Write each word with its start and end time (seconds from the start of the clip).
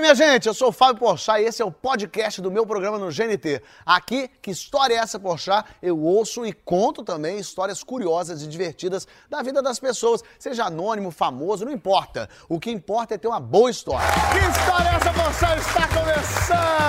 aí, 0.00 0.02
minha 0.02 0.14
gente, 0.14 0.48
eu 0.48 0.54
sou 0.54 0.68
o 0.68 0.72
Fábio 0.72 0.98
Porchat 0.98 1.40
e 1.40 1.44
esse 1.44 1.60
é 1.60 1.64
o 1.64 1.70
podcast 1.70 2.40
do 2.40 2.50
meu 2.50 2.66
programa 2.66 2.98
no 2.98 3.10
GNT. 3.10 3.62
Aqui, 3.84 4.30
que 4.40 4.50
história 4.50 4.94
é 4.94 4.96
essa, 4.96 5.20
Porchat? 5.20 5.68
Eu 5.82 6.00
ouço 6.00 6.44
e 6.46 6.52
conto 6.52 7.04
também 7.04 7.38
histórias 7.38 7.84
curiosas 7.84 8.42
e 8.42 8.46
divertidas 8.46 9.06
da 9.28 9.42
vida 9.42 9.62
das 9.62 9.78
pessoas, 9.78 10.22
seja 10.38 10.64
anônimo, 10.64 11.10
famoso, 11.10 11.64
não 11.64 11.72
importa. 11.72 12.28
O 12.48 12.58
que 12.58 12.70
importa 12.70 13.14
é 13.14 13.18
ter 13.18 13.28
uma 13.28 13.40
boa 13.40 13.70
história. 13.70 14.06
Que 14.32 14.38
história 14.38 14.88
é 14.88 14.94
essa, 14.94 15.12
Porchat? 15.12 15.60
Está 15.60 15.88
começando! 15.88 16.80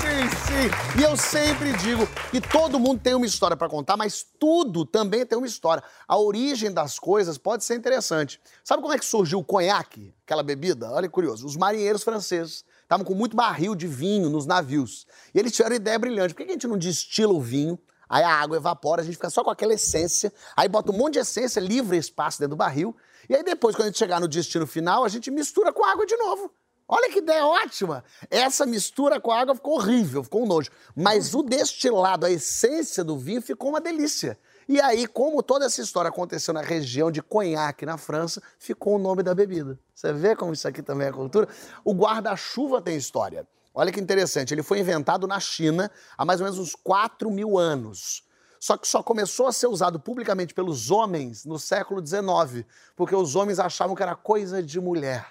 Sim, 0.00 0.36
sim! 0.46 1.00
E 1.00 1.02
eu 1.02 1.16
sempre 1.16 1.72
digo 1.78 2.06
que 2.30 2.40
todo 2.40 2.78
mundo 2.78 3.00
tem 3.00 3.14
uma 3.14 3.26
história 3.26 3.56
para 3.56 3.68
contar, 3.68 3.96
mas 3.96 4.24
tudo 4.38 4.84
também 4.84 5.26
tem 5.26 5.36
uma 5.36 5.46
história. 5.46 5.82
A 6.06 6.16
origem 6.16 6.72
das 6.72 6.98
coisas 6.98 7.36
pode 7.36 7.64
ser 7.64 7.74
interessante. 7.74 8.40
Sabe 8.62 8.80
como 8.80 8.94
é 8.94 8.98
que 8.98 9.04
surgiu 9.04 9.40
o 9.40 9.44
conhaque? 9.44 10.14
aquela 10.24 10.42
bebida? 10.42 10.90
Olha 10.90 11.06
que 11.06 11.12
curioso. 11.12 11.46
Os 11.46 11.56
marinheiros 11.56 12.02
franceses 12.02 12.53
estavam 12.84 13.04
com 13.04 13.14
muito 13.14 13.36
barril 13.36 13.74
de 13.74 13.86
vinho 13.86 14.30
nos 14.30 14.46
navios. 14.46 15.06
E 15.34 15.38
eles 15.38 15.52
tiveram 15.52 15.74
ideia 15.76 15.98
brilhante. 15.98 16.32
Por 16.32 16.44
que 16.44 16.50
a 16.50 16.52
gente 16.52 16.68
não 16.68 16.78
destila 16.78 17.32
o 17.32 17.40
vinho? 17.40 17.78
Aí 18.08 18.22
a 18.22 18.30
água 18.30 18.56
evapora, 18.56 19.02
a 19.02 19.04
gente 19.04 19.14
fica 19.14 19.30
só 19.30 19.42
com 19.42 19.50
aquela 19.50 19.74
essência. 19.74 20.32
Aí 20.56 20.68
bota 20.68 20.92
um 20.92 20.96
monte 20.96 21.14
de 21.14 21.18
essência, 21.20 21.58
livre 21.58 21.96
espaço 21.96 22.38
dentro 22.38 22.50
do 22.50 22.56
barril. 22.56 22.94
E 23.28 23.34
aí 23.34 23.42
depois, 23.42 23.74
quando 23.74 23.86
a 23.86 23.90
gente 23.90 23.98
chegar 23.98 24.20
no 24.20 24.28
destino 24.28 24.66
final, 24.66 25.04
a 25.04 25.08
gente 25.08 25.30
mistura 25.30 25.72
com 25.72 25.84
água 25.84 26.06
de 26.06 26.16
novo. 26.16 26.52
Olha 26.86 27.10
que 27.10 27.18
ideia 27.18 27.46
ótima! 27.46 28.04
Essa 28.30 28.66
mistura 28.66 29.18
com 29.18 29.32
a 29.32 29.40
água 29.40 29.54
ficou 29.54 29.74
horrível, 29.74 30.22
ficou 30.22 30.42
um 30.42 30.46
nojo. 30.46 30.70
Mas 30.94 31.34
o 31.34 31.42
destilado, 31.42 32.26
a 32.26 32.30
essência 32.30 33.02
do 33.02 33.16
vinho, 33.16 33.40
ficou 33.40 33.70
uma 33.70 33.80
delícia. 33.80 34.38
E 34.68 34.80
aí, 34.80 35.06
como 35.06 35.42
toda 35.42 35.66
essa 35.66 35.80
história 35.80 36.08
aconteceu 36.08 36.54
na 36.54 36.62
região 36.62 37.10
de 37.10 37.22
Conhaque, 37.22 37.84
na 37.84 37.98
França, 37.98 38.42
ficou 38.58 38.96
o 38.96 38.98
nome 38.98 39.22
da 39.22 39.34
bebida. 39.34 39.78
Você 39.94 40.12
vê 40.12 40.34
como 40.34 40.52
isso 40.52 40.66
aqui 40.66 40.82
também 40.82 41.08
é 41.08 41.12
cultura? 41.12 41.48
O 41.84 41.92
guarda-chuva 41.92 42.80
tem 42.80 42.96
história. 42.96 43.46
Olha 43.74 43.90
que 43.90 44.00
interessante, 44.00 44.54
ele 44.54 44.62
foi 44.62 44.78
inventado 44.78 45.26
na 45.26 45.40
China 45.40 45.90
há 46.16 46.24
mais 46.24 46.40
ou 46.40 46.44
menos 46.44 46.58
uns 46.58 46.74
4 46.76 47.30
mil 47.30 47.58
anos. 47.58 48.22
Só 48.60 48.78
que 48.78 48.88
só 48.88 49.02
começou 49.02 49.46
a 49.46 49.52
ser 49.52 49.66
usado 49.66 50.00
publicamente 50.00 50.54
pelos 50.54 50.90
homens 50.90 51.44
no 51.44 51.58
século 51.58 52.04
XIX, 52.04 52.64
porque 52.96 53.14
os 53.14 53.36
homens 53.36 53.58
achavam 53.58 53.94
que 53.94 54.02
era 54.02 54.14
coisa 54.14 54.62
de 54.62 54.80
mulher. 54.80 55.26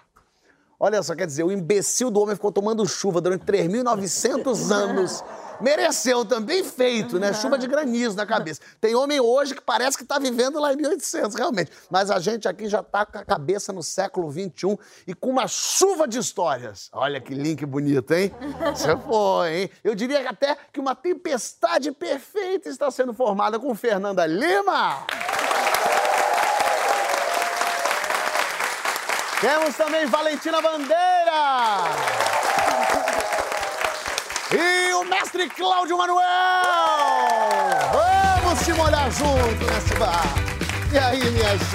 Olha 0.79 1.01
só, 1.01 1.15
quer 1.15 1.25
dizer, 1.25 1.43
o 1.43 1.51
imbecil 1.51 2.11
do 2.11 2.19
homem 2.19 2.35
ficou 2.35 2.51
tomando 2.51 2.85
chuva 2.85 3.21
durante 3.21 3.45
3.900 3.45 4.71
anos 4.71 5.23
mereceu 5.61 6.25
também 6.25 6.63
feito, 6.63 7.19
né? 7.19 7.33
Chuva 7.33 7.57
de 7.57 7.67
granizo 7.67 8.15
na 8.15 8.25
cabeça. 8.25 8.61
Tem 8.79 8.95
homem 8.95 9.19
hoje 9.19 9.55
que 9.55 9.61
parece 9.61 9.97
que 9.97 10.03
está 10.03 10.19
vivendo 10.19 10.59
lá 10.59 10.73
em 10.73 10.77
1800, 10.77 11.35
realmente. 11.35 11.71
Mas 11.89 12.09
a 12.11 12.19
gente 12.19 12.47
aqui 12.47 12.67
já 12.67 12.79
está 12.79 13.05
com 13.05 13.17
a 13.17 13.25
cabeça 13.25 13.71
no 13.73 13.83
século 13.83 14.29
21 14.29 14.77
e 15.07 15.13
com 15.13 15.29
uma 15.29 15.47
chuva 15.47 16.07
de 16.07 16.17
histórias. 16.19 16.89
Olha 16.93 17.19
que 17.19 17.33
link 17.33 17.65
bonito, 17.65 18.13
hein? 18.13 18.33
Você 18.73 18.95
foi, 18.97 19.55
hein? 19.55 19.69
Eu 19.83 19.95
diria 19.95 20.29
até 20.29 20.57
que 20.71 20.79
uma 20.79 20.95
tempestade 20.95 21.91
perfeita 21.91 22.69
está 22.69 22.89
sendo 22.91 23.13
formada 23.13 23.59
com 23.59 23.73
Fernanda 23.75 24.25
Lima. 24.25 25.05
Temos 29.43 29.75
também 29.75 30.05
Valentina 30.05 30.61
Bandeira. 30.61 30.93
E 34.51 34.92
mestre 35.33 35.49
Cláudio 35.49 35.97
Manuel! 35.97 36.23
Vamos 38.43 38.59
se 38.59 38.73
molhar 38.73 39.11
junto 39.11 39.65
nesse 39.65 39.95
bar. 39.95 40.23
E 40.91 40.97
aí, 40.97 41.31
minha 41.31 41.57
gente? 41.57 41.73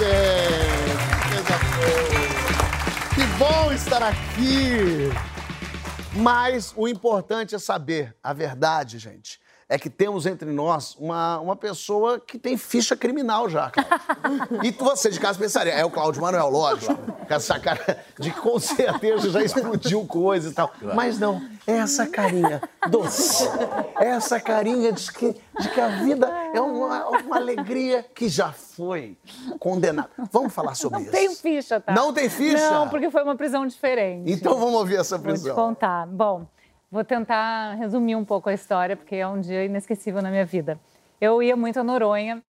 Que 3.13 3.23
bom 3.37 3.71
estar 3.71 4.01
aqui! 4.01 5.09
Mas 6.15 6.73
o 6.75 6.87
importante 6.87 7.53
é 7.53 7.59
saber 7.59 8.15
a 8.23 8.33
verdade, 8.33 8.97
gente 8.97 9.39
é 9.69 9.77
que 9.77 9.89
temos 9.89 10.25
entre 10.25 10.51
nós 10.51 10.95
uma, 10.99 11.39
uma 11.39 11.55
pessoa 11.55 12.19
que 12.19 12.39
tem 12.39 12.57
ficha 12.57 12.97
criminal 12.97 13.47
já, 13.47 13.69
Cláudio. 13.69 14.59
e 14.65 14.71
você 14.71 15.11
de 15.11 15.19
casa 15.19 15.37
pensaria, 15.37 15.71
é 15.73 15.85
o 15.85 15.91
Cláudio 15.91 16.19
Manuel, 16.19 16.49
lógico, 16.49 16.95
com 16.95 17.33
essa 17.33 17.59
cara 17.59 18.03
de 18.17 18.31
que 18.31 18.41
com 18.41 18.59
certeza 18.59 19.29
já 19.29 19.43
explodiu 19.43 20.03
coisa 20.07 20.49
e 20.49 20.53
tal. 20.53 20.73
Mas 20.95 21.19
não, 21.19 21.39
é 21.67 21.73
essa 21.73 22.07
carinha 22.07 22.59
doce, 22.89 23.47
é 23.99 24.07
essa 24.07 24.39
carinha 24.39 24.91
de 24.91 25.11
que, 25.11 25.35
de 25.59 25.69
que 25.69 25.79
a 25.79 25.89
vida 25.89 26.27
é 26.51 26.59
uma, 26.59 27.07
uma 27.07 27.35
alegria 27.35 28.03
que 28.15 28.27
já 28.27 28.51
foi 28.51 29.15
condenada. 29.59 30.09
Vamos 30.31 30.51
falar 30.51 30.73
sobre 30.73 30.97
não 30.97 31.05
isso. 31.05 31.11
Não 31.13 31.19
tem 31.19 31.35
ficha, 31.35 31.79
tá? 31.79 31.93
Não 31.93 32.11
tem 32.11 32.27
ficha? 32.27 32.71
Não, 32.71 32.89
porque 32.89 33.11
foi 33.11 33.21
uma 33.21 33.35
prisão 33.35 33.67
diferente. 33.67 34.31
Então 34.31 34.57
vamos 34.57 34.73
ouvir 34.73 34.95
essa 34.95 35.19
prisão. 35.19 35.53
Vou 35.53 35.63
te 35.63 35.67
contar. 35.67 36.07
Bom, 36.07 36.47
Vou 36.91 37.03
tentar 37.03 37.75
resumir 37.75 38.15
um 38.15 38.25
pouco 38.25 38.49
a 38.49 38.53
história, 38.53 38.95
porque 38.95 39.15
é 39.15 39.27
um 39.27 39.39
dia 39.39 39.63
inesquecível 39.65 40.21
na 40.21 40.29
minha 40.29 40.45
vida. 40.45 40.79
Eu 41.21 41.43
ia 41.43 41.55
muito 41.55 41.79
a 41.79 41.83
Noronha, 41.83 42.41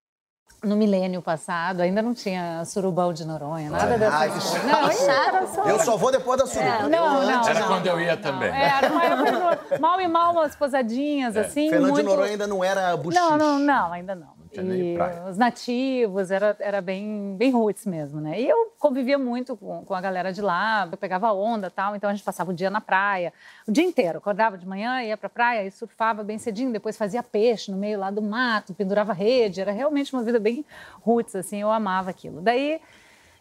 no 0.62 0.76
milênio 0.76 1.20
passado, 1.20 1.80
ainda 1.80 2.00
não 2.00 2.14
tinha 2.14 2.64
surubão 2.64 3.12
de 3.12 3.24
Noronha, 3.26 3.70
nada 3.70 3.98
dessa 3.98 4.16
Ai, 4.16 4.30
coisa. 4.30 4.58
Não, 4.64 4.88
era 4.88 5.46
só... 5.46 5.64
Eu 5.64 5.78
só 5.80 5.96
vou 5.96 6.10
depois 6.10 6.38
da 6.38 6.46
suruba. 6.46 6.70
É, 6.70 6.82
não, 6.88 7.22
não, 7.22 7.48
Era 7.48 7.60
não, 7.60 7.68
quando 7.68 7.86
eu 7.86 8.00
ia 8.00 8.16
também. 8.16 8.48
É, 8.48 8.68
era 8.68 8.86
época, 8.86 9.78
mal 9.78 10.00
e 10.00 10.08
mal, 10.08 10.32
umas 10.32 10.56
posadinhas, 10.56 11.36
é. 11.36 11.40
assim. 11.40 11.68
Fernando 11.68 11.90
muito... 11.90 12.04
de 12.04 12.10
Noronha 12.10 12.32
ainda 12.32 12.46
não 12.46 12.64
era 12.64 12.96
buchiche. 12.96 13.20
Não, 13.22 13.36
não, 13.36 13.58
não, 13.58 13.92
ainda 13.92 14.14
não 14.14 14.39
e 14.52 14.96
os 15.28 15.36
nativos, 15.36 16.30
era, 16.30 16.56
era 16.58 16.80
bem, 16.80 17.36
bem 17.36 17.52
roots 17.52 17.86
mesmo, 17.86 18.20
né? 18.20 18.40
E 18.40 18.48
eu 18.48 18.72
convivia 18.78 19.16
muito 19.16 19.56
com, 19.56 19.84
com 19.84 19.94
a 19.94 20.00
galera 20.00 20.32
de 20.32 20.42
lá, 20.42 20.88
eu 20.90 20.98
pegava 20.98 21.32
onda 21.32 21.70
tal, 21.70 21.94
então 21.94 22.10
a 22.10 22.14
gente 22.14 22.24
passava 22.24 22.50
o 22.50 22.54
dia 22.54 22.68
na 22.68 22.80
praia, 22.80 23.32
o 23.66 23.70
dia 23.70 23.84
inteiro. 23.84 24.18
Acordava 24.18 24.58
de 24.58 24.66
manhã, 24.66 25.02
ia 25.02 25.16
pra 25.16 25.28
praia 25.28 25.64
e 25.64 25.70
surfava 25.70 26.24
bem 26.24 26.36
cedinho, 26.36 26.72
depois 26.72 26.98
fazia 26.98 27.22
peixe 27.22 27.70
no 27.70 27.76
meio 27.76 27.98
lá 27.98 28.10
do 28.10 28.20
mato, 28.20 28.74
pendurava 28.74 29.12
rede, 29.12 29.60
era 29.60 29.70
realmente 29.70 30.12
uma 30.12 30.22
vida 30.22 30.40
bem 30.40 30.64
roots, 31.00 31.36
assim, 31.36 31.60
eu 31.60 31.70
amava 31.70 32.10
aquilo. 32.10 32.40
Daí, 32.40 32.80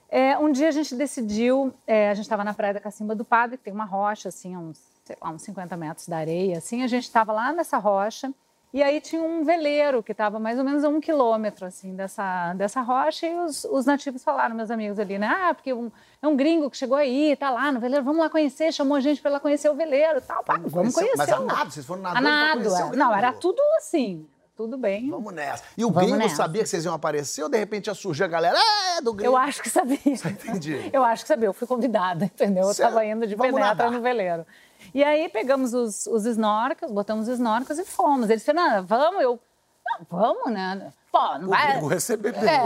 é, 0.10 0.38
um 0.38 0.52
dia 0.52 0.68
a 0.68 0.72
gente 0.72 0.94
decidiu, 0.94 1.74
é, 1.88 2.10
a 2.10 2.14
gente 2.14 2.26
estava 2.26 2.44
na 2.44 2.54
praia 2.54 2.74
da 2.76 2.80
Cacimba 2.80 3.16
do 3.16 3.26
Padre, 3.26 3.58
que 3.58 3.64
tem 3.64 3.74
uma 3.74 3.86
rocha, 3.86 4.30
assim, 4.30 4.56
uns, 4.56 4.80
lá, 5.22 5.32
uns 5.32 5.42
50 5.42 5.76
metros 5.76 6.08
da 6.08 6.18
areia, 6.18 6.60
assim, 6.60 6.84
a 6.84 6.88
gente 6.88 7.06
estava 7.06 7.34
lá 7.34 7.52
nessa 7.52 7.80
rocha, 7.80 8.32
e 8.72 8.84
aí 8.84 9.02
tinha 9.02 9.22
um 9.22 9.44
veleiro 9.44 10.04
que 10.04 10.12
estava 10.12 10.40
mais 10.40 10.60
ou 10.60 10.64
menos 10.64 10.84
a 10.84 10.90
um 10.90 11.00
quilômetro 11.00 11.66
assim 11.66 11.96
dessa, 11.96 12.54
dessa 12.54 12.82
rocha 12.82 13.26
e 13.26 13.36
os, 13.40 13.64
os 13.66 13.86
nativos 13.86 14.24
falaram, 14.24 14.56
meus 14.56 14.70
amigos 14.70 15.00
ali, 15.00 15.18
né? 15.18 15.28
Ah, 15.28 15.54
porque 15.54 15.74
um, 15.74 15.92
é 16.22 16.28
um 16.28 16.36
gringo 16.36 16.70
que 16.70 16.78
chegou 16.78 16.96
aí, 16.98 17.36
tá 17.36 17.50
lá 17.50 17.72
no 17.72 17.80
veleiro, 17.80 18.06
vamos 18.06 18.22
lá 18.22 18.30
conhecer, 18.30 18.72
chamou 18.72 18.96
a 18.96 19.00
gente 19.00 19.22
para 19.22 19.32
lá 19.32 19.40
conhecer 19.40 19.70
o 19.70 19.74
veleiro, 19.74 20.22
tal, 20.22 20.44
pá, 20.44 20.60
vamos 20.64 20.94
conhecer. 20.94 21.18
Mas 21.18 21.30
a 21.32 21.40
nado, 21.40 21.72
vocês 21.72 21.86
foram 21.86 22.02
nadando 22.04 22.28
a 22.28 22.32
nado, 22.32 22.76
é. 22.76 22.96
Não, 22.96 23.16
era 23.16 23.34
tudo 23.34 23.60
assim, 23.78 24.28
tudo 24.56 24.78
bem. 24.78 25.10
Vamos 25.10 25.34
nessa. 25.34 25.64
E 25.76 25.84
o 25.84 25.88
Vamos 25.88 26.04
gringo 26.04 26.18
nessa. 26.24 26.36
sabia 26.36 26.62
que 26.62 26.70
vocês 26.70 26.86
iam 26.86 26.94
aparecer 26.94 27.42
ou 27.42 27.50
de 27.50 27.58
repente 27.58 27.88
ia 27.88 27.94
surgir 27.96 28.26
a 28.26 28.28
galera, 28.28 28.56
ah, 28.56 28.98
é 28.98 29.02
do 29.02 29.14
gringo? 29.14 29.32
Eu 29.34 29.38
acho 29.38 29.64
que 29.64 29.70
sabia. 29.70 29.98
Entendi. 30.06 30.90
Eu 30.94 31.04
acho 31.04 31.24
que 31.24 31.28
sabia, 31.28 31.48
eu 31.48 31.54
fui 31.54 31.66
convidada, 31.66 32.26
entendeu? 32.26 32.66
Eu 32.66 32.72
estava 32.72 33.04
indo 33.06 33.26
de 33.26 33.36
Vamos 33.36 33.54
penetra 33.54 33.86
nadar. 33.86 33.92
no 33.92 34.02
veleiro. 34.02 34.46
E 34.94 35.04
aí 35.04 35.30
pegamos 35.30 35.74
os, 35.74 36.08
os 36.08 36.26
snorkels, 36.26 36.92
botamos 36.92 37.28
os 37.28 37.34
snorkels 37.36 37.80
e 37.80 37.86
fomos. 37.86 38.30
Eles 38.30 38.46
falaram, 38.46 38.86
vamos, 38.86 39.22
eu, 39.22 39.40
não, 39.86 40.06
vamos, 40.10 40.52
né? 40.52 40.92
Pô, 41.12 41.38
não 41.40 41.50
vai... 41.50 41.80
Vou 41.80 41.90
receber 41.90 42.36
é, 42.36 42.60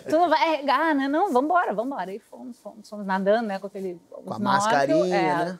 Tu 0.08 0.12
não 0.12 0.28
vai 0.28 0.56
regar, 0.56 0.94
né? 0.94 1.06
Não, 1.06 1.32
vamos 1.32 1.44
embora. 1.44 1.74
Aí 2.10 2.18
fomos, 2.18 2.58
fomos, 2.58 2.88
fomos 2.88 3.06
nadando, 3.06 3.46
né, 3.48 3.58
com 3.58 3.66
aquele... 3.66 4.00
Com 4.10 4.32
a 4.32 4.38
mascarinha, 4.38 5.16
é, 5.16 5.44
né? 5.44 5.58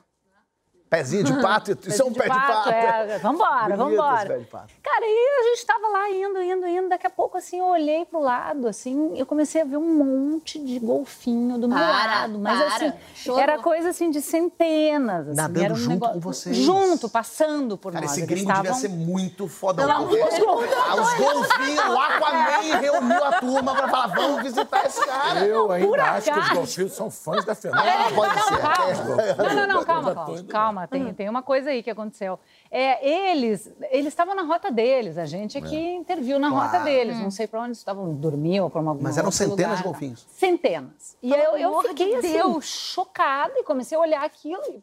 Pezinho 0.89 1.23
de 1.23 1.43
pato, 1.43 1.77
isso 1.87 2.01
é 2.01 2.05
um 2.05 2.13
pé 2.13 2.23
de 2.23 2.29
pato. 2.29 2.71
É. 2.71 3.19
Vambora, 3.19 3.77
vambora. 3.77 4.47
Cara, 4.83 5.05
e 5.05 5.41
a 5.41 5.43
gente 5.51 5.67
tava 5.67 5.87
lá 5.89 6.11
indo, 6.11 6.43
indo, 6.43 6.67
indo. 6.67 6.89
Daqui 6.89 7.07
a 7.07 7.11
pouco, 7.11 7.37
assim, 7.37 7.59
eu 7.59 7.67
olhei 7.67 8.07
pro 8.07 8.21
lado, 8.21 8.67
assim, 8.67 9.13
eu 9.15 9.27
comecei 9.27 9.61
a 9.61 9.65
ver 9.67 9.77
um 9.77 9.95
monte 9.95 10.59
de 10.59 10.79
golfinho 10.79 11.59
do 11.59 11.69
meu 11.69 11.77
para, 11.77 11.91
lado. 11.91 12.39
Mas, 12.39 12.59
para. 12.59 12.69
assim, 12.69 12.93
Chorou. 13.15 13.41
era 13.41 13.59
coisa, 13.59 13.91
assim, 13.91 14.11
de 14.11 14.23
centenas. 14.23 15.29
Assim, 15.29 15.37
Nadando 15.37 15.75
um 15.75 15.77
junto 15.77 15.91
negócio... 15.91 16.15
com 16.15 16.21
vocês. 16.21 16.57
Junto, 16.57 17.09
passando 17.11 17.77
por 17.77 17.93
Cara, 17.93 18.07
nós. 18.07 18.17
esse 18.17 18.27
gringo 18.27 18.49
estavam... 18.49 18.63
devia 18.63 18.79
ser 18.79 18.89
muito 18.89 19.47
foda. 19.47 19.87
Não, 19.87 20.09
porque... 20.09 20.23
os 20.23 20.39
golfinhos. 20.39 20.79
Ah, 20.89 20.95
os 20.95 21.15
golfinhos, 21.15 21.85
o 21.85 21.99
Aquaman 21.99 22.79
reuniu 22.81 23.25
a 23.25 23.33
turma 23.41 23.75
pra 23.75 23.89
falar, 23.89 24.07
vamos 24.07 24.43
visitar 24.43 24.87
esse 24.87 25.05
cara. 25.05 25.45
Eu 25.45 25.71
ainda 25.71 26.03
acho 26.13 26.33
que 26.33 26.39
os 26.39 26.49
golfinhos 26.51 26.93
são 26.93 27.11
fãs 27.11 27.45
da 27.45 27.55
Fernanda. 27.55 27.87
É, 27.87 28.11
pode 28.13 28.35
não, 28.35 28.49
ser. 28.49 28.59
Calma. 28.59 29.17
Não, 29.37 29.55
não, 29.55 29.67
não, 29.67 29.85
calma, 29.85 30.15
calma. 30.49 30.78
Calma, 30.87 31.07
tem, 31.07 31.15
tem 31.15 31.29
uma 31.29 31.43
coisa 31.43 31.71
aí 31.71 31.83
que 31.83 31.91
aconteceu. 31.91 32.39
É, 32.71 33.31
eles 33.31 33.73
eles 33.91 34.09
estavam 34.09 34.35
na 34.35 34.43
rota 34.43 34.71
deles, 34.71 35.19
a 35.19 35.27
gente 35.27 35.59
é 35.59 35.61
que 35.61 35.77
é. 35.77 35.95
interviu 35.95 36.39
na 36.39 36.51
claro. 36.51 36.71
rota 36.71 36.85
deles. 36.85 37.19
Não 37.19 37.31
sei 37.31 37.47
para 37.47 37.63
onde 37.63 37.77
estavam, 37.77 38.15
dormiam 38.15 38.65
ou 38.65 38.71
para 38.71 38.81
uma 38.81 38.95
Mas 38.95 39.19
eram 39.19 39.31
centenas 39.31 39.59
lugar, 39.59 39.77
de 39.77 39.83
golfinhos. 39.83 40.27
Centenas. 40.31 41.17
E 41.23 41.33
eu, 41.33 41.57
eu 41.57 41.83
fiquei 41.83 42.21
de 42.21 42.39
assim, 42.39 42.61
chocada 42.61 43.55
e 43.57 43.65
comecei 43.65 43.97
a 43.97 44.01
olhar 44.01 44.25
aquilo 44.25 44.63
e 44.69 44.83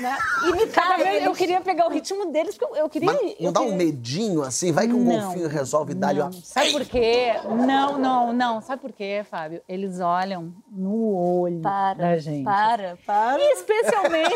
Né? 0.00 0.16
Imitar 0.48 0.98
eles. 1.00 1.24
Eu 1.24 1.32
queria 1.34 1.60
pegar 1.60 1.86
o 1.86 1.90
ritmo 1.90 2.32
deles, 2.32 2.56
porque 2.56 2.80
eu, 2.80 2.88
queria... 2.88 3.12
Mas 3.12 3.20
não 3.20 3.34
eu 3.38 3.52
dá 3.52 3.60
queria... 3.60 3.74
um 3.74 3.76
medinho 3.76 4.42
assim? 4.42 4.72
Vai 4.72 4.86
que 4.86 4.94
um 4.94 5.04
Não, 5.04 5.20
golfinho 5.26 5.46
resolve 5.46 5.92
dar-lhe 5.92 6.22
uma... 6.22 6.32
Sabe 6.32 6.72
por 6.72 6.86
quê? 6.86 7.34
Não, 7.44 7.98
não, 7.98 8.32
não. 8.32 8.60
Sabe 8.62 8.80
por 8.80 8.92
quê, 8.92 9.24
Fábio? 9.28 9.60
Eles 9.68 10.00
olham 10.00 10.54
no 10.70 11.14
olho 11.14 11.60
Para, 11.60 11.94
da 11.94 12.16
gente. 12.16 12.44
para, 12.44 12.98
para. 13.04 13.38
E 13.42 13.52
especialmente. 13.52 14.34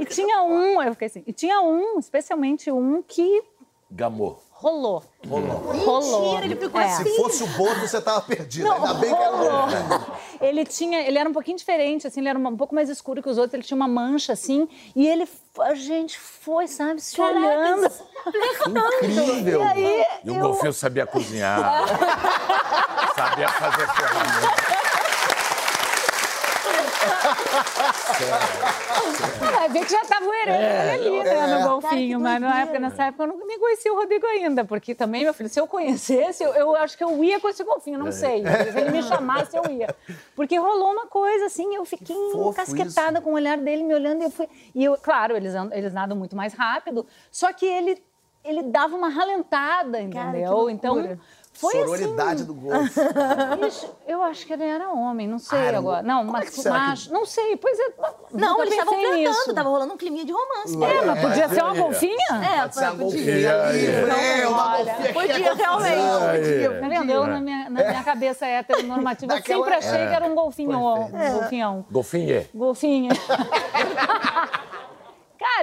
e 0.00 0.04
tinha 0.04 0.42
um, 0.42 0.82
eu 0.82 0.92
fiquei 0.92 1.06
assim, 1.06 1.22
e 1.26 1.32
tinha 1.32 1.60
um, 1.62 1.98
especialmente 1.98 2.70
um 2.70 3.02
que 3.02 3.42
Gamô. 3.90 4.36
Rolou. 4.64 5.02
Rolou. 5.28 5.56
Rolou. 5.84 6.22
Mentira, 6.30 6.46
ele 6.46 6.56
ficou 6.56 6.80
É. 6.80 6.84
assim. 6.86 7.04
Se 7.04 7.16
fosse 7.16 7.42
o 7.42 7.46
Boto, 7.48 7.80
você 7.80 8.00
tava 8.00 8.22
perdido. 8.22 8.66
Não, 8.66 8.76
Ainda 8.76 8.94
bem 8.94 9.14
que 9.14 9.22
era 9.22 9.32
o 9.32 9.36
rolou. 9.36 9.52
golfinho. 9.62 10.06
Ele 10.40 10.64
tinha, 10.66 11.00
ele 11.00 11.16
era 11.16 11.28
um 11.28 11.32
pouquinho 11.32 11.56
diferente, 11.56 12.06
assim, 12.06 12.20
ele 12.20 12.28
era 12.28 12.38
um 12.38 12.56
pouco 12.56 12.74
mais 12.74 12.90
escuro 12.90 13.22
que 13.22 13.30
os 13.30 13.38
outros, 13.38 13.54
ele 13.54 13.62
tinha 13.62 13.76
uma 13.76 13.88
mancha 13.88 14.32
assim, 14.34 14.68
e 14.94 15.06
ele, 15.06 15.26
a 15.60 15.74
gente 15.74 16.18
foi, 16.18 16.66
sabe, 16.66 17.00
se 17.00 17.18
olhando. 17.18 17.90
Incrível. 19.02 19.60
E 19.62 19.64
aí, 19.64 20.04
E 20.24 20.30
o 20.30 20.34
eu, 20.34 20.40
golfinho 20.40 20.72
sabia 20.72 21.06
cozinhar. 21.06 21.60
sabia 23.16 23.48
fazer 23.48 23.88
ferramenta. 23.88 24.83
Vai 29.40 29.68
ver 29.68 29.84
que 29.84 29.92
já 29.92 30.04
tava 30.04 30.26
o 30.26 30.32
herente 30.34 30.90
ali, 30.92 31.24
né, 31.24 31.34
é. 31.34 31.58
no 31.58 31.68
golfinho, 31.68 32.20
mas 32.20 32.40
na 32.40 32.60
época, 32.60 32.78
nessa 32.80 33.04
época 33.04 33.24
eu 33.24 33.26
não 33.28 33.46
nem 33.46 33.58
conhecia 33.58 33.92
o 33.92 33.96
Rodrigo 33.96 34.26
ainda, 34.26 34.64
porque 34.64 34.94
também, 34.94 35.24
meu 35.24 35.34
filho, 35.34 35.48
se 35.48 35.60
eu 35.60 35.66
conhecesse, 35.66 36.42
eu, 36.42 36.54
eu 36.54 36.76
acho 36.76 36.96
que 36.96 37.04
eu 37.04 37.22
ia 37.22 37.40
com 37.40 37.48
esse 37.48 37.62
golfinho, 37.64 37.98
não 37.98 38.12
sei, 38.12 38.42
se 38.44 38.78
ele 38.78 38.90
me 38.90 39.02
chamasse, 39.02 39.56
eu 39.56 39.64
ia. 39.70 39.94
Porque 40.34 40.56
rolou 40.58 40.92
uma 40.92 41.06
coisa, 41.06 41.46
assim, 41.46 41.74
eu 41.74 41.84
fiquei 41.84 42.16
encasquetada 42.16 43.20
com 43.20 43.30
o 43.30 43.34
olhar 43.34 43.56
dele 43.58 43.82
me 43.82 43.94
olhando, 43.94 44.22
e 44.22 44.24
eu 44.24 44.30
fui... 44.30 44.48
E 44.74 44.84
eu, 44.84 44.96
claro, 44.96 45.36
eles, 45.36 45.54
andam- 45.54 45.76
eles 45.76 45.92
nadam 45.92 46.16
muito 46.16 46.34
mais 46.36 46.54
rápido, 46.54 47.06
só 47.30 47.52
que 47.52 47.66
ele, 47.66 48.02
ele 48.44 48.62
dava 48.64 48.96
uma 48.96 49.08
ralentada, 49.08 50.00
entendeu? 50.00 50.50
loucura. 50.52 50.72
então, 50.72 51.18
foi 51.54 51.72
Sororidade 51.72 52.42
assim... 52.42 52.44
do 52.44 52.54
golfe. 52.54 53.00
Eu 54.06 54.22
acho 54.22 54.44
que 54.46 54.52
ele 54.52 54.64
era 54.64 54.90
homem, 54.90 55.26
não 55.26 55.38
sei 55.38 55.68
Ah, 55.70 55.78
agora. 55.78 56.02
Não, 56.02 56.20
é 56.20 56.24
mas 56.24 56.50
que 56.50 56.60
será 56.60 56.74
que- 56.74 56.80
macho, 56.80 57.12
não 57.12 57.24
sei. 57.24 57.56
Pois 57.56 57.78
é. 57.78 57.92
Não, 58.32 58.60
eles 58.60 58.72
estavam 58.74 58.94
pensei 58.94 59.08
flertando, 59.10 59.36
nisso. 59.38 59.54
tava 59.54 59.68
rolando 59.68 59.94
um 59.94 59.96
climinha 59.96 60.24
de 60.24 60.32
romance. 60.32 60.74
É, 60.84 61.04
mas 61.04 61.20
podia 61.20 61.48
ser 61.48 61.62
uma 61.62 61.76
é. 61.76 61.80
golfinha? 61.80 62.16
É, 62.42 62.60
Pode 62.62 62.74
ser 62.74 62.80
uma 62.84 62.90
podia. 62.96 63.52
golfinha. 63.52 64.14
É, 64.14 64.48
uma 64.48 64.76
golfinha 64.78 65.12
Podia, 65.12 65.34
é 65.34 65.54
realmente. 65.54 66.80
Tá 66.80 66.88
vendo? 66.88 67.12
Eu, 67.12 67.26
na 67.26 67.40
minha, 67.40 67.70
na 67.70 67.84
minha 67.84 68.02
cabeça 68.04 68.46
heteronormativa, 68.46 69.34
sempre 69.40 69.74
achei 69.74 70.06
que 70.08 70.14
era 70.14 70.26
um 70.26 70.34
golfinho. 70.34 70.76
Um 70.76 71.08
golfinhão. 71.40 71.86
Golfinho. 71.90 72.46
Golfinho. 72.52 73.10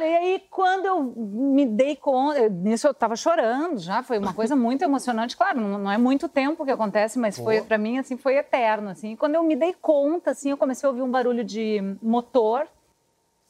Cara, 0.02 0.08
e 0.08 0.16
aí 0.16 0.44
quando 0.50 0.86
eu 0.86 1.04
me 1.04 1.64
dei 1.64 1.96
conta, 1.96 2.50
nisso 2.50 2.88
eu 2.88 2.94
tava 2.94 3.16
chorando 3.16 3.78
já, 3.78 4.02
foi 4.02 4.18
uma 4.18 4.34
coisa 4.34 4.56
muito 4.56 4.82
emocionante. 4.82 5.38
Claro, 5.38 5.62
não, 5.62 5.78
não 5.78 5.92
é 5.92 5.98
muito 5.98 6.28
tempo 6.28 6.66
que 6.66 6.72
acontece, 6.72 7.20
mas 7.20 7.38
foi 7.38 7.62
para 7.62 7.78
mim 7.78 8.00
assim, 8.00 8.18
foi 8.18 8.36
eterno 8.36 8.90
assim. 8.90 9.12
E 9.12 9.18
quando 9.18 9.36
eu 9.36 9.44
me 9.44 9.56
dei 9.56 9.74
conta 9.74 10.32
assim, 10.32 10.50
eu 10.50 10.58
comecei 10.58 10.88
a 10.88 10.90
ouvir 10.90 11.04
um 11.04 11.12
barulho 11.12 11.44
de 11.44 11.80
motor. 12.02 12.68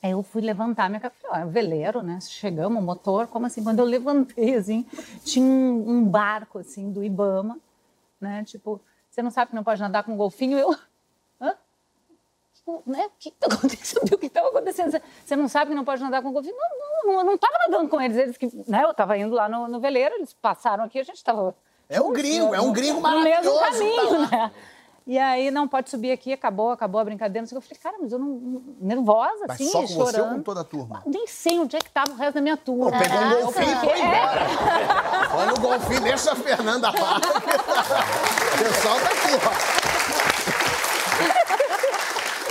Aí 0.03 0.12
eu 0.12 0.21
fui 0.24 0.42
levantar 0.42 0.89
minha 0.89 1.00
cabeça, 1.00 1.25
ah, 1.31 1.45
veleiro, 1.45 2.01
né? 2.01 2.19
Chegamos, 2.19 2.83
motor, 2.83 3.27
como 3.27 3.45
assim? 3.45 3.63
Quando 3.63 3.80
eu 3.80 3.86
levantei, 3.86 4.56
assim, 4.56 4.86
tinha 5.24 5.45
um, 5.45 5.89
um 5.89 6.04
barco, 6.04 6.59
assim, 6.59 6.92
do 6.92 7.04
Ibama, 7.04 7.59
né? 8.19 8.44
Tipo, 8.44 8.81
você 9.09 9.21
não 9.21 9.31
sabe 9.31 9.51
que 9.51 9.56
não 9.56 9.63
pode 9.63 9.80
nadar 9.80 10.04
com 10.04 10.13
um 10.13 10.18
golfinho? 10.18 10.57
Eu? 10.57 10.75
Tipo, 12.77 12.83
né? 12.91 13.06
O 13.07 13.12
que 13.19 13.29
está 13.29 13.47
acontecendo? 13.47 14.13
O 14.13 14.18
que 14.18 14.25
estava 14.27 14.47
acontecendo? 14.47 14.91
Você- 15.25 15.35
não 15.35 15.47
sabe 15.47 15.69
que 15.71 15.75
não 15.75 15.83
pode 15.85 16.01
nadar 16.01 16.21
com 16.21 16.31
golfinho? 16.31 16.56
Não, 16.56 16.69
não, 16.79 17.13
não, 17.13 17.19
eu 17.19 17.25
não 17.25 17.35
estava 17.35 17.53
nadando 17.68 17.89
com 17.89 18.00
eles. 18.01 18.18
Eles 18.18 18.38
que, 18.38 18.50
né? 18.68 18.83
Eu 18.83 18.91
estava 18.91 19.18
indo 19.18 19.33
lá 19.35 19.47
no, 19.50 19.68
no 19.68 19.79
veleiro, 19.79 20.15
eles 20.15 20.33
passaram 20.33 20.83
aqui, 20.83 21.00
a 21.00 21.03
gente 21.03 21.18
estava 21.18 21.56
É 21.89 22.00
um 22.01 22.12
gringo, 22.13 22.53
é 22.56 22.62
um 22.62 22.71
gringo 22.71 23.01
no 23.01 23.21
mesmo 23.21 23.53
maravilhoso. 23.56 23.59
caminho, 23.59 24.29
tá 24.29 24.38
né? 24.38 24.51
E 25.07 25.18
aí, 25.18 25.50
não, 25.50 25.68
pode 25.68 25.89
subir 25.89 26.12
aqui, 26.12 26.31
acabou, 26.31 26.69
acabou 26.69 27.01
a 27.01 27.03
brincadeira. 27.03 27.41
não 27.41 27.47
o. 27.47 27.57
Eu 27.57 27.62
falei, 27.62 27.77
cara, 27.81 27.97
mas 28.00 28.12
eu 28.13 28.19
não. 28.19 28.62
nervosa, 28.79 29.45
Mas 29.47 29.56
assim, 29.59 29.65
só 29.71 29.81
com 29.81 29.88
chorando. 29.88 30.12
você 30.12 30.21
ou 30.21 30.27
com 30.29 30.41
toda 30.44 30.62
a 30.62 30.63
turma? 30.63 31.01
Nem 31.07 31.25
sei 31.25 31.59
onde 31.59 31.75
é 31.75 31.79
que 31.79 31.88
estava 31.88 32.12
o 32.12 32.15
resto 32.15 32.35
da 32.35 32.41
minha 32.41 32.56
turma. 32.56 32.91
Pegou 33.00 33.18
um 33.19 33.41
golfinho 33.41 33.71
e 33.71 33.75
foi 33.77 33.89
É. 33.89 34.06
embora. 34.06 34.41
Olha 35.35 35.53
o 35.53 35.59
golfinho, 35.59 36.01
deixa 36.01 36.31
a 36.31 36.35
Fernanda 36.35 36.91
lá. 36.91 37.19
O 38.53 38.63
pessoal 38.63 38.95
tá 39.00 39.07
aqui, 39.07 39.33
ó. 39.47 39.51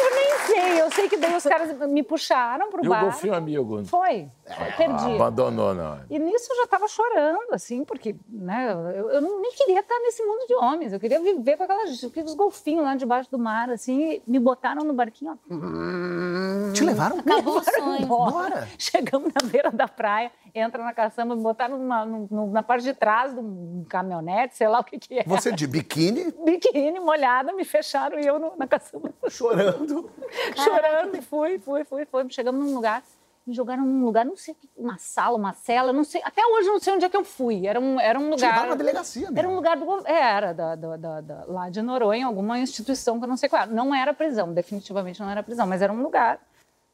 Eu 0.02 0.14
nem 0.14 0.46
sei, 0.46 0.79
eu 0.90 0.94
sei 0.96 1.08
que 1.08 1.16
daí 1.16 1.34
os 1.36 1.44
caras 1.44 1.76
me 1.88 2.02
puxaram 2.02 2.68
pro 2.70 2.84
E 2.84 2.86
o 2.86 2.90
bar. 2.90 3.02
golfinho 3.04 3.34
amigo? 3.34 3.84
Foi, 3.84 4.28
É. 4.46 4.72
perdi. 4.76 5.14
Abandonou, 5.14 5.74
não. 5.74 6.00
E 6.10 6.18
nisso 6.18 6.52
eu 6.52 6.56
já 6.56 6.64
estava 6.64 6.88
chorando, 6.88 7.52
assim, 7.52 7.84
porque 7.84 8.16
né, 8.28 8.72
eu, 8.96 9.10
eu 9.10 9.20
não- 9.20 9.40
nem 9.40 9.52
queria 9.52 9.80
estar 9.80 9.98
nesse 10.00 10.22
mundo 10.24 10.46
de 10.46 10.54
homens. 10.54 10.92
Eu 10.92 11.00
queria 11.00 11.20
viver 11.20 11.56
com 11.56 11.64
aquelas, 11.64 12.02
aqueles 12.04 12.34
golfinhos 12.34 12.84
lá 12.84 12.94
debaixo 12.96 13.30
do 13.30 13.38
mar, 13.38 13.70
assim. 13.70 13.90
e 14.14 14.22
me 14.26 14.38
botaram 14.38 14.82
no 14.84 14.92
barquinho, 14.92 15.32
ó. 15.50 16.72
Te 16.72 16.84
levaram? 16.84 17.18
Acabou 17.18 17.58
o 17.58 17.62
sonho. 17.64 18.06
Bora. 18.06 18.68
Chegamos 18.78 19.32
na 19.34 19.46
beira 19.48 19.70
da 19.70 19.86
praia, 19.88 20.30
entra 20.54 20.82
na 20.84 20.92
caçamba, 20.92 21.34
botaram 21.36 21.78
numa- 21.78 22.04
num- 22.04 22.50
na 22.50 22.62
parte 22.62 22.82
de 22.84 22.94
trás 22.94 23.32
de 23.32 23.40
um 23.40 23.84
caminhonete, 23.88 24.56
sei 24.56 24.68
lá 24.68 24.80
o 24.80 24.84
que 24.84 24.98
que 24.98 25.18
é. 25.20 25.24
Você 25.24 25.52
de 25.52 25.66
biquíni, 25.66 26.32
Biquíni 26.44 26.98
molhada, 27.00 27.52
me 27.52 27.64
fecharam 27.64 28.18
e 28.18 28.26
eu 28.26 28.38
no- 28.38 28.52
na 28.56 28.66
caçamba 28.66 29.12
chorando. 29.28 30.10
chorando. 30.56 31.16
E 31.16 31.22
fui, 31.22 31.58
fui, 31.58 31.84
fui, 31.84 32.04
fui. 32.06 32.26
Chegamos 32.30 32.64
num 32.64 32.74
lugar, 32.74 33.02
me 33.46 33.54
jogaram 33.54 33.84
num 33.84 34.04
lugar, 34.04 34.24
não 34.24 34.36
sei, 34.36 34.54
uma 34.76 34.96
sala, 34.98 35.36
uma 35.36 35.52
cela, 35.52 35.92
não 35.92 36.04
sei. 36.04 36.20
Até 36.24 36.42
hoje 36.44 36.68
eu 36.68 36.72
não 36.74 36.80
sei 36.80 36.94
onde 36.94 37.04
é 37.04 37.08
que 37.08 37.16
eu 37.16 37.24
fui. 37.24 37.66
Era 37.66 37.80
um, 37.80 37.98
era 38.00 38.18
um 38.18 38.30
lugar. 38.30 38.50
levaram 38.50 38.68
na 38.70 38.74
delegacia 38.74 39.22
mesmo. 39.22 39.38
Era 39.38 39.48
um 39.48 39.54
lugar 39.54 39.76
do 39.76 39.84
governo. 39.84 40.08
É, 40.08 40.20
era 40.32 40.52
da, 40.52 40.74
da- 40.76 40.96
da- 40.96 41.20
da- 41.20 41.44
lá 41.46 41.68
de 41.70 41.80
Noronha, 41.82 42.26
alguma 42.26 42.58
instituição 42.58 43.18
que 43.18 43.24
eu 43.24 43.28
não 43.28 43.36
sei 43.36 43.48
qual 43.48 43.62
era. 43.62 43.70
Não 43.72 43.94
era 43.94 44.12
prisão, 44.14 44.52
definitivamente 44.52 45.20
não 45.20 45.30
era 45.30 45.42
prisão, 45.42 45.66
mas 45.66 45.82
era 45.82 45.92
um 45.92 46.02
lugar. 46.02 46.38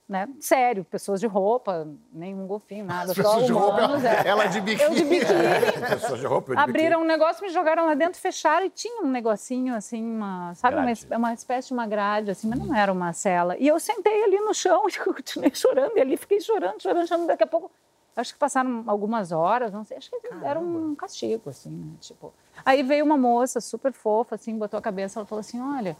Né? 0.08 0.28
Sério, 0.38 0.84
pessoas 0.84 1.18
de 1.18 1.26
roupa, 1.26 1.88
nenhum 2.12 2.46
golfinho, 2.46 2.84
nada, 2.84 3.10
As 3.10 3.16
só 3.16 3.24
pessoas 3.24 3.46
de 3.46 3.52
roupa, 3.52 3.86
humanos. 3.86 4.04
é. 4.04 4.22
ela 4.24 4.46
de 4.46 4.60
biquíni. 4.60 4.84
Eu 4.84 4.94
de 4.94 5.04
biquíni. 5.04 5.26
Pessoas 5.90 6.20
de 6.20 6.26
roupa 6.26 6.54
de 6.54 6.60
Abriram 6.60 7.00
um 7.00 7.04
negócio, 7.04 7.44
me 7.44 7.52
jogaram 7.52 7.86
lá 7.86 7.94
dentro, 7.94 8.20
fecharam 8.20 8.66
e 8.66 8.70
tinha 8.70 9.02
um 9.02 9.08
negocinho 9.08 9.74
assim, 9.74 10.04
uma, 10.04 10.54
sabe, 10.54 10.76
uma, 10.76 11.16
uma 11.16 11.34
espécie 11.34 11.68
de 11.68 11.74
uma 11.74 11.88
grade, 11.88 12.30
assim, 12.30 12.46
mas 12.46 12.56
não 12.56 12.72
era 12.72 12.92
uma 12.92 13.12
cela. 13.12 13.56
E 13.58 13.66
eu 13.66 13.80
sentei 13.80 14.22
ali 14.22 14.38
no 14.38 14.54
chão 14.54 14.86
e 14.88 14.96
continuei 14.96 15.52
chorando, 15.52 15.96
e 15.96 16.00
ali 16.00 16.16
fiquei 16.16 16.40
chorando, 16.40 16.80
chorando, 16.80 17.08
chorando. 17.08 17.26
Daqui 17.26 17.42
a 17.42 17.46
pouco, 17.48 17.68
acho 18.14 18.32
que 18.32 18.38
passaram 18.38 18.84
algumas 18.86 19.32
horas, 19.32 19.72
não 19.72 19.84
sei, 19.84 19.96
acho 19.96 20.08
que 20.08 20.20
era 20.44 20.60
um 20.60 20.94
castigo, 20.94 21.50
assim, 21.50 21.70
né? 21.70 21.96
Tipo. 22.00 22.32
Aí 22.64 22.80
veio 22.84 23.04
uma 23.04 23.16
moça 23.16 23.60
super 23.60 23.92
fofa, 23.92 24.36
assim, 24.36 24.56
botou 24.56 24.78
a 24.78 24.82
cabeça, 24.82 25.18
ela 25.18 25.26
falou 25.26 25.40
assim: 25.40 25.60
olha. 25.60 25.96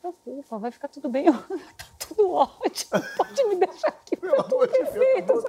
Preocupa, 0.00 0.58
vai 0.58 0.70
ficar 0.70 0.86
tudo 0.88 1.08
bem. 1.08 1.26
Tá 2.08 2.14
tudo 2.14 2.30
ótimo. 2.32 3.02
Pode 3.16 3.44
me 3.44 3.56
deixar 3.56 3.88
aqui. 3.88 4.16
Tá 4.16 4.42
tudo 4.44 4.66
de 4.66 5.24
Deus, 5.26 5.44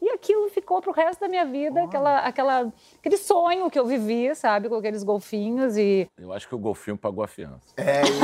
E 0.00 0.10
aquilo 0.10 0.48
ficou 0.48 0.80
pro 0.80 0.92
resto 0.92 1.20
da 1.20 1.28
minha 1.28 1.44
vida, 1.44 1.82
aquela, 1.82 2.20
aquela, 2.20 2.72
aquele 3.00 3.16
sonho 3.16 3.68
que 3.68 3.78
eu 3.78 3.84
vivi, 3.84 4.32
sabe, 4.34 4.68
com 4.68 4.76
aqueles 4.76 5.02
golfinhos 5.02 5.76
e, 5.76 6.08
Eu 6.16 6.32
acho 6.32 6.48
que 6.48 6.54
o 6.54 6.58
golfinho 6.58 6.96
pagou 6.96 7.24
a 7.24 7.28
fiança. 7.28 7.58
É 7.76 8.02
isso. 8.02 8.20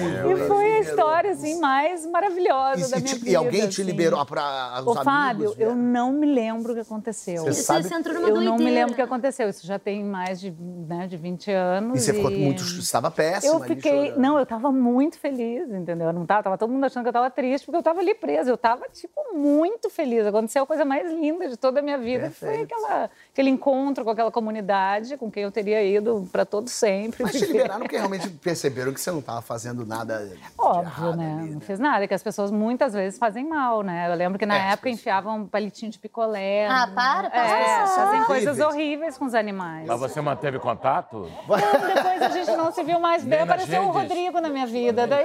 e 0.30 0.36
foi 0.48 0.72
a 0.72 0.80
história 0.80 1.30
assim 1.32 1.60
mais 1.60 2.06
maravilhosa 2.06 2.86
E, 2.86 2.90
da 2.90 2.96
minha 2.98 3.14
te- 3.14 3.18
vida. 3.18 3.30
e 3.30 3.36
alguém 3.36 3.60
te 3.68 3.80
assim. 3.80 3.82
liberou 3.82 4.24
para 4.24 4.80
os 4.80 4.86
Ô, 4.86 4.90
amigos? 4.92 5.04
Fábio, 5.04 5.44
eu 5.50 5.54
vieram? 5.54 5.74
não 5.76 6.12
me 6.12 6.26
lembro 6.26 6.72
o 6.72 6.74
que 6.74 6.80
aconteceu. 6.80 7.44
Você 7.44 7.62
sabe- 7.62 7.84
você 7.84 7.94
entrou 7.94 8.14
numa 8.14 8.28
Eu 8.28 8.34
não 8.36 8.42
me 8.42 8.48
doideira. 8.64 8.74
lembro 8.74 8.92
o 8.92 8.96
que 8.96 9.02
aconteceu. 9.02 9.48
Isso 9.48 9.66
já 9.66 9.78
tem 9.78 10.02
mais 10.04 10.40
de, 10.40 10.50
né, 10.50 11.06
de 11.06 11.16
20 11.16 11.50
anos. 11.50 11.98
E 11.98 12.00
você 12.04 12.14
ficou 12.14 12.30
muito... 12.30 12.62
Estava 12.62 13.10
péssima 13.10 13.54
Eu 13.54 13.60
fiquei. 13.60 14.12
Não, 14.16 14.38
eu 14.38 14.46
tava 14.46 14.72
muito 14.72 15.18
feliz, 15.18 15.68
entendeu? 15.70 16.06
Eu 16.08 16.12
não 16.12 16.24
tava, 16.24 16.42
tava 16.42 16.58
todo 16.58 16.70
mundo 16.72 16.84
achando 16.84 17.02
que 17.02 17.08
eu 17.08 17.12
tava 17.12 17.30
triste, 17.30 17.64
porque 17.66 17.76
eu 17.76 17.82
tava 17.82 18.00
ali 18.00 18.14
presa. 18.14 18.50
Eu 18.50 18.56
tava, 18.56 18.88
tipo, 18.88 19.20
muito 19.34 19.57
feliz. 19.90 20.26
Aconteceu 20.26 20.62
a 20.62 20.66
coisa 20.66 20.84
mais 20.84 21.10
linda 21.12 21.48
de 21.48 21.56
toda 21.56 21.80
a 21.80 21.82
minha 21.82 21.98
vida. 21.98 22.28
que 22.28 22.36
Foi 22.36 22.48
Perfeito. 22.48 22.74
aquela, 22.74 23.10
aquele 23.38 23.50
encontro 23.50 24.04
com 24.04 24.10
aquela 24.10 24.32
comunidade 24.32 25.16
com 25.16 25.30
quem 25.30 25.44
eu 25.44 25.52
teria 25.52 25.80
ido 25.80 26.28
para 26.32 26.44
todo 26.44 26.68
sempre. 26.68 27.22
Mas 27.22 27.32
te 27.34 27.46
liberaram 27.46 27.80
porque 27.82 27.96
realmente 27.96 28.28
perceberam 28.28 28.92
que 28.92 29.00
você 29.00 29.12
não 29.12 29.20
estava 29.20 29.40
fazendo 29.40 29.86
nada 29.86 30.28
Óbvio, 30.58 30.82
errado 30.88 31.16
né? 31.16 31.38
ali, 31.40 31.50
Não 31.52 31.60
fez 31.60 31.78
nada, 31.78 32.08
que 32.08 32.12
as 32.14 32.22
pessoas 32.22 32.50
muitas 32.50 32.92
vezes 32.94 33.16
fazem 33.16 33.48
mal, 33.48 33.82
né? 33.82 34.10
Eu 34.10 34.16
lembro 34.16 34.38
que 34.40 34.44
na 34.46 34.56
É, 34.56 34.72
época 34.72 34.90
enfiavam 34.90 35.36
um 35.42 35.46
palitinho 35.46 35.92
de 35.92 36.00
picolé. 36.00 36.66
Ah, 36.66 36.86
né? 36.88 36.92
para, 36.96 37.30
para. 37.30 37.60
É, 37.60 37.86
fazem 37.86 38.24
coisas 38.24 38.58
Horríveis. 38.58 39.16
com 39.16 39.26
os 39.26 39.34
animais. 39.36 39.86
Mas 39.86 40.00
você 40.00 40.20
manteve 40.20 40.58
contato? 40.58 41.30
Não, 41.48 41.94
depois 41.94 42.22
a 42.22 42.28
gente 42.30 42.50
não 42.56 42.72
se 42.72 42.82
viu 42.82 42.98
mais. 42.98 43.24
Daí 43.24 43.40
apareceu 43.42 43.82
o? 43.84 43.92
Rodrigo 43.92 44.40
na 44.40 44.48
minha 44.48 44.66
vida. 44.66 45.06
Daí, 45.06 45.24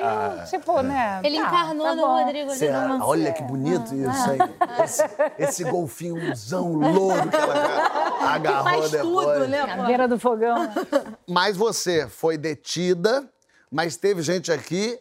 tipo, 0.52 0.82
né? 0.84 1.20
Ele 1.24 1.38
tá, 1.42 1.48
encarnou 1.48 1.86
tá 1.88 1.96
no 1.96 2.02
bom. 2.04 2.24
Rodrigo 2.24 2.50
ali 2.52 2.60
Você- 2.60 2.72
no 2.72 2.80
romance. 2.80 3.04
olha 3.06 3.32
que 3.34 3.42
bonito 3.42 3.96
isso 3.96 4.30
aí. 4.30 4.84
Esse, 4.84 5.04
esse 5.40 5.64
golfinhozão 5.64 6.74
louro 6.74 7.28
que 7.30 7.36
ela 7.36 8.03
agarrou 8.30 8.64
Faz 8.64 8.92
depois. 8.92 9.28
tudo, 9.40 9.48
né? 9.48 9.66
Na 9.66 9.86
beira 9.86 10.08
do 10.08 10.20
fogão. 10.20 10.56
Mas 11.28 11.56
você 11.58 12.08
foi 12.08 12.38
detida, 12.38 13.30
mas 13.72 13.98
teve 13.98 14.22
gente 14.22 14.52
aqui 14.52 15.00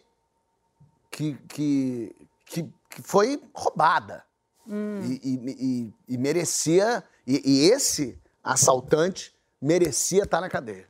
que, 1.11 1.33
que, 1.47 2.15
que, 2.45 2.63
que 2.89 3.01
foi 3.03 3.41
roubada. 3.53 4.23
E, 4.67 5.19
e- 5.23 5.51
e- 5.59 5.93
e 6.15 6.17
merecia. 6.17 7.03
E, 7.27 7.41
e 7.43 7.69
esse 7.69 8.17
assaltante 8.43 9.33
merecia 9.61 10.23
estar 10.23 10.39
na 10.41 10.49
cadeia. 10.49 10.87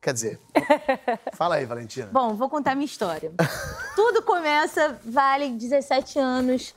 Quer 0.00 0.12
dizer. 0.12 0.40
fala 1.34 1.56
aí, 1.56 1.64
Valentina. 1.64 2.08
Bom, 2.12 2.34
vou 2.34 2.48
contar 2.48 2.74
minha 2.74 2.84
história. 2.86 3.32
Tudo 3.96 4.22
começa, 4.22 5.00
vale 5.04 5.48
17 5.50 6.18
anos. 6.18 6.74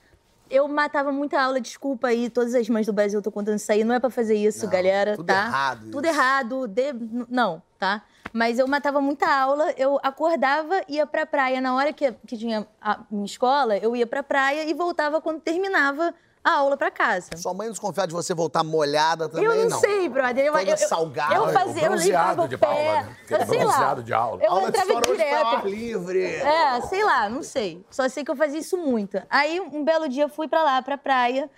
Eu 0.50 0.68
matava 0.68 1.12
muita 1.12 1.42
aula, 1.42 1.60
desculpa 1.62 2.08
aí, 2.08 2.30
todas 2.30 2.56
as 2.56 2.68
mães 2.70 2.86
do 2.86 2.94
Brasil 2.94 3.20
estão 3.20 3.32
contando 3.32 3.58
isso 3.58 3.72
aí. 3.72 3.84
Não 3.84 3.94
é 3.96 4.00
pra 4.00 4.10
fazer 4.10 4.36
isso, 4.36 4.66
Não, 4.66 4.72
galera, 4.72 5.16
tudo 5.16 5.26
tá? 5.28 5.46
errado 5.46 5.92
Tudo 5.92 6.06
isso. 6.06 6.14
errado. 6.16 6.68
de- 6.68 6.94
Não, 7.30 7.62
tá? 7.78 8.04
Mas 8.34 8.60
eu 8.60 8.68
matava 8.68 9.02
muita 9.02 9.28
aula, 9.28 9.72
eu 9.78 10.00
acordava, 10.04 10.82
ia 10.88 11.06
pra 11.08 11.26
praia. 11.26 11.60
Na 11.62 11.74
hora 11.76 11.92
que, 11.92 12.12
que 12.28 12.38
tinha 12.38 12.68
a 12.82 13.00
minha 13.10 13.26
escola, 13.26 13.78
eu 13.78 13.96
ia 13.96 14.06
pra 14.06 14.22
praia 14.22 14.70
e 14.70 14.74
voltava 14.74 15.20
quando 15.20 15.40
terminava 15.42 16.14
a 16.44 16.52
aula 16.54 16.78
pra 16.78 16.90
casa. 16.90 17.30
Sua 17.36 17.54
mãe 17.54 17.68
não 17.68 17.74
desconfiar 17.74 18.06
de 18.08 18.14
você 18.14 18.34
voltar 18.34 18.64
molhada 18.64 19.28
também, 19.28 19.46
Eu 19.46 19.56
não, 19.56 19.70
não. 19.70 19.80
sei, 19.80 20.08
brother. 20.10 20.46
Eu, 20.46 20.54
Toda 20.54 20.64
eu, 20.64 20.70
eu, 20.72 20.78
salgada. 20.78 21.36
eu 21.36 21.44
O 21.44 21.50
fazia, 21.50 21.86
eu 21.86 21.96
limpava 21.96 22.48
de 22.48 22.56
o 22.56 22.60
pé. 22.60 22.66
aula, 22.68 23.02
né? 23.04 23.16
Eu 23.30 23.46
sei 23.46 23.64
lá. 23.64 23.94
de 23.96 24.14
aula. 24.14 24.44
Eu 24.44 24.52
Aula 24.52 24.72
de 24.72 24.78
entrava 24.80 24.94
ao 24.94 25.02
direto. 25.02 25.46
ar 25.48 25.66
livre. 25.68 26.24
É, 26.24 26.82
sei 26.82 27.04
lá, 27.04 27.30
não 27.30 27.44
sei. 27.44 27.86
Só 27.92 28.08
sei 28.08 28.24
que 28.24 28.32
eu 28.32 28.36
fazia 28.36 28.60
isso 28.60 28.78
muito. 28.78 29.22
Aí, 29.30 29.60
um 29.60 29.84
belo 29.84 30.08
dia, 30.08 30.24
eu 30.24 30.30
fui 30.30 30.48
pra 30.48 30.64
lá, 30.64 30.82
pra 30.82 30.98
praia. 30.98 31.50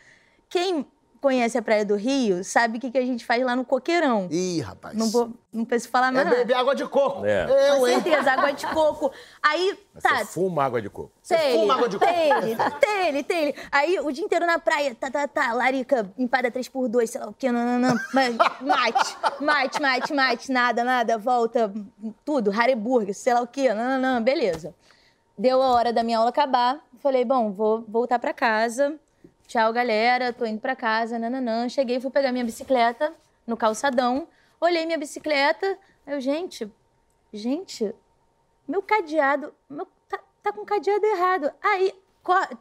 Quem 0.50 0.86
conhece 1.22 1.56
a 1.56 1.62
Praia 1.62 1.86
do 1.86 1.96
Rio 1.96 2.44
sabe 2.44 2.78
o 2.78 2.82
que, 2.82 2.90
que 2.90 2.98
a 2.98 3.06
gente 3.06 3.24
faz 3.24 3.46
lá 3.46 3.56
no 3.56 3.64
Coqueirão. 3.64 4.28
Ih, 4.32 4.60
rapaz. 4.62 4.98
Não, 4.98 5.08
vou, 5.12 5.30
não 5.54 5.64
preciso 5.64 5.92
falar 5.92 6.08
É 6.08 6.12
mais 6.12 6.26
nada. 6.26 6.38
beber 6.38 6.56
água 6.56 6.74
de 6.76 6.84
coco. 6.88 7.24
É. 7.26 7.46
Com 7.46 7.54
Eu, 7.54 7.88
hein? 7.88 8.02
certeza, 8.02 8.32
água 8.32 8.52
de 8.52 8.66
coco. 8.68 9.12
Aí, 9.42 9.78
tá, 10.02 10.18
Você 10.18 10.26
fuma 10.26 10.64
água 10.64 10.82
de 10.82 10.90
coco. 10.90 11.12
tem 11.28 11.60
fuma 11.60 11.76
água 11.76 11.88
de 11.88 12.00
coco? 12.00 12.12
Tem 12.12 12.32
ele, 12.32 12.56
tem 12.82 13.08
ele, 13.08 13.24
tem 13.24 13.38
ele. 13.44 13.56
Aí, 13.72 14.00
o 14.00 14.12
dia 14.12 14.26
inteiro 14.26 14.46
na 14.48 14.58
praia, 14.58 14.96
tá, 14.96 15.12
tá, 15.12 15.28
tá, 15.28 15.54
larica, 15.54 16.12
empada 16.18 16.50
3x2, 16.52 17.06
sei 17.06 17.22
lá 17.22 17.28
o 17.30 17.34
quê, 17.34 17.52
nananã, 17.52 17.96
mas 18.14 18.36
mate, 18.60 19.18
mate, 19.40 19.82
mate, 19.82 20.14
mate, 20.14 20.52
nada, 20.52 20.84
nada, 20.84 21.18
volta, 21.20 21.72
tudo, 22.26 22.50
Hareburger, 22.52 23.14
sei 23.14 23.34
lá 23.36 23.42
o 23.42 23.48
quê, 23.48 23.72
nananã, 23.72 24.22
beleza. 24.22 24.74
Deu 25.38 25.62
a 25.62 25.68
hora 25.70 25.94
da 25.94 26.04
minha 26.04 26.18
aula 26.18 26.30
acabar, 26.30 26.80
falei, 27.00 27.24
bom, 27.24 27.52
vou 27.52 27.84
voltar 27.88 28.18
pra 28.20 28.34
casa, 28.34 28.96
tchau, 29.52 29.74
galera, 29.74 30.32
tô 30.32 30.46
indo 30.46 30.62
pra 30.62 30.78
casa, 30.78 31.20
nananã. 31.20 31.68
Cheguei, 31.68 32.00
fui 32.00 32.10
pegar 32.10 32.32
minha 32.32 32.46
bicicleta 32.46 33.14
no 33.46 33.58
calçadão, 33.58 34.26
olhei 34.62 34.86
minha 34.86 34.98
bicicleta, 34.98 35.78
eu, 36.08 36.22
gente, 36.22 36.72
gente, 37.34 37.94
meu 38.66 38.82
cadeado, 38.82 39.54
meu, 39.70 39.86
tá, 40.08 40.20
tá 40.42 40.54
com 40.54 40.64
cadeado 40.64 41.06
errado. 41.06 41.52
Aí, 41.62 41.94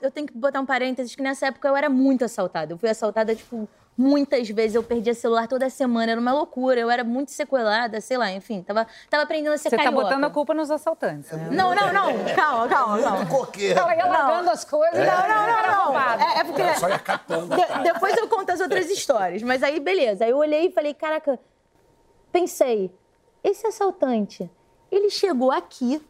eu 0.03 0.11
tenho 0.11 0.27
que 0.27 0.37
botar 0.37 0.61
um 0.61 0.67
parênteses 0.67 1.15
que 1.15 1.23
nessa 1.23 1.47
época 1.47 1.69
eu 1.69 1.77
era 1.77 1.89
muito 1.89 2.25
assaltada. 2.25 2.73
Eu 2.73 2.79
fui 2.79 2.89
assaltada, 2.89 3.37
tipo, 3.37 3.69
muitas 4.01 4.49
vezes. 4.49 4.75
Eu 4.75 4.83
perdia 4.83 5.13
celular 5.15 5.47
toda 5.47 5.69
semana, 5.69 6.13
era 6.13 6.21
uma 6.21 6.33
loucura. 6.33 6.81
Eu 6.81 6.91
era 6.91 7.05
muito 7.05 7.31
sequelada, 7.31 8.01
sei 8.01 8.17
lá, 8.17 8.31
enfim. 8.33 8.63
Tava, 8.63 8.87
tava 9.11 9.25
aprendendo 9.25 9.53
a 9.53 9.59
ser 9.59 9.69
Você 9.69 9.77
tá 9.77 9.85
carioca. 9.85 10.05
botando 10.05 10.25
a 10.25 10.31
culpa 10.31 10.55
nos 10.55 10.71
assaltantes, 10.71 11.31
né? 11.33 11.49
Não, 11.53 11.75
não, 11.75 11.93
não. 11.93 12.35
Calma, 12.35 12.69
calma, 12.69 13.03
calma. 13.03 13.27
Coqueiro. 13.27 13.79
Ela 13.79 13.95
ia 13.97 14.07
largando 14.07 14.51
as 14.51 14.65
coisas. 14.65 14.99
Não, 15.07 15.29
não, 15.29 15.47
não, 15.47 15.93
não. 15.93 16.01
É, 16.01 16.39
é 16.41 16.45
porque... 16.45 16.75
Só 16.79 16.89
ia 16.89 16.99
catando. 16.99 17.55
De- 17.55 17.83
depois 17.83 18.17
eu 18.17 18.27
conto 18.29 18.51
as 18.51 18.61
outras 18.61 18.89
histórias. 18.91 19.43
Mas 19.43 19.63
aí, 19.63 19.79
beleza. 19.79 20.25
Aí 20.25 20.31
eu 20.31 20.39
olhei 20.39 20.67
e 20.69 20.71
falei, 20.73 20.95
caraca, 20.95 21.39
pensei, 22.33 22.91
esse 23.45 23.67
assaltante, 23.67 24.51
ele 24.91 25.11
chegou 25.11 25.51
aqui, 25.53 26.01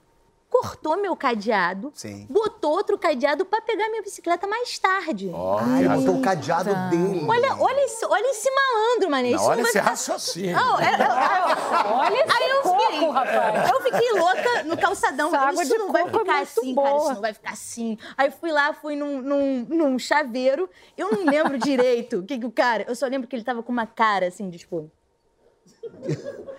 cortou 0.51 0.97
meu 0.97 1.15
cadeado, 1.17 1.93
Sim. 1.95 2.27
botou 2.29 2.73
outro 2.73 2.99
cadeado 2.99 3.45
pra 3.45 3.61
pegar 3.61 3.89
minha 3.89 4.03
bicicleta 4.03 4.47
mais 4.49 4.77
tarde. 4.79 5.31
Ó, 5.33 5.59
Ai, 5.61 5.89
botou 5.89 6.17
o 6.17 6.21
cadeado 6.23 6.75
dele. 6.91 7.25
Olha, 7.29 7.57
olha, 7.59 7.81
esse, 7.85 8.05
olha 8.05 8.31
esse 8.31 8.51
malandro, 8.51 9.09
mané. 9.11 9.31
Não, 9.31 9.37
Isso 9.37 9.45
olha 9.47 9.63
vai 9.63 9.71
esse 9.71 9.79
ficar- 9.79 9.91
raciocínio. 9.91 10.57
Não, 10.57 10.81
é- 10.81 10.85
é- 10.85 11.95
Olha 11.95 12.15
esse 12.25 12.37
Aí 12.37 12.51
eu 12.51 12.63
coco, 12.63 12.81
fiquei, 12.81 13.09
rapaz. 13.11 13.71
eu 13.71 13.81
fiquei 13.83 14.13
louca 14.13 14.63
no 14.65 14.77
calçadão. 14.77 15.31
Isso 15.53 15.65
de 15.73 15.79
não 15.79 15.93
vai 15.93 16.03
é 16.03 16.07
ficar 16.07 16.19
muito 16.19 16.31
assim, 16.33 16.75
cara. 16.75 16.89
boa. 16.91 17.03
Isso 17.05 17.15
não 17.15 17.21
vai 17.21 17.33
ficar 17.35 17.51
assim. 17.53 17.99
Aí 18.19 18.31
fui 18.31 18.51
lá, 18.53 18.73
fui 18.75 18.97
num, 18.97 19.23
num, 19.23 19.67
num 19.69 19.99
chaveiro. 19.99 20.69
Eu 20.97 21.11
não 21.13 21.25
lembro 21.25 21.59
direito 21.59 22.19
o 22.19 22.23
que, 22.25 22.39
que 22.39 22.47
o 22.47 22.51
cara. 22.51 22.85
Eu 22.89 22.95
só 22.97 23.07
lembro 23.07 23.29
que 23.29 23.37
ele 23.37 23.45
tava 23.45 23.63
com 23.63 23.71
uma 23.73 23.87
cara 23.87 24.27
assim, 24.27 24.51
de 24.51 24.59
tipo. 24.59 24.91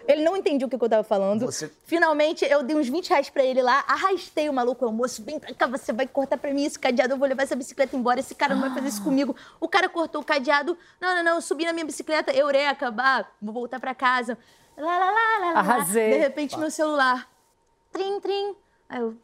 Ele 0.07 0.23
não 0.23 0.35
entendia 0.35 0.65
o 0.67 0.69
que, 0.69 0.75
eu 0.75 0.89
tava 0.89 1.03
falando. 1.03 1.45
Você- 1.45 1.71
Finalmente, 1.85 2.43
eu 2.45 2.63
dei 2.63 2.75
uns 2.75 2.89
20 2.89 3.09
reais 3.09 3.29
pra 3.29 3.43
ele 3.43 3.61
lá, 3.61 3.83
arrastei 3.87 4.49
o 4.49 4.53
maluco, 4.53 4.85
o 4.85 4.91
moço, 4.91 5.23
vem 5.23 5.39
pra 5.39 5.53
cá, 5.53 5.67
você 5.67 5.93
vai 5.93 6.07
cortar 6.07 6.37
pra 6.37 6.53
mim 6.53 6.65
esse 6.65 6.77
cadeado, 6.77 7.13
eu 7.13 7.17
vou 7.17 7.27
levar 7.27 7.43
essa 7.43 7.55
bicicleta 7.55 7.95
embora, 7.95 8.19
esse 8.19 8.35
cara 8.35 8.53
não 8.53 8.61
vai 8.61 8.73
fazer 8.73 8.87
isso 8.87 9.03
comigo. 9.03 9.35
O 9.59 9.67
cara 9.67 9.87
cortou 9.87 10.21
o 10.21 10.25
cadeado, 10.25 10.77
não, 10.99 11.15
não, 11.15 11.23
não, 11.23 11.35
eu 11.35 11.41
subi 11.41 11.65
na 11.65 11.73
minha 11.73 11.85
bicicleta, 11.85 12.31
eureka, 12.35 12.91
bah, 12.91 13.25
vou 13.41 13.53
voltar 13.53 13.79
pra 13.79 13.93
casa. 13.95 14.37
Lá, 14.77 14.97
lá, 14.97 15.05
lá, 15.05 15.11
lá, 15.11 15.39
lá, 15.39 15.51
lá. 15.53 15.59
Arrasei. 15.59 16.11
De 16.11 16.17
repente, 16.17 16.57
meu 16.57 16.71
celular, 16.71 17.29
trim, 17.91 18.19
trim. 18.19 18.55
Aí 18.89 18.99
eu, 18.99 19.15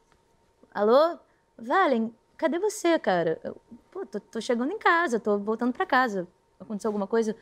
alô? 0.73 1.17
Valen, 1.57 2.13
cadê 2.37 2.59
você, 2.59 2.97
cara? 2.99 3.39
Eu, 3.43 3.57
Pô, 3.89 4.05
tô, 4.05 4.19
tô 4.19 4.39
chegando 4.39 4.71
em 4.71 4.77
casa, 4.77 5.19
tô 5.19 5.39
voltando 5.39 5.73
pra 5.73 5.85
casa. 5.85 6.27
Aconteceu 6.59 6.89
alguma 6.89 7.07
coisa? 7.07 7.35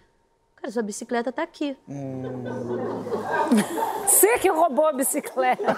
Cara, 0.65 0.72
sua 0.72 0.81
bicicleta 0.81 1.31
tá 1.31 1.43
aqui. 1.43 1.77
Você 4.07 4.39
que 4.39 4.50
roubou 4.50 4.88
a 4.88 4.93
bicicleta. 4.93 5.77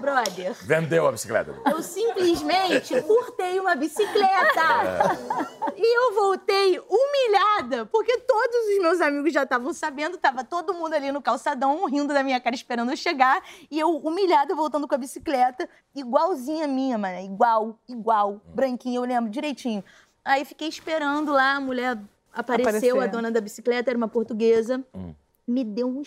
Brother, 0.00 0.52
Vendeu 0.62 1.06
a 1.06 1.12
bicicleta. 1.12 1.54
eu 1.64 1.80
simplesmente 1.80 3.00
furtei 3.02 3.60
uma 3.60 3.76
bicicleta. 3.76 5.16
E 5.76 5.96
eu 5.96 6.14
voltei 6.14 6.80
humilhada, 6.80 7.86
porque 7.86 8.18
todos 8.18 8.56
os 8.74 8.82
meus 8.82 9.00
amigos 9.00 9.32
já 9.32 9.44
estavam 9.44 9.72
sabendo, 9.72 10.18
tava 10.18 10.42
todo 10.42 10.74
mundo 10.74 10.92
ali 10.94 11.12
no 11.12 11.22
calçadão, 11.22 11.84
rindo 11.86 12.12
da 12.12 12.22
minha 12.24 12.40
cara, 12.40 12.56
esperando 12.56 12.90
eu 12.90 12.96
chegar. 12.96 13.42
E 13.70 13.78
eu 13.78 13.96
humilhada, 13.96 14.56
voltando 14.56 14.88
com 14.88 14.94
a 14.94 14.98
bicicleta, 14.98 15.68
igualzinha 15.94 16.64
a 16.64 16.68
minha, 16.68 16.98
mano. 16.98 17.20
Igual, 17.20 17.78
igual. 17.88 18.40
Branquinha, 18.46 18.98
eu 18.98 19.04
lembro 19.04 19.30
direitinho. 19.30 19.84
Aí 20.24 20.44
fiquei 20.44 20.68
esperando 20.68 21.30
lá, 21.30 21.54
a 21.54 21.60
mulher 21.60 21.96
apareceu, 22.40 22.68
Apareceu. 22.68 23.00
a 23.00 23.06
dona 23.06 23.30
da 23.30 23.40
bicicleta, 23.40 23.90
era 23.90 23.96
uma 23.96 24.08
portuguesa. 24.08 24.84
Me 25.46 25.64
deu 25.64 25.88
um 25.88 26.02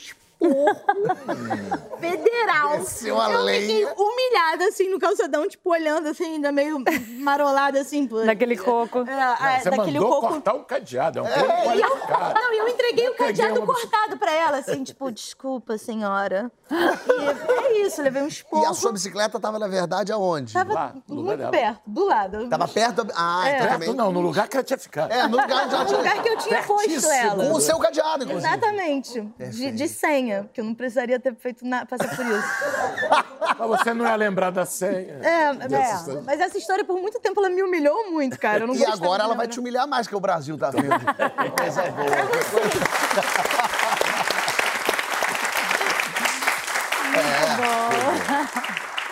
federal. 2.00 2.78
Desceu 2.80 3.20
a 3.20 3.32
eu 3.32 3.40
fiquei 3.48 3.84
lenha. 3.86 3.94
humilhada, 3.98 4.66
assim, 4.68 4.90
no 4.90 5.00
calçadão, 5.00 5.48
tipo, 5.48 5.70
olhando, 5.72 6.08
assim, 6.08 6.26
ainda 6.36 6.52
meio 6.52 6.84
marolada, 7.20 7.80
assim. 7.82 8.08
por- 8.08 8.26
Daquele 8.26 8.58
coco. 8.58 9.00
É, 9.08 9.56
é, 9.56 9.60
Você 9.60 9.70
daquele 9.70 10.00
mandou 10.00 10.10
coco. 10.22 10.28
cortar 10.34 10.54
o 10.56 10.64
cadeado. 10.64 11.20
É 11.20 11.22
um 11.22 11.26
E 11.28 11.30
pouco 11.34 11.52
eu, 11.52 11.64
qualificado. 11.64 12.40
não, 12.42 12.54
e 12.54 12.58
eu 12.58 12.68
entreguei 12.68 13.10
o 13.10 13.14
peguei 13.14 13.28
cadeado 13.36 13.60
uma 13.62 13.66
cortado 13.74 14.18
pra 14.18 14.32
ela, 14.32 14.58
assim, 14.58 14.84
tipo, 14.84 15.12
desculpa, 15.12 15.78
senhora. 15.78 16.52
E 16.72 17.52
é 17.52 17.82
isso, 17.86 18.02
levei 18.02 18.22
um 18.22 18.28
esporro. 18.28 18.64
E 18.64 18.66
a 18.66 18.74
sua 18.74 18.92
bicicleta 18.92 19.40
tava, 19.40 19.58
na 19.60 19.68
verdade, 19.68 20.12
aonde? 20.12 20.54
Tava 20.54 20.74
Lá, 20.74 20.94
no 21.08 21.16
lugar 21.16 21.38
muito 21.38 21.52
dela. 21.52 21.52
perto, 21.52 21.82
do 21.86 22.06
lado. 22.06 22.48
Tava 22.50 22.68
perto 22.68 23.04
da... 23.04 23.14
Ah, 23.18 23.44
então 23.50 23.60
Perto 23.68 23.72
também... 23.74 23.94
não, 23.96 24.12
no 24.12 24.22
lugar 24.22 24.48
que 24.48 24.56
ela 24.56 24.64
tinha 24.64 24.78
ficado. 24.78 25.12
É, 25.12 25.28
no 25.28 25.38
lugar 25.42 25.68
No 25.68 25.98
lugar 25.98 26.22
que 26.24 26.30
eu 26.30 26.38
tinha 26.38 26.62
posto 26.64 26.88
Pertíssimo. 26.88 27.12
ela. 27.14 27.46
Com 27.48 27.54
o 27.54 27.60
seu 27.62 27.78
cadeado, 27.80 28.24
inclusive. 28.24 28.48
Exatamente. 28.48 29.22
De, 29.38 29.72
de 29.72 29.88
senha, 29.88 30.29
que 30.54 30.62
eu 30.62 30.66
não 30.66 30.74
precisaria 30.74 31.20
ter 31.20 31.36
feito 31.36 31.66
nada, 31.66 31.86
passar 31.86 32.16
por 32.16 32.26
isso. 32.26 32.48
Mas 33.60 33.68
você 33.68 33.94
não 33.94 34.06
ia 34.06 34.16
lembrar 34.16 34.52
da 34.52 34.66
senha. 34.66 35.20
É, 35.22 35.50
é, 35.50 35.54
mas 36.26 36.40
essa 36.40 36.58
história 36.58 36.86
por 36.86 36.98
muito 36.98 37.20
tempo 37.20 37.42
ela 37.42 37.50
me 37.50 37.62
humilhou 37.62 38.10
muito, 38.10 38.40
cara. 38.40 38.64
Eu 38.64 38.68
não 38.68 38.76
E 38.76 38.86
agora 38.86 39.24
ela 39.24 39.36
vai 39.36 39.48
te 39.48 39.60
humilhar 39.60 39.86
mais, 39.86 40.08
que 40.08 40.16
o 40.16 40.20
Brasil 40.20 40.58
tá 40.58 40.70
vendo. 40.70 40.88
Coisa 41.60 41.82
boa. 41.92 42.10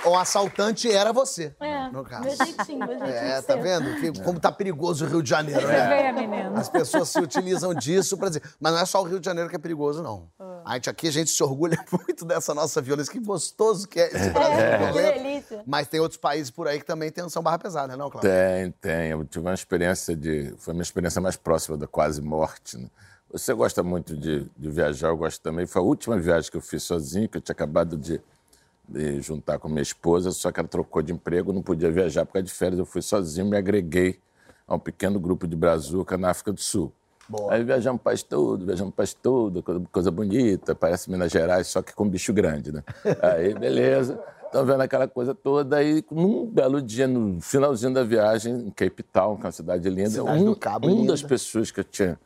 O 0.09 0.15
assaltante 0.15 0.91
era 0.91 1.11
você, 1.13 1.53
É, 1.59 1.89
no 1.89 2.03
caso. 2.03 2.23
meu 2.23 2.35
jeitinho, 2.35 2.79
meu 2.79 2.87
jeitinho 2.99 3.07
É, 3.15 3.41
tá 3.41 3.53
ser. 3.53 3.61
vendo? 3.61 3.95
Que, 3.99 4.23
como 4.23 4.39
tá 4.39 4.51
perigoso 4.51 5.05
o 5.05 5.07
Rio 5.07 5.21
de 5.23 5.29
Janeiro, 5.29 5.61
Você 5.61 5.67
né? 5.67 5.87
vê 5.87 6.07
a 6.07 6.13
menina. 6.13 6.59
As 6.59 6.69
pessoas 6.69 7.09
se 7.09 7.19
utilizam 7.19 7.73
disso 7.73 8.17
pra 8.17 8.27
dizer. 8.29 8.41
Mas 8.59 8.73
não 8.73 8.79
é 8.79 8.85
só 8.85 9.01
o 9.01 9.05
Rio 9.05 9.19
de 9.19 9.25
Janeiro 9.25 9.49
que 9.49 9.55
é 9.55 9.59
perigoso, 9.59 10.01
não. 10.01 10.29
Ah. 10.39 10.61
A 10.65 10.73
gente 10.75 10.89
aqui, 10.89 11.07
a 11.07 11.11
gente 11.11 11.29
se 11.29 11.41
orgulha 11.43 11.77
muito 11.91 12.25
dessa 12.25 12.53
nossa 12.53 12.81
violência. 12.81 13.11
Que 13.11 13.19
gostoso 13.19 13.87
que 13.87 13.99
é 13.99 14.07
esse 14.07 14.29
Brasil 14.29 14.59
É, 14.59 14.91
que 14.91 15.01
delícia. 15.19 15.63
Mas 15.65 15.87
tem 15.87 15.99
outros 15.99 16.19
países 16.19 16.49
por 16.51 16.67
aí 16.67 16.79
que 16.79 16.85
também 16.85 17.11
tem 17.11 17.27
são 17.29 17.41
barra 17.43 17.59
pesada, 17.59 17.87
né, 17.87 17.95
não, 17.95 18.09
Cláudio? 18.09 18.29
Tem, 18.29 18.71
tem. 18.81 19.09
Eu 19.11 19.23
tive 19.25 19.45
uma 19.45 19.53
experiência 19.53 20.15
de. 20.15 20.53
Foi 20.57 20.71
a 20.71 20.75
minha 20.75 20.83
experiência 20.83 21.21
mais 21.21 21.35
próxima 21.35 21.77
da 21.77 21.87
quase 21.87 22.21
morte. 22.21 22.77
né? 22.77 22.87
Você 23.31 23.53
gosta 23.53 23.83
muito 23.83 24.15
de, 24.15 24.49
de 24.57 24.69
viajar, 24.69 25.09
eu 25.09 25.17
gosto 25.17 25.41
também. 25.41 25.65
Foi 25.65 25.81
a 25.81 25.85
última 25.85 26.17
viagem 26.17 26.49
que 26.49 26.55
eu 26.57 26.61
fiz 26.61 26.83
sozinho, 26.83 27.27
que 27.27 27.37
eu 27.37 27.41
tinha 27.41 27.53
acabado 27.53 27.97
de, 27.97 28.21
de 28.87 29.21
juntar 29.21 29.59
com 29.59 29.67
minha 29.67 29.81
esposa, 29.81 30.31
só 30.31 30.51
que 30.51 30.59
ela 30.59 30.69
trocou 30.69 31.01
de 31.01 31.11
emprego, 31.11 31.51
não 31.51 31.61
podia 31.61 31.91
viajar 31.91 32.25
por 32.25 32.33
causa 32.33 32.45
de 32.45 32.53
férias. 32.53 32.79
Eu 32.79 32.85
fui 32.85 33.01
sozinho, 33.01 33.45
me 33.45 33.57
agreguei 33.57 34.19
a 34.67 34.75
um 34.75 34.79
pequeno 34.79 35.19
grupo 35.19 35.47
de 35.47 35.55
brazuca 35.55 36.17
na 36.17 36.29
África 36.29 36.53
do 36.53 36.61
Sul. 36.61 36.91
Boa. 37.27 37.53
Aí 37.53 37.63
viajamos 37.63 38.01
para 38.01 38.17
tudo, 38.17 38.65
viajamos 38.65 38.93
para 38.93 39.05
tudo, 39.21 39.61
coisa, 39.61 39.81
coisa 39.91 40.11
bonita, 40.11 40.73
parece 40.73 41.11
Minas 41.11 41.31
Gerais, 41.31 41.67
só 41.67 41.81
que 41.81 41.93
com 41.93 42.07
bicho 42.07 42.31
grande, 42.31 42.71
né? 42.71 42.83
Aí, 43.21 43.53
beleza. 43.53 44.17
Então, 44.49 44.65
vendo 44.65 44.79
aquela 44.79 45.09
coisa 45.09 45.35
toda, 45.35 45.75
aí, 45.75 46.01
num 46.09 46.45
belo 46.45 46.81
dia, 46.81 47.05
no 47.05 47.41
finalzinho 47.41 47.93
da 47.93 48.01
viagem, 48.01 48.53
em 48.53 48.69
Cape 48.69 49.03
Town, 49.03 49.35
que 49.35 49.41
é 49.41 49.45
uma 49.47 49.51
cidade 49.51 49.89
linda, 49.89 50.09
cidade 50.09 50.41
um, 50.41 50.55
Cabo, 50.55 50.87
um 50.87 51.01
linda. 51.01 51.11
das 51.11 51.21
pessoas 51.21 51.69
que 51.69 51.81
eu 51.81 51.83
tinha 51.83 52.17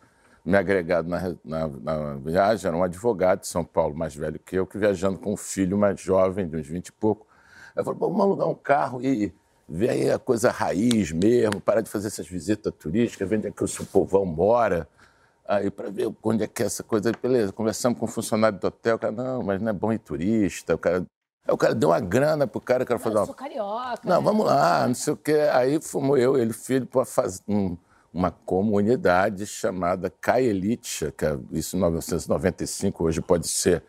me 0.43 0.57
agregado 0.57 1.07
na, 1.07 1.35
na, 1.43 1.67
na, 1.67 2.15
viagem 2.15 2.67
era 2.67 2.75
um 2.75 2.83
advogado 2.83 3.41
de 3.41 3.47
São 3.47 3.63
Paulo, 3.63 3.95
mais 3.95 4.15
velho 4.15 4.39
que 4.39 4.55
eu, 4.55 4.65
que 4.65 4.77
viajando 4.77 5.19
com 5.19 5.33
um 5.33 5.37
filho 5.37 5.77
mais 5.77 5.99
jovem, 5.99 6.47
de 6.47 6.55
uns 6.55 6.67
20 6.67 6.87
e 6.87 6.91
pouco. 6.91 7.27
Aí 7.75 7.83
falou, 7.83 7.99
vamos 7.99 8.21
alugar 8.21 8.47
um 8.47 8.55
carro 8.55 9.01
e 9.01 9.33
ver 9.69 9.89
aí 9.89 10.11
a 10.11 10.19
coisa 10.19 10.51
raiz 10.51 11.11
mesmo, 11.11 11.61
parar 11.61 11.81
de 11.81 11.89
fazer 11.89 12.07
essas 12.07 12.27
visitas 12.27 12.73
turísticas, 12.77 13.29
ver 13.29 13.37
onde 13.37 13.47
é 13.47 13.51
que 13.51 13.63
o 13.63 13.67
seu 13.67 13.85
povão 13.85 14.25
mora 14.25 14.87
aí 15.47 15.69
para 15.69 15.89
ver 15.89 16.11
onde 16.23 16.43
é 16.43 16.47
que 16.47 16.63
é 16.63 16.65
essa 16.65 16.83
coisa. 16.83 17.11
Beleza, 17.21 17.51
conversamos 17.51 17.99
com 17.99 18.05
o 18.05 18.09
um 18.09 18.11
funcionário 18.11 18.57
do 18.57 18.67
hotel, 18.67 18.95
o 18.95 18.99
cara, 18.99 19.11
não, 19.11 19.43
mas 19.43 19.61
não 19.61 19.69
é 19.69 19.73
bom 19.73 19.93
ir 19.93 19.99
turista, 19.99 20.75
o 20.75 20.77
cara... 20.77 21.05
Aí 21.47 21.53
o 21.53 21.57
cara 21.57 21.73
deu 21.73 21.89
uma 21.89 21.99
grana 21.99 22.45
pro 22.45 22.61
cara, 22.61 22.83
o 22.83 22.85
cara 22.85 22.99
falou... 22.99 23.21
Eu 23.21 23.25
sou 23.25 23.35
carioca. 23.35 24.01
Não, 24.03 24.17
né? 24.17 24.23
vamos 24.23 24.45
lá, 24.45 24.87
não 24.87 24.93
sei 24.93 25.13
o 25.13 25.17
quê. 25.17 25.49
Aí 25.51 25.81
fomos 25.81 26.19
eu, 26.19 26.37
ele, 26.37 26.53
filho, 26.53 26.85
para 26.85 27.03
fazer 27.03 27.41
um, 27.47 27.75
uma 28.13 28.31
comunidade 28.31 29.45
chamada 29.45 30.09
Caelitia, 30.09 31.11
que 31.11 31.25
é 31.25 31.37
isso 31.51 31.75
em 31.75 31.79
1995, 31.79 33.03
hoje 33.03 33.21
pode 33.21 33.47
ser 33.47 33.83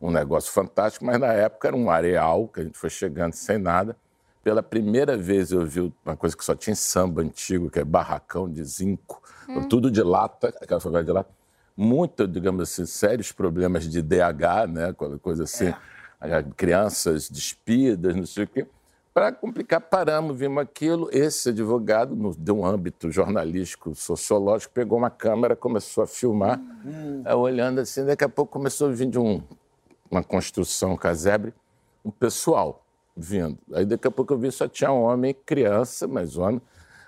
um 0.00 0.10
negócio 0.10 0.52
fantástico, 0.52 1.04
mas 1.04 1.18
na 1.18 1.32
época 1.32 1.68
era 1.68 1.76
um 1.76 1.90
areal, 1.90 2.48
que 2.48 2.60
a 2.60 2.64
gente 2.64 2.78
foi 2.78 2.90
chegando 2.90 3.34
sem 3.34 3.58
nada. 3.58 3.96
Pela 4.42 4.62
primeira 4.62 5.16
vez 5.16 5.52
eu 5.52 5.64
vi 5.66 5.92
uma 6.04 6.16
coisa 6.16 6.36
que 6.36 6.44
só 6.44 6.54
tinha 6.54 6.72
em 6.72 6.76
samba 6.76 7.22
antigo, 7.22 7.70
que 7.70 7.78
é 7.78 7.84
barracão 7.84 8.50
de 8.50 8.64
zinco, 8.64 9.22
tudo 9.68 9.90
de 9.90 10.02
lata, 10.02 10.54
aquela 10.60 10.80
favela 10.80 11.04
de 11.04 11.12
lata. 11.12 11.30
Muito, 11.76 12.26
digamos 12.26 12.62
assim, 12.62 12.86
sérios 12.86 13.30
problemas 13.30 13.88
de 13.88 14.02
DH, 14.02 14.68
né? 14.68 14.92
Coisa 15.20 15.44
assim, 15.44 15.72
crianças 16.56 17.28
despidas, 17.28 18.16
não 18.16 18.26
sei 18.26 18.44
o 18.44 18.48
quê. 18.48 18.66
Para 19.18 19.32
complicar, 19.32 19.80
paramos, 19.80 20.38
vimos 20.38 20.62
aquilo. 20.62 21.08
Esse 21.10 21.48
advogado, 21.48 22.14
no, 22.14 22.32
de 22.36 22.52
um 22.52 22.64
âmbito 22.64 23.10
jornalístico, 23.10 23.92
sociológico, 23.92 24.72
pegou 24.72 24.96
uma 24.96 25.10
câmera, 25.10 25.56
começou 25.56 26.04
a 26.04 26.06
filmar, 26.06 26.60
aí, 27.24 27.34
olhando 27.34 27.80
assim. 27.80 28.04
Daqui 28.04 28.22
a 28.22 28.28
pouco 28.28 28.52
começou 28.52 28.88
a 28.88 28.92
vir 28.92 29.10
de 29.10 29.18
um, 29.18 29.42
uma 30.08 30.22
construção 30.22 30.96
casebre, 30.96 31.52
um 32.04 32.12
pessoal 32.12 32.84
vindo. 33.16 33.58
Aí 33.72 33.84
daqui 33.84 34.06
a 34.06 34.10
pouco 34.12 34.34
eu 34.34 34.38
vi 34.38 34.52
só 34.52 34.68
tinha 34.68 34.92
homem 34.92 35.34
criança, 35.44 36.06
mas 36.06 36.36
homem. 36.36 36.62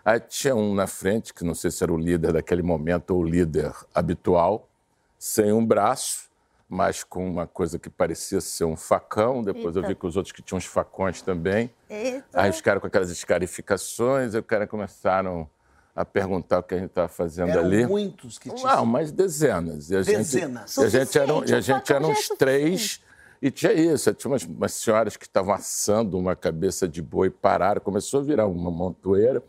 Aí 0.04 0.18
tinha 0.18 0.56
um 0.56 0.74
na 0.74 0.88
frente, 0.88 1.32
que 1.32 1.44
não 1.44 1.54
sei 1.54 1.70
se 1.70 1.84
era 1.84 1.92
o 1.92 1.96
líder 1.96 2.32
daquele 2.32 2.62
momento 2.62 3.12
ou 3.12 3.20
o 3.20 3.24
líder 3.24 3.72
habitual, 3.94 4.68
sem 5.16 5.52
um 5.52 5.64
braço, 5.64 6.28
mas 6.70 7.02
com 7.02 7.28
uma 7.28 7.48
coisa 7.48 7.80
que 7.80 7.90
parecia 7.90 8.40
ser 8.40 8.64
um 8.64 8.76
facão. 8.76 9.42
Depois 9.42 9.74
Eita. 9.74 9.78
eu 9.80 9.88
vi 9.88 9.94
que 9.96 10.06
os 10.06 10.16
outros 10.16 10.30
que 10.30 10.40
tinham 10.40 10.56
uns 10.56 10.66
facões 10.66 11.20
também. 11.20 11.68
Eita. 11.90 12.24
Aí 12.32 12.48
os 12.48 12.60
caras 12.60 12.80
com 12.80 12.86
aquelas 12.86 13.10
escarificações, 13.10 14.36
aí 14.36 14.40
os 14.40 14.46
caras 14.46 14.68
começaram 14.70 15.50
a 15.96 16.04
perguntar 16.04 16.60
o 16.60 16.62
que 16.62 16.74
a 16.76 16.78
gente 16.78 16.90
estava 16.90 17.08
fazendo 17.08 17.50
Eram 17.50 17.64
ali. 17.64 17.84
muitos 17.84 18.38
que 18.38 18.48
tinham. 18.50 18.76
Não, 18.76 18.86
mas 18.86 19.10
dezenas. 19.10 19.90
E 19.90 19.96
a 19.96 20.02
Dezenas. 20.02 20.72
Gente, 20.72 20.80
e 20.80 20.84
a 20.84 20.88
gente 20.88 21.18
era, 21.18 21.32
e 21.32 21.54
a 21.54 21.60
gente 21.60 21.92
facão 21.92 21.96
era 21.96 22.04
já 22.04 22.08
é 22.08 22.12
uns 22.12 22.28
três. 22.38 23.00
E 23.42 23.50
tinha 23.50 23.72
isso, 23.72 24.14
tinha 24.14 24.30
umas, 24.30 24.44
umas 24.44 24.72
senhoras 24.72 25.16
que 25.16 25.24
estavam 25.24 25.52
assando 25.52 26.16
uma 26.16 26.36
cabeça 26.36 26.86
de 26.86 27.02
boi, 27.02 27.30
pararam, 27.30 27.80
começou 27.80 28.20
a 28.20 28.22
virar 28.22 28.46
uma 28.46 28.70
montoeira. 28.70 29.42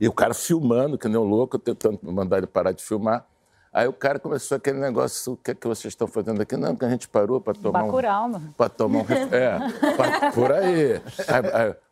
E 0.00 0.08
o 0.08 0.12
cara 0.12 0.32
filmando, 0.32 0.96
que 0.96 1.08
nem 1.08 1.18
um 1.18 1.24
louco, 1.24 1.58
tentando 1.58 1.98
mandar 2.02 2.38
ele 2.38 2.46
parar 2.46 2.72
de 2.72 2.82
filmar. 2.82 3.26
Aí 3.74 3.88
o 3.88 3.92
cara 3.92 4.20
começou 4.20 4.56
aquele 4.56 4.78
negócio, 4.78 5.32
o 5.32 5.36
que 5.36 5.50
é 5.50 5.54
que 5.54 5.66
vocês 5.66 5.90
estão 5.90 6.06
fazendo 6.06 6.40
aqui? 6.40 6.56
Não, 6.56 6.70
porque 6.76 6.84
a 6.84 6.90
gente 6.90 7.08
parou 7.08 7.40
para 7.40 7.54
tomar 7.54 7.82
Bacurau, 7.82 8.28
um... 8.28 8.52
Para 8.52 8.68
tomar 8.68 9.00
um... 9.00 9.06
É, 9.34 9.58
pra- 9.96 10.30
por 10.30 10.52
aí. 10.52 11.02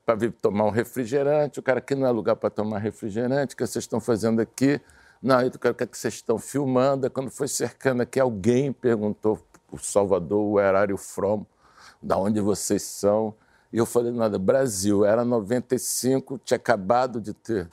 Para 0.07 0.15
vir 0.15 0.31
tomar 0.31 0.67
um 0.67 0.71
refrigerante. 0.71 1.59
O 1.59 1.63
cara 1.63 1.81
aqui 1.81 1.97
não 1.97 2.07
é 2.07 2.11
lugar 2.13 2.37
para 2.37 2.51
tomar 2.51 2.79
refrigerante, 2.79 3.55
o 3.55 3.57
que 3.57 3.67
vocês 3.67 3.83
estão 3.83 3.99
fazendo 3.99 4.41
aqui? 4.41 4.81
Não, 5.21 5.39
aí 5.39 5.49
o 5.49 5.59
cara, 5.59 5.73
o 5.73 5.77
que 5.77 5.83
é 5.83 5.87
que 5.89 5.99
vocês 5.99 6.15
estão 6.15 6.39
filmando? 6.39 7.11
Quando 7.11 7.31
foi 7.33 7.49
cercando 7.49 8.03
aqui, 8.03 8.21
alguém 8.21 8.73
perguntou 8.73 9.41
o 9.73 9.77
Salvador, 9.77 10.53
where 10.53 10.77
are 10.77 10.93
you 10.93 10.97
from? 10.97 11.45
Da 12.01 12.17
onde 12.17 12.41
vocês 12.41 12.83
são? 12.83 13.35
E 13.73 13.79
eu 13.79 13.87
falei, 13.87 14.13
nada, 14.13 14.39
Brasil, 14.39 15.05
era 15.05 15.25
95, 15.25 16.39
tinha 16.45 16.57
acabado 16.57 17.21
de 17.21 17.33
ter 17.35 17.69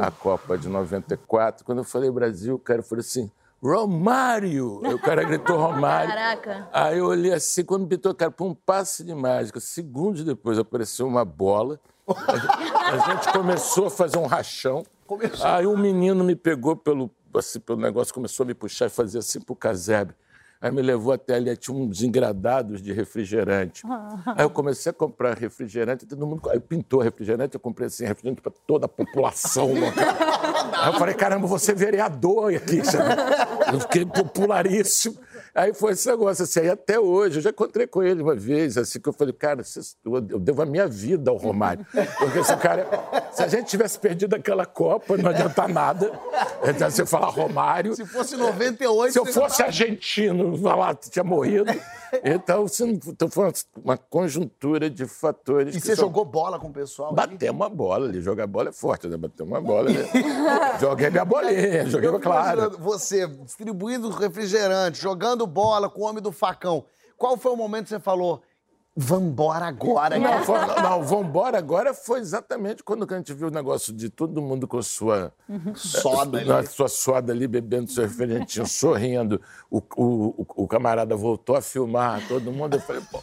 a 0.00 0.10
Copa 0.10 0.56
de 0.56 0.68
94. 0.68 1.66
Quando 1.66 1.78
eu 1.78 1.84
falei 1.84 2.10
Brasil, 2.10 2.54
o 2.54 2.58
cara 2.58 2.82
falou 2.82 3.00
assim, 3.00 3.30
Romário! 3.62 4.80
O 4.92 4.98
cara 4.98 5.22
gritou 5.22 5.56
Romário. 5.56 6.08
Caraca. 6.08 6.68
Aí 6.72 6.98
eu 6.98 7.06
olhei 7.06 7.32
assim, 7.32 7.64
quando 7.64 7.86
pintou, 7.86 8.12
cara, 8.12 8.30
por 8.30 8.44
um 8.44 8.54
passe 8.54 9.04
de 9.04 9.14
mágica, 9.14 9.60
segundos 9.60 10.24
depois 10.24 10.58
apareceu 10.58 11.06
uma 11.06 11.24
bola. 11.24 11.78
A 12.08 12.36
gente, 12.36 12.74
a 12.74 12.98
gente 12.98 13.32
começou 13.32 13.86
a 13.86 13.90
fazer 13.90 14.18
um 14.18 14.26
rachão. 14.26 14.84
Começou. 15.06 15.46
Aí 15.46 15.64
um 15.64 15.76
menino 15.76 16.24
me 16.24 16.34
pegou 16.34 16.74
pelo, 16.74 17.08
assim, 17.34 17.60
pelo 17.60 17.80
negócio, 17.80 18.12
começou 18.12 18.42
a 18.42 18.46
me 18.48 18.54
puxar 18.54 18.86
e 18.86 18.90
fazer 18.90 19.18
assim 19.18 19.40
pro 19.40 19.54
casebre. 19.54 20.16
Aí 20.62 20.70
me 20.70 20.80
levou 20.80 21.12
até 21.12 21.34
ali, 21.34 21.56
tinha 21.56 21.76
uns 21.76 22.02
engradados 22.02 22.80
de 22.80 22.92
refrigerante. 22.92 23.82
Aí 24.36 24.44
eu 24.44 24.50
comecei 24.50 24.90
a 24.90 24.92
comprar 24.92 25.36
refrigerante, 25.36 26.06
todo 26.06 26.24
mundo. 26.24 26.48
Aí 26.48 26.60
pintou 26.60 27.00
refrigerante, 27.00 27.56
eu 27.56 27.60
comprei 27.60 27.88
assim, 27.88 28.04
refrigerante 28.06 28.40
para 28.40 28.52
toda 28.64 28.86
a 28.86 28.88
população 28.88 29.74
local. 29.74 30.04
Aí 30.78 30.92
eu 30.92 30.98
falei, 31.00 31.16
caramba, 31.16 31.48
você 31.48 31.72
é 31.72 31.74
vereador 31.74 32.54
aqui, 32.54 32.84
sabe? 32.84 33.12
Eu 33.72 33.80
fiquei 33.80 34.06
popularíssimo. 34.06 35.16
Aí 35.54 35.74
foi 35.74 35.92
esse 35.92 36.08
negócio, 36.08 36.44
assim, 36.44 36.60
aí 36.60 36.70
até 36.70 36.98
hoje, 36.98 37.38
eu 37.38 37.42
já 37.42 37.50
encontrei 37.50 37.86
com 37.86 38.02
ele 38.02 38.22
uma 38.22 38.34
vez, 38.34 38.78
assim, 38.78 38.98
que 38.98 39.08
eu 39.08 39.12
falei, 39.12 39.34
cara, 39.34 39.62
eu 40.04 40.20
devo 40.38 40.62
a 40.62 40.66
minha 40.66 40.88
vida 40.88 41.30
ao 41.30 41.36
Romário. 41.36 41.84
Porque 42.18 42.38
esse 42.38 42.56
cara, 42.56 42.86
se 43.32 43.42
a 43.42 43.48
gente 43.48 43.66
tivesse 43.66 43.98
perdido 43.98 44.34
aquela 44.34 44.64
Copa, 44.64 45.16
não 45.16 45.30
adianta 45.30 45.68
nada. 45.68 46.10
Então, 46.64 46.90
você 46.90 47.04
falar 47.04 47.28
Romário. 47.28 47.94
Se 47.94 48.06
fosse 48.06 48.36
98... 48.36 49.12
Se 49.12 49.18
eu 49.18 49.26
fosse 49.26 49.58
tava- 49.58 49.68
argentino, 49.68 50.56
falar 50.58 50.96
que 50.96 51.10
tinha 51.10 51.24
morrido. 51.24 51.66
Então, 52.24 52.66
não- 52.80 53.00
então 53.08 53.28
foi 53.30 53.44
uma- 53.46 53.52
uma 53.84 53.96
conjuntura 53.96 54.88
de 54.90 55.06
fatores. 55.06 55.74
E 55.74 55.80
você 55.80 55.96
são- 55.96 56.04
jogou 56.06 56.24
bola 56.24 56.58
com 56.58 56.68
o 56.68 56.72
pessoal? 56.72 57.08
ali? 57.18 57.32
Bater 57.32 57.50
uma 57.50 57.68
bola 57.70 58.06
ali. 58.06 58.20
Jogar 58.20 58.46
bola 58.46 58.68
é 58.68 58.72
forte, 58.72 59.06
né? 59.08 59.16
Bater 59.16 59.42
uma 59.42 59.60
bola. 59.60 59.90
Né? 59.90 60.04
Joguei 60.80 61.08
minha 61.10 61.24
bolinha, 61.24 61.86
joguei, 61.86 62.10
claro. 62.20 62.76
Você 62.78 63.26
distribuindo 63.26 64.10
refrigerante, 64.10 65.00
jogando 65.00 65.41
bola 65.46 65.88
com 65.88 66.02
o 66.02 66.04
homem 66.04 66.22
do 66.22 66.32
facão. 66.32 66.84
Qual 67.16 67.36
foi 67.36 67.52
o 67.52 67.56
momento 67.56 67.84
que 67.84 67.90
você 67.90 68.00
falou, 68.00 68.42
vambora 68.96 69.66
agora? 69.66 70.18
Não, 70.18 70.44
foi, 70.44 70.58
não, 70.58 70.82
não, 70.82 71.02
vambora 71.02 71.56
agora 71.58 71.94
foi 71.94 72.20
exatamente 72.20 72.82
quando 72.82 73.06
a 73.08 73.16
gente 73.16 73.32
viu 73.32 73.48
o 73.48 73.50
negócio 73.50 73.92
de 73.92 74.10
todo 74.10 74.42
mundo 74.42 74.66
com 74.68 74.82
sua 74.82 75.32
Soda 75.74 76.38
ali. 76.40 76.48
na 76.48 76.64
sua 76.64 76.88
soda 76.88 77.32
ali, 77.32 77.46
bebendo 77.46 77.90
seu 77.90 78.04
refrigerantinho, 78.04 78.66
sorrindo. 78.66 79.40
O, 79.70 79.78
o, 79.96 80.04
o, 80.04 80.46
o 80.64 80.68
camarada 80.68 81.16
voltou 81.16 81.56
a 81.56 81.62
filmar, 81.62 82.26
todo 82.28 82.52
mundo. 82.52 82.74
Eu 82.76 82.80
falei, 82.80 83.02
pô, 83.10 83.18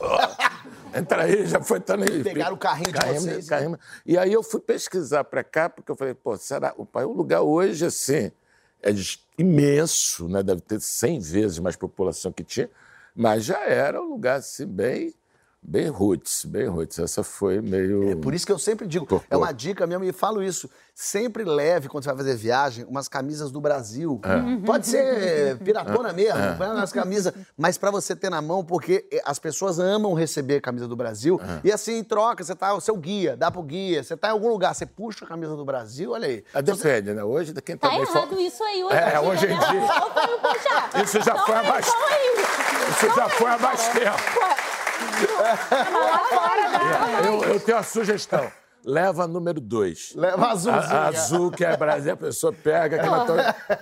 entra 0.98 1.24
aí, 1.24 1.46
já 1.46 1.62
foi 1.62 1.80
tão 1.80 2.02
aí. 2.02 2.24
Pegaram 2.24 2.56
o 2.56 2.58
carrinho 2.58 2.92
de 2.92 3.06
vocês, 3.06 3.46
né? 3.46 3.50
carrinho. 3.50 3.80
E 4.06 4.18
aí 4.18 4.34
eu 4.34 4.42
fui 4.42 4.60
pesquisar 4.60 5.24
para 5.24 5.44
cá, 5.44 5.70
porque 5.70 5.92
eu 5.92 5.96
falei, 5.96 6.14
pô, 6.14 6.36
será? 6.38 6.74
O 6.78 6.86
pai, 6.86 7.06
o 7.06 7.14
lugar 7.14 7.42
hoje, 7.42 7.86
assim, 7.86 8.32
é 8.82 8.92
imenso, 9.38 10.28
né? 10.28 10.44
Deve 10.44 10.62
ter 10.62 10.80
100 10.80 11.20
vezes 11.20 11.60
mais 11.60 11.76
população 11.76 12.32
que 12.32 12.44
tinha, 12.44 12.70
mas 13.16 13.46
já 13.46 13.60
era 13.66 14.02
um 14.02 14.10
lugar, 14.10 14.38
assim, 14.40 14.66
bem. 14.66 15.14
Bem 15.62 15.88
roots, 15.90 16.46
bem 16.46 16.68
roots. 16.68 16.98
Essa 17.00 17.22
foi 17.22 17.60
meio. 17.62 18.12
É 18.12 18.16
por 18.16 18.34
isso 18.34 18.46
que 18.46 18.52
eu 18.52 18.58
sempre 18.58 18.88
digo, 18.88 19.06
Por 19.06 19.22
é 19.30 19.36
uma 19.36 19.52
dica 19.52 19.86
mesmo 19.86 20.06
e 20.06 20.14
falo 20.14 20.42
isso. 20.42 20.70
Sempre 20.96 21.44
leve, 21.44 21.88
quando 21.88 22.04
você 22.04 22.10
vai 22.10 22.18
fazer 22.18 22.36
viagem, 22.36 22.86
umas 22.86 23.08
camisas 23.08 23.52
do 23.52 23.60
Brasil. 23.62 24.20
É. 24.24 24.66
Pode 24.66 24.88
ser 24.88 25.58
piratona 25.60 26.12
mesmo, 26.12 26.40
põe 26.58 26.68
umas 26.68 26.92
camisas, 26.92 27.34
mas 27.58 27.78
pra 27.78 27.92
você 27.92 28.16
ter 28.16 28.30
na 28.30 28.42
mão, 28.42 28.64
porque 28.66 29.06
eh, 29.12 29.22
as 29.26 29.38
pessoas 29.38 29.80
amam 29.80 30.14
receber 30.14 30.60
camisa 30.62 30.88
do 30.88 30.96
Brasil. 30.96 31.40
É. 31.44 31.68
E 31.68 31.72
assim, 31.72 32.00
em 32.00 32.04
troca, 32.04 32.44
você 32.44 32.56
tá 32.56 32.74
o 32.74 32.82
seu 32.82 32.98
guia, 32.98 33.38
dá 33.38 33.52
pro 33.52 33.62
guia, 33.62 34.02
você 34.04 34.18
tá 34.18 34.30
em 34.30 34.32
algum 34.32 34.50
lugar, 34.50 34.74
você 34.74 34.86
puxa 34.86 35.24
a 35.24 35.28
camisa 35.28 35.56
do 35.56 35.64
Brasil, 35.66 36.12
olha 36.12 36.28
aí. 36.28 36.44
Ah, 36.54 36.62
depende, 36.62 37.14
né? 37.14 37.24
Hoje, 37.24 37.54
quem 37.62 37.78
Tá 37.78 37.90
também 37.90 38.02
errado 38.06 38.40
isso 38.40 38.64
aí 38.64 38.84
hoje 38.84 38.96
É, 38.96 39.10
dia. 39.10 39.22
hoje 39.22 39.46
em 39.46 39.50
né? 39.50 39.60
dia. 39.70 39.88
Foi. 40.92 41.02
Isso 41.04 41.22
já 41.22 41.36
foi 41.46 41.56
há 41.56 41.64
mais 41.64 41.86
Calma 41.86 42.06
aí. 42.08 42.90
Isso 42.90 43.16
já 43.16 43.30
foi 43.30 43.50
há 43.52 43.58
mais 43.58 43.88
tempo. 43.90 44.79
Eu, 47.26 47.44
eu 47.54 47.60
tenho 47.60 47.78
uma 47.78 47.84
sugestão. 47.84 48.52
Leva 48.86 49.28
número 49.28 49.60
dois. 49.60 50.14
Leva 50.16 50.46
A, 50.48 50.52
azulzinha. 50.52 50.82
a 51.00 51.08
azul, 51.08 51.52
que 51.52 51.66
é 51.66 51.76
Brasil, 51.76 52.14
a 52.14 52.18
pessoa 52.18 52.54
pega 52.54 52.96
aquela. 52.96 53.26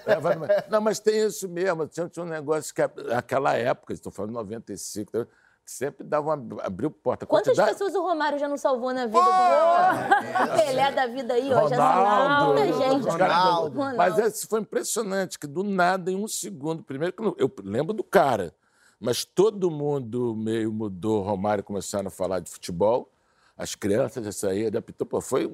leva 0.06 0.34
número- 0.34 0.54
Não, 0.70 0.82
mas 0.82 1.00
tem 1.00 1.24
isso 1.26 1.48
mesmo. 1.48 1.88
Tinha, 1.88 2.10
tinha 2.10 2.26
um 2.26 2.30
negócio 2.30 2.74
que, 2.74 2.82
naquela 3.04 3.54
época, 3.54 3.94
estou 3.94 4.12
falando 4.12 4.32
95, 4.34 5.12
que 5.12 5.72
sempre 5.72 6.04
dava 6.04 6.34
uma, 6.34 6.64
abriu 6.64 6.90
porta. 6.90 7.28
Quantas 7.28 7.50
Quantidade- 7.50 7.72
pessoas 7.74 7.94
o 7.94 8.02
Romário 8.02 8.40
já 8.40 8.48
não 8.48 8.58
salvou 8.58 8.92
na 8.92 9.06
vida? 9.06 9.20
do... 9.20 10.54
O 10.54 10.66
Pelé 10.66 10.92
da 10.92 11.06
vida 11.06 11.34
aí, 11.36 11.54
ó. 11.54 11.68
Já 11.68 11.76
salvou 11.78 12.54
muita 12.56 12.74
gente. 12.74 13.08
Ronaldo. 13.08 13.80
Mas 13.96 14.18
esse 14.18 14.48
foi 14.48 14.62
impressionante, 14.62 15.38
que 15.38 15.46
do 15.46 15.64
nada, 15.64 16.10
em 16.10 16.16
um 16.16 16.28
segundo, 16.28 16.82
primeiro 16.84 17.14
que 17.14 17.22
eu 17.38 17.52
lembro 17.64 17.94
do 17.94 18.04
cara, 18.04 18.52
mas 19.00 19.24
todo 19.26 19.70
mundo 19.72 20.36
meio 20.36 20.72
mudou, 20.72 21.22
Romário 21.24 21.64
começaram 21.64 22.08
a 22.08 22.12
falar 22.12 22.40
de 22.40 22.50
futebol. 22.50 23.12
as 23.58 23.74
crianças 23.76 24.24
já 24.24 24.32
saíram, 24.32 24.68
ele 24.68 24.78
apitou, 24.78 25.06
pô, 25.08 25.20
foi, 25.20 25.52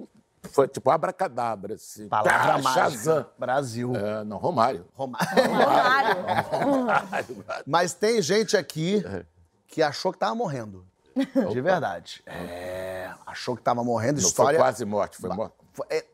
foi 0.51 0.67
tipo 0.67 0.89
abracadabra. 0.89 1.75
Assim. 1.75 2.08
Palavra 2.10 2.53
Ah, 2.56 2.58
mágica. 2.58 2.73
Shazam. 2.73 3.25
Brasil. 3.39 3.95
É, 3.95 4.23
não, 4.25 4.38
Romário. 4.38 4.86
Romário. 4.93 5.29
Romário. 6.62 7.45
Mas 7.65 7.93
tem 7.93 8.21
gente 8.21 8.58
aqui 8.58 9.01
É. 9.06 9.25
que 9.67 9.82
achou 9.82 10.12
que 10.12 10.17
tava 10.19 10.36
morrendo. 10.36 10.86
De 11.15 11.62
verdade. 11.62 12.21
É, 12.25 13.10
achou 13.25 13.56
que 13.56 13.62
tava 13.62 13.84
morrendo. 13.84 14.19
Não 14.19 14.27
História. 14.27 14.58
foi 14.60 14.65
quase 14.65 14.84
morte, 14.84 15.17
foi 15.17 15.29
morte. 15.29 15.53
Foi- 15.71 15.86
é- 15.89 16.06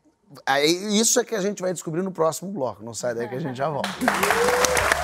é 0.46 0.66
isso 0.68 1.20
é 1.20 1.24
que 1.24 1.34
a 1.34 1.42
gente 1.42 1.62
vai 1.62 1.74
descobrir 1.74 2.04
no 2.04 2.12
próximo 2.12 2.52
bloco. 2.52 2.84
Não 2.84 2.94
sai 2.94 3.16
daí 3.16 3.28
que 3.28 3.34
a 3.36 3.40
gente 3.40 3.56
já 3.56 3.68
volta. 3.70 3.90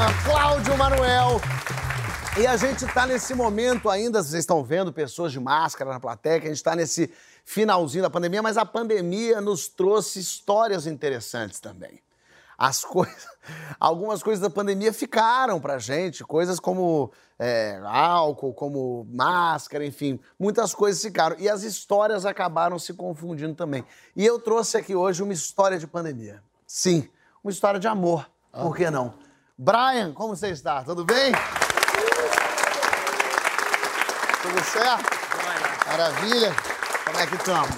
Lima, 0.00 0.06
Cláudio 0.24 0.78
Manuel. 0.78 1.40
E 2.40 2.46
a 2.46 2.56
gente 2.56 2.86
está 2.86 3.06
nesse 3.06 3.34
momento 3.34 3.90
ainda, 3.90 4.22
vocês 4.22 4.40
estão 4.40 4.64
vendo 4.64 4.90
pessoas 4.90 5.30
de 5.30 5.38
máscara 5.38 5.90
na 5.90 6.00
plateia, 6.00 6.40
que 6.40 6.46
a 6.46 6.48
gente 6.48 6.56
está 6.56 6.74
nesse 6.74 7.12
finalzinho 7.44 8.04
da 8.04 8.08
pandemia, 8.08 8.42
mas 8.42 8.56
a 8.56 8.64
pandemia 8.64 9.42
nos 9.42 9.68
trouxe 9.68 10.18
histórias 10.18 10.86
interessantes 10.86 11.60
também. 11.60 12.00
As 12.56 12.82
coisas, 12.84 13.28
algumas 13.78 14.22
coisas 14.22 14.40
da 14.40 14.48
pandemia 14.48 14.90
ficaram 14.90 15.60
pra 15.60 15.78
gente, 15.78 16.24
coisas 16.24 16.58
como 16.58 17.12
é, 17.38 17.78
álcool, 17.84 18.54
como 18.54 19.06
máscara, 19.12 19.84
enfim, 19.84 20.18
muitas 20.38 20.72
coisas 20.74 21.02
ficaram. 21.02 21.36
E 21.38 21.46
as 21.46 21.62
histórias 21.62 22.24
acabaram 22.24 22.78
se 22.78 22.94
confundindo 22.94 23.54
também. 23.54 23.84
E 24.16 24.24
eu 24.24 24.38
trouxe 24.38 24.78
aqui 24.78 24.94
hoje 24.94 25.22
uma 25.22 25.34
história 25.34 25.78
de 25.78 25.86
pandemia. 25.86 26.42
Sim, 26.66 27.06
uma 27.44 27.50
história 27.50 27.78
de 27.78 27.86
amor. 27.86 28.30
Por 28.50 28.74
que 28.74 28.90
não? 28.90 29.29
Brian, 29.62 30.14
como 30.14 30.34
você 30.34 30.48
está? 30.48 30.82
Tudo 30.82 31.04
bem? 31.04 31.32
Tudo 34.40 34.58
certo? 34.64 35.04
Maravilha. 35.86 36.48
Como 37.04 37.18
é 37.18 37.26
que 37.26 37.34
estamos? 37.34 37.70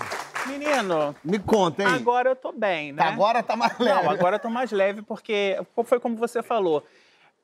Menino, 0.46 1.12
Me 1.24 1.40
conta, 1.40 1.82
hein? 1.82 1.88
agora 1.88 2.30
eu 2.30 2.36
tô 2.36 2.52
bem, 2.52 2.92
né? 2.92 3.02
Agora 3.02 3.42
tá 3.42 3.56
mais 3.56 3.76
leve. 3.80 4.00
Não, 4.00 4.08
agora 4.08 4.36
eu 4.36 4.40
tô 4.40 4.48
mais 4.48 4.70
leve 4.70 5.02
porque 5.02 5.58
foi 5.84 5.98
como 5.98 6.14
você 6.14 6.40
falou. 6.40 6.86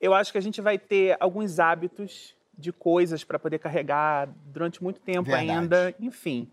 Eu 0.00 0.14
acho 0.14 0.30
que 0.30 0.38
a 0.38 0.42
gente 0.42 0.60
vai 0.60 0.78
ter 0.78 1.16
alguns 1.18 1.58
hábitos 1.58 2.32
de 2.56 2.72
coisas 2.72 3.24
para 3.24 3.40
poder 3.40 3.58
carregar 3.58 4.28
durante 4.46 4.80
muito 4.80 5.00
tempo 5.00 5.28
Verdade. 5.28 5.50
ainda, 5.50 5.94
enfim. 5.98 6.48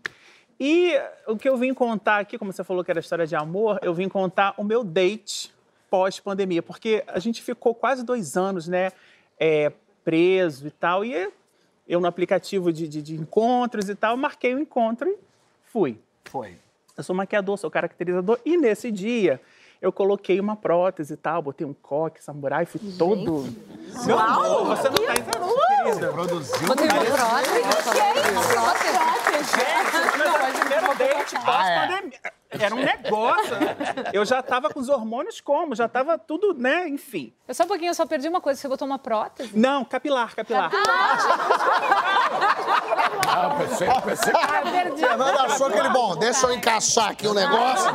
E 0.58 0.92
o 1.28 1.36
que 1.36 1.48
eu 1.48 1.56
vim 1.56 1.72
contar 1.72 2.18
aqui, 2.18 2.36
como 2.36 2.52
você 2.52 2.64
falou 2.64 2.82
que 2.82 2.90
era 2.90 2.98
história 2.98 3.28
de 3.28 3.36
amor, 3.36 3.78
eu 3.80 3.94
vim 3.94 4.08
contar 4.08 4.54
o 4.56 4.64
meu 4.64 4.82
date 4.82 5.54
pós-pandemia, 5.90 6.62
porque 6.62 7.02
a 7.06 7.18
gente 7.18 7.42
ficou 7.42 7.74
quase 7.74 8.04
dois 8.04 8.36
anos, 8.36 8.66
né, 8.68 8.90
é, 9.38 9.72
preso 10.04 10.66
e 10.66 10.70
tal, 10.70 11.04
e 11.04 11.30
eu 11.88 12.00
no 12.00 12.06
aplicativo 12.06 12.72
de, 12.72 12.88
de- 12.88 13.02
de 13.02 13.14
encontros 13.14 13.88
e 13.88 13.94
tal, 13.94 14.16
marquei 14.16 14.54
o 14.54 14.58
encontro 14.58 15.08
e 15.08 15.16
fui. 15.72 15.98
Foi. 16.24 16.56
Eu 16.96 17.04
sou 17.04 17.14
maquiador, 17.14 17.56
sou 17.58 17.70
caracterizador. 17.70 18.38
E 18.44 18.56
nesse 18.56 18.90
dia, 18.90 19.40
eu 19.82 19.92
coloquei 19.92 20.40
uma 20.40 20.56
prótese 20.56 21.14
e 21.14 21.16
tal, 21.16 21.42
botei 21.42 21.66
um 21.66 21.74
coque, 21.74 22.24
samurai, 22.24 22.64
fui 22.66 22.80
todo. 22.98 23.44
Meu 24.06 24.18
amor, 24.18 24.64
você 24.76 24.88
não 24.88 24.96
tá 25.06 25.12
entendendo, 25.12 25.46
Produziu. 26.12 26.66
Botei 26.66 26.88
uma 26.88 27.04
prótese. 27.04 27.60
Uma 28.32 28.42
prótese. 28.42 28.96
Gente, 29.46 30.18
mas 30.18 30.34
era 30.34 30.48
o 30.48 30.58
primeiro 30.60 30.94
date 30.98 31.34
pós-pandemia. 31.44 32.20
Era 32.58 32.74
um 32.74 32.78
negócio. 32.78 33.54
Eu 34.12 34.24
já 34.24 34.42
tava 34.42 34.70
com 34.70 34.80
os 34.80 34.88
hormônios 34.88 35.40
como? 35.40 35.74
Já 35.74 35.88
tava 35.88 36.16
tudo, 36.16 36.54
né? 36.54 36.88
Enfim. 36.88 37.32
Eu 37.46 37.54
só 37.54 37.64
um 37.64 37.66
pouquinho, 37.66 37.90
eu 37.90 37.94
só 37.94 38.06
perdi 38.06 38.28
uma 38.28 38.40
coisa. 38.40 38.58
Você 38.60 38.68
botou 38.68 38.86
uma 38.86 38.98
prótese? 38.98 39.50
Não, 39.56 39.84
capilar, 39.84 40.34
capilar. 40.34 40.70
Ah, 43.28 43.56
pensei, 43.58 43.88
pensei 44.04 44.32
que 44.32 44.38
Ah, 44.38 44.62
perdi. 44.70 45.00
Fernando 45.00 45.38
achou 45.40 45.70
que 45.70 45.78
ele, 45.78 45.88
bom, 45.90 46.16
deixa 46.16 46.46
eu 46.46 46.52
encaixar 46.54 47.10
aqui 47.10 47.26
o 47.26 47.34
negócio, 47.34 47.90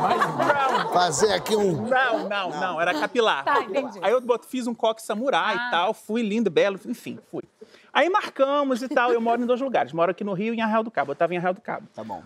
fazer 0.92 1.32
aqui 1.32 1.56
um... 1.56 1.88
Não, 1.88 2.28
não, 2.28 2.50
não, 2.50 2.80
era 2.80 2.94
capilar. 2.94 3.44
Tá, 3.44 3.60
entendi. 3.62 3.98
Aí 4.02 4.12
eu 4.12 4.22
fiz 4.46 4.66
um 4.66 4.74
coque 4.74 5.02
samurai 5.02 5.56
Ah. 5.58 5.66
e 5.66 5.70
tal, 5.70 5.94
fui 5.94 6.22
lindo, 6.22 6.50
belo, 6.50 6.78
enfim, 6.86 7.18
fui. 7.30 7.42
Aí 7.92 8.08
marcamos 8.08 8.82
e 8.82 8.88
tal, 8.88 9.12
eu 9.12 9.20
moro 9.20 9.42
em 9.42 9.46
dois 9.46 9.60
lugares, 9.60 9.92
moro 9.92 10.10
aqui 10.10 10.24
no 10.24 10.32
Rio 10.32 10.54
e 10.54 10.56
em 10.56 10.60
Arraial 10.62 10.82
do 10.82 10.90
Cabo, 10.90 11.12
eu 11.12 11.16
tava 11.16 11.34
em 11.34 11.36
Arraial 11.36 11.54
do 11.54 11.60
Cabo. 11.60 11.86
Tá 11.94 12.02
bom. 12.02 12.22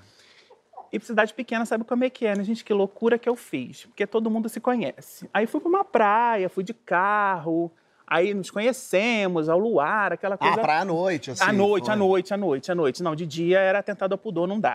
E 0.93 1.01
cidade 1.01 1.35
pequena 1.35 1.65
sabe 1.67 1.83
como 1.83 2.05
é 2.05 2.11
que 2.11 2.25
é, 2.25 2.37
né, 2.37 2.45
gente? 2.45 2.65
Que 2.65 2.73
loucura 2.73 3.19
que 3.19 3.29
eu 3.29 3.35
fiz, 3.35 3.87
porque 3.87 4.07
todo 4.07 4.31
mundo 4.31 4.49
se 4.49 4.61
conhece. 4.61 5.29
Aí 5.35 5.47
fui 5.47 5.61
pra 5.61 5.69
uma 5.69 5.85
praia, 5.85 6.49
fui 6.49 6.63
de 6.63 6.73
carro, 6.73 7.73
aí 8.07 8.33
nos 8.33 8.51
conhecemos, 8.51 9.49
ao 9.49 9.59
luar, 9.59 10.13
aquela 10.13 10.39
coisa... 10.39 10.55
Ah, 10.55 10.59
praia 10.59 10.83
à 10.83 10.85
noite, 10.85 11.33
assim. 11.33 11.43
À 11.43 11.53
noite, 11.53 11.87
foi. 11.87 11.95
à 11.95 11.97
noite, 11.97 12.35
à 12.35 12.37
noite, 12.37 12.73
à 12.73 12.75
noite. 12.75 13.03
Não, 13.03 13.17
de 13.17 13.27
dia 13.27 13.59
era 13.59 13.81
atentado 13.81 14.13
ao 14.13 14.19
pudor, 14.19 14.47
não 14.47 14.61
dá. 14.61 14.75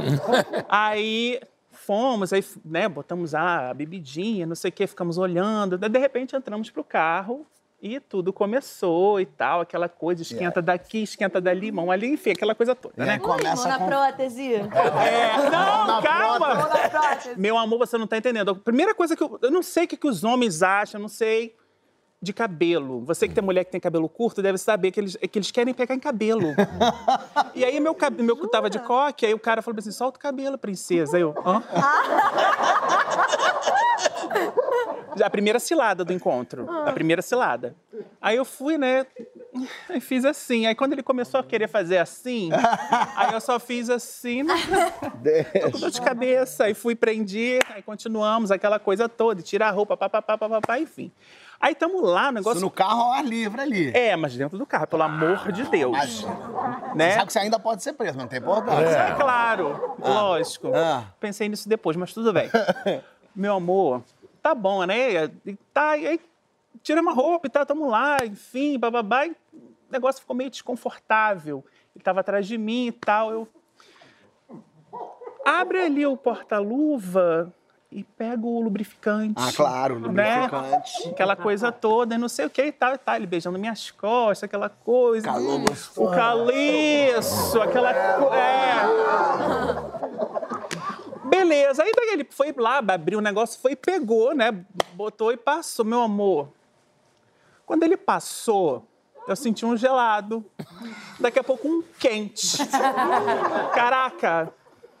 aí 0.66 1.38
fomos, 1.70 2.32
aí, 2.32 2.42
né, 2.64 2.88
botamos 2.88 3.34
a 3.34 3.74
bebidinha, 3.74 4.46
não 4.46 4.56
sei 4.56 4.70
o 4.70 4.72
quê, 4.72 4.86
ficamos 4.86 5.18
olhando. 5.18 5.76
De 5.76 5.98
repente, 5.98 6.34
entramos 6.34 6.70
pro 6.70 6.82
carro 6.82 7.46
e 7.80 8.00
tudo 8.00 8.32
começou 8.32 9.20
e 9.20 9.26
tal, 9.26 9.60
aquela 9.60 9.88
coisa, 9.88 10.22
esquenta 10.22 10.62
daqui, 10.62 11.02
esquenta 11.02 11.40
dali, 11.40 11.70
mão 11.70 11.90
ali, 11.90 12.08
enfim, 12.08 12.30
aquela 12.30 12.54
coisa 12.54 12.74
toda, 12.74 12.94
E 12.96 13.02
aí 13.02 13.06
né? 13.06 13.18
começa 13.18 13.68
na 13.68 13.78
com... 13.78 13.86
prótese. 13.86 14.54
É, 14.54 14.62
não, 15.50 15.86
na 15.86 16.02
calma! 16.02 16.68
Prótese. 16.88 17.38
Meu 17.38 17.58
amor, 17.58 17.78
você 17.78 17.98
não 17.98 18.06
tá 18.06 18.16
entendendo. 18.16 18.50
A 18.50 18.54
primeira 18.54 18.94
coisa 18.94 19.14
que 19.14 19.22
eu. 19.22 19.38
Eu 19.42 19.50
não 19.50 19.62
sei 19.62 19.84
o 19.84 19.88
que, 19.88 19.96
que 19.96 20.08
os 20.08 20.24
homens 20.24 20.62
acham, 20.62 20.98
eu 20.98 21.02
não 21.02 21.08
sei. 21.08 21.54
De 22.20 22.32
cabelo. 22.32 23.04
Você 23.04 23.28
que 23.28 23.34
tem 23.34 23.44
mulher 23.44 23.62
que 23.62 23.70
tem 23.70 23.78
cabelo 23.78 24.08
curto 24.08 24.40
deve 24.40 24.56
saber 24.56 24.90
que 24.90 24.98
eles, 24.98 25.16
que 25.16 25.38
eles 25.38 25.50
querem 25.50 25.74
pegar 25.74 25.94
em 25.94 26.00
cabelo. 26.00 26.54
e 27.54 27.62
aí 27.62 27.78
meu 27.78 27.94
cabelo 27.94 28.24
meu 28.24 28.36
cu 28.38 28.48
tava 28.48 28.70
de 28.70 28.78
coque, 28.78 29.26
aí 29.26 29.34
o 29.34 29.38
cara 29.38 29.60
falou 29.60 29.78
assim: 29.78 29.92
solta 29.92 30.18
o 30.18 30.20
cabelo, 30.20 30.56
princesa. 30.56 31.18
Aí 31.18 31.22
eu, 31.22 31.34
hã? 31.44 31.62
A 35.24 35.30
primeira 35.30 35.58
cilada 35.58 36.04
do 36.04 36.12
encontro. 36.12 36.70
A 36.70 36.92
primeira 36.92 37.22
cilada. 37.22 37.74
Aí 38.20 38.36
eu 38.36 38.44
fui, 38.44 38.76
né? 38.76 39.06
E 39.90 40.00
fiz 40.00 40.24
assim. 40.24 40.66
Aí 40.66 40.74
quando 40.74 40.92
ele 40.92 41.02
começou 41.02 41.40
a 41.40 41.44
querer 41.44 41.68
fazer 41.68 41.98
assim, 41.98 42.50
aí 43.16 43.32
eu 43.32 43.40
só 43.40 43.58
fiz 43.58 43.88
assim. 43.88 44.42
né? 44.42 44.54
Tô 45.62 45.70
com 45.72 45.78
dor 45.78 45.90
de 45.90 46.00
cabeça. 46.00 46.64
Aí 46.64 46.74
fui, 46.74 46.94
prendi, 46.94 47.58
aí 47.74 47.82
continuamos, 47.82 48.50
aquela 48.50 48.78
coisa 48.78 49.08
toda, 49.08 49.42
tira 49.42 49.66
a 49.66 49.70
roupa, 49.70 49.96
papapá, 49.96 50.36
papapá, 50.36 50.78
enfim. 50.78 51.10
Aí 51.58 51.72
estamos 51.72 52.02
lá, 52.02 52.28
o 52.28 52.32
negócio. 52.32 52.58
Isso 52.58 52.64
no 52.64 52.70
carro 52.70 53.00
ao 53.00 53.12
ar 53.12 53.24
livre 53.24 53.60
ali. 53.60 53.90
É, 53.96 54.14
mas 54.14 54.36
dentro 54.36 54.58
do 54.58 54.66
carro, 54.66 54.86
pelo 54.86 55.02
amor 55.02 55.50
de 55.52 55.62
Deus. 55.64 55.96
Imagina. 55.96 56.94
Né? 56.94 57.12
Sabe 57.12 57.26
que 57.26 57.32
você 57.32 57.38
ainda 57.38 57.58
pode 57.58 57.82
ser 57.82 57.94
preso, 57.94 58.14
mas 58.14 58.24
não 58.24 58.28
tem 58.28 58.38
importância. 58.38 58.84
É 58.84 59.14
claro, 59.14 59.96
lógico. 59.98 60.70
Ah. 60.74 61.04
Pensei 61.18 61.48
nisso 61.48 61.68
depois, 61.68 61.96
mas 61.96 62.12
tudo 62.12 62.32
bem. 62.32 62.50
Meu 63.34 63.54
amor, 63.54 64.02
tá 64.46 64.54
bom, 64.54 64.84
né? 64.84 65.24
E 65.44 65.56
Tá, 65.74 65.96
e 65.96 66.06
aí 66.06 66.20
tiramos 66.82 67.12
a 67.12 67.16
roupa 67.16 67.48
e 67.48 67.50
tal, 67.50 67.66
tamo 67.66 67.88
lá, 67.88 68.18
enfim, 68.24 68.78
bababá. 68.78 69.26
E 69.26 69.30
o 69.30 69.36
negócio 69.90 70.20
ficou 70.20 70.36
meio 70.36 70.50
desconfortável. 70.50 71.64
Ele 71.94 72.04
tava 72.04 72.20
atrás 72.20 72.46
de 72.46 72.56
mim 72.56 72.86
e 72.86 72.92
tal. 72.92 73.32
Eu. 73.32 73.48
Abre 75.44 75.80
ali 75.80 76.06
o 76.06 76.16
porta-luva 76.16 77.52
e 77.90 78.02
pega 78.04 78.44
o 78.46 78.60
lubrificante. 78.60 79.34
Ah, 79.36 79.52
claro, 79.54 79.98
Né? 80.12 80.46
lubrificante. 80.46 81.08
Aquela 81.08 81.34
coisa 81.36 81.72
toda, 81.72 82.16
não 82.18 82.28
sei 82.28 82.46
o 82.46 82.50
que 82.50 82.62
e 82.66 82.72
tal 82.72 82.94
e 82.94 82.98
tal. 82.98 83.16
Ele 83.16 83.26
beijando 83.26 83.58
minhas 83.58 83.90
costas, 83.90 84.44
aquela 84.44 84.68
coisa. 84.68 85.26
Calor 85.26 85.60
Hum, 85.60 85.64
gostoso. 85.64 86.08
O 86.08 86.14
caliço, 86.14 87.62
aquela 87.62 87.94
coisa. 87.94 88.36
É. 88.36 88.65
Beleza, 91.56 91.82
aí 91.82 91.92
daí 91.96 92.10
ele 92.10 92.26
foi 92.30 92.52
lá, 92.56 92.78
abriu 92.78 93.18
o 93.18 93.22
negócio, 93.22 93.58
foi 93.58 93.74
pegou, 93.74 94.34
né? 94.34 94.52
Botou 94.92 95.32
e 95.32 95.38
passou, 95.38 95.86
meu 95.86 96.02
amor. 96.02 96.50
Quando 97.64 97.82
ele 97.82 97.96
passou, 97.96 98.86
eu 99.26 99.34
senti 99.34 99.64
um 99.64 99.74
gelado. 99.74 100.44
Daqui 101.18 101.38
a 101.38 101.44
pouco 101.44 101.66
um 101.66 101.82
quente. 101.98 102.58
Caraca! 103.74 104.52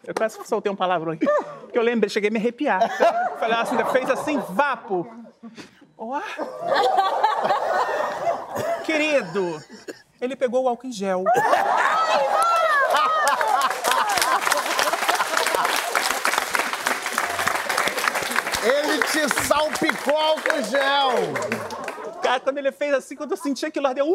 Eu 0.02 0.14
quase 0.14 0.42
soltei 0.46 0.72
um 0.72 0.76
palavrão 0.76 1.12
aqui. 1.12 1.26
Porque 1.60 1.78
eu 1.78 1.82
lembrei, 1.82 2.08
cheguei 2.08 2.30
a 2.30 2.32
me 2.32 2.38
arrepiar. 2.38 2.80
Falei 3.38 3.56
assim, 3.58 3.76
fez 3.92 4.08
assim, 4.08 4.38
vapo. 4.38 5.06
Ó. 5.98 6.20
Querido, 8.84 9.62
ele 10.20 10.34
pegou 10.34 10.64
o 10.64 10.68
álcool 10.68 10.86
em 10.86 10.92
gel. 10.92 11.22
Ele 19.18 19.30
te 19.30 19.44
salpicou 19.44 20.16
álcool 20.16 20.62
gel. 20.64 21.10
Cara, 22.22 22.40
quando 22.40 22.58
ele 22.58 22.72
fez 22.72 22.92
assim, 22.94 23.14
quando 23.16 23.30
eu 23.32 23.36
senti 23.36 23.64
aquilo 23.64 23.84
lá, 23.86 23.92
deu. 23.92 24.06
"Uau! 24.06 24.14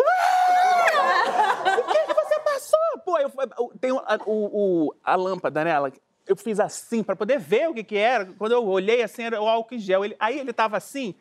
O 1.80 1.84
que, 1.92 2.00
que 2.06 2.14
você 2.14 2.40
passou? 2.42 2.80
Pô, 3.06 3.18
eu, 3.18 3.32
eu- 3.58 3.72
tem 3.80 3.92
a, 3.92 4.18
o, 4.26 4.88
o- 4.88 4.96
a 5.04 5.16
lâmpada, 5.16 5.64
né? 5.64 5.72
ela- 5.72 5.92
eu 6.28 6.36
fiz 6.36 6.60
assim 6.60 7.04
para 7.04 7.16
poder 7.16 7.40
ver 7.40 7.70
o 7.70 7.74
que, 7.74 7.84
que 7.84 7.98
era. 7.98 8.26
Quando 8.38 8.52
eu 8.52 8.66
olhei 8.68 9.02
assim, 9.02 9.24
era 9.24 9.42
o 9.42 9.48
álcool 9.48 9.76
em 9.76 9.80
gel. 9.80 10.04
Ele, 10.06 10.16
aí 10.20 10.40
ele 10.40 10.54
tava 10.54 10.78
assim. 10.78 11.16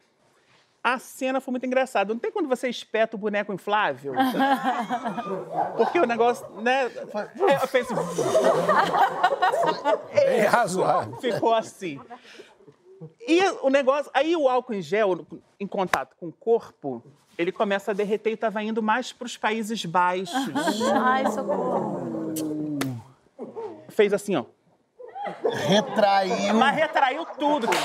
A 0.83 0.99
cena 0.99 1.43
foi 1.43 1.53
muito 1.53 1.66
engraçada. 1.66 2.12
Não 2.14 2.19
tem 2.19 2.33
quando 2.33 2.49
você 2.49 2.66
espeta 2.69 3.14
o 3.14 3.19
boneco 3.19 3.53
inflável? 3.53 4.14
Porque 5.77 6.01
o 6.01 6.07
negócio, 6.07 6.49
né? 6.62 6.87
É, 6.87 7.62
eu 7.62 7.69
pensei, 7.69 7.97
É 10.14 10.47
razoável. 10.47 11.16
ficou 11.19 11.53
assim. 11.55 12.01
E 13.26 13.40
o 13.62 13.70
negócio, 13.70 14.10
aí 14.12 14.36
o 14.36 14.48
álcool 14.48 14.74
em 14.74 14.82
gel, 14.82 15.26
em 15.58 15.66
contato 15.66 16.14
com 16.18 16.28
o 16.28 16.32
corpo, 16.32 17.02
ele 17.38 17.50
começa 17.50 17.90
a 17.90 17.94
derreter 17.94 18.30
e 18.30 18.34
estava 18.34 18.62
indo 18.62 18.82
mais 18.82 19.12
para 19.12 19.26
os 19.26 19.36
Países 19.36 19.84
Baixos. 19.84 20.34
Ai, 20.92 21.30
socorro. 21.30 22.32
Fez 23.88 24.12
assim, 24.12 24.36
ó. 24.36 24.44
Retraiu. 25.66 26.54
Mas 26.54 26.76
retraiu 26.76 27.24
tudo. 27.38 27.68